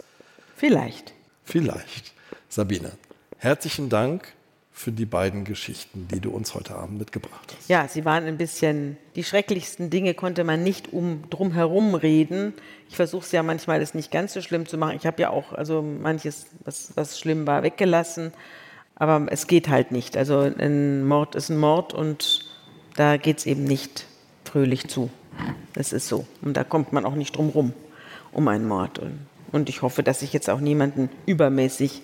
Vielleicht. 0.56 1.12
Vielleicht. 1.44 2.12
Sabine, 2.48 2.92
herzlichen 3.38 3.88
Dank 3.88 4.32
für 4.72 4.92
die 4.92 5.06
beiden 5.06 5.44
Geschichten, 5.44 6.06
die 6.12 6.20
du 6.20 6.30
uns 6.30 6.54
heute 6.54 6.74
Abend 6.74 6.98
mitgebracht 6.98 7.54
hast. 7.56 7.68
Ja, 7.68 7.88
sie 7.88 8.04
waren 8.04 8.24
ein 8.24 8.36
bisschen, 8.36 8.98
die 9.14 9.24
schrecklichsten 9.24 9.88
Dinge 9.88 10.12
konnte 10.12 10.44
man 10.44 10.62
nicht 10.62 10.92
um 10.92 11.24
drum 11.30 11.52
herum 11.52 11.94
reden. 11.94 12.52
Ich 12.90 12.96
versuche 12.96 13.24
es 13.24 13.32
ja 13.32 13.42
manchmal, 13.42 13.80
es 13.80 13.94
nicht 13.94 14.10
ganz 14.10 14.34
so 14.34 14.42
schlimm 14.42 14.66
zu 14.66 14.76
machen. 14.76 14.96
Ich 14.96 15.06
habe 15.06 15.20
ja 15.22 15.30
auch 15.30 15.52
also 15.52 15.80
manches, 15.80 16.46
was, 16.64 16.92
was 16.94 17.18
schlimm 17.18 17.46
war, 17.46 17.62
weggelassen. 17.62 18.32
Aber 18.96 19.26
es 19.30 19.46
geht 19.46 19.68
halt 19.68 19.92
nicht. 19.92 20.16
Also 20.16 20.40
ein 20.40 21.06
Mord 21.06 21.34
ist 21.34 21.48
ein 21.48 21.58
Mord 21.58 21.94
und 21.94 22.45
da 22.96 23.16
geht 23.16 23.38
es 23.38 23.46
eben 23.46 23.64
nicht 23.64 24.06
fröhlich 24.44 24.88
zu. 24.88 25.10
Das 25.74 25.92
ist 25.92 26.08
so. 26.08 26.26
Und 26.42 26.56
da 26.56 26.64
kommt 26.64 26.92
man 26.92 27.04
auch 27.04 27.14
nicht 27.14 27.36
drum 27.36 27.50
rum 27.50 27.72
um 28.32 28.48
einen 28.48 28.66
Mord. 28.66 29.00
Und 29.52 29.68
ich 29.68 29.82
hoffe, 29.82 30.02
dass 30.02 30.22
ich 30.22 30.32
jetzt 30.32 30.50
auch 30.50 30.60
niemanden 30.60 31.08
übermäßig 31.26 32.02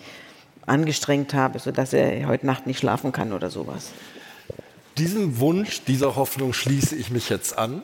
angestrengt 0.66 1.35
habe, 1.35 1.59
sodass 1.59 1.93
er 1.93 2.27
heute 2.27 2.47
Nacht 2.47 2.66
nicht 2.66 2.78
schlafen 2.78 3.12
kann 3.12 3.32
oder 3.32 3.51
sowas. 3.51 3.90
Diesem 4.98 5.39
Wunsch, 5.40 5.82
dieser 5.85 6.16
Hoffnung 6.16 6.52
schließe 6.52 6.94
ich 6.94 7.10
mich 7.10 7.28
jetzt 7.28 7.59
an. 7.59 7.82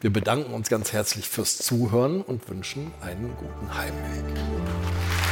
Wir 0.00 0.12
bedanken 0.12 0.54
uns 0.54 0.68
ganz 0.68 0.92
herzlich 0.92 1.28
fürs 1.28 1.58
Zuhören 1.58 2.22
und 2.22 2.48
wünschen 2.48 2.92
einen 3.02 3.36
guten 3.36 3.76
Heimweg. 3.76 5.29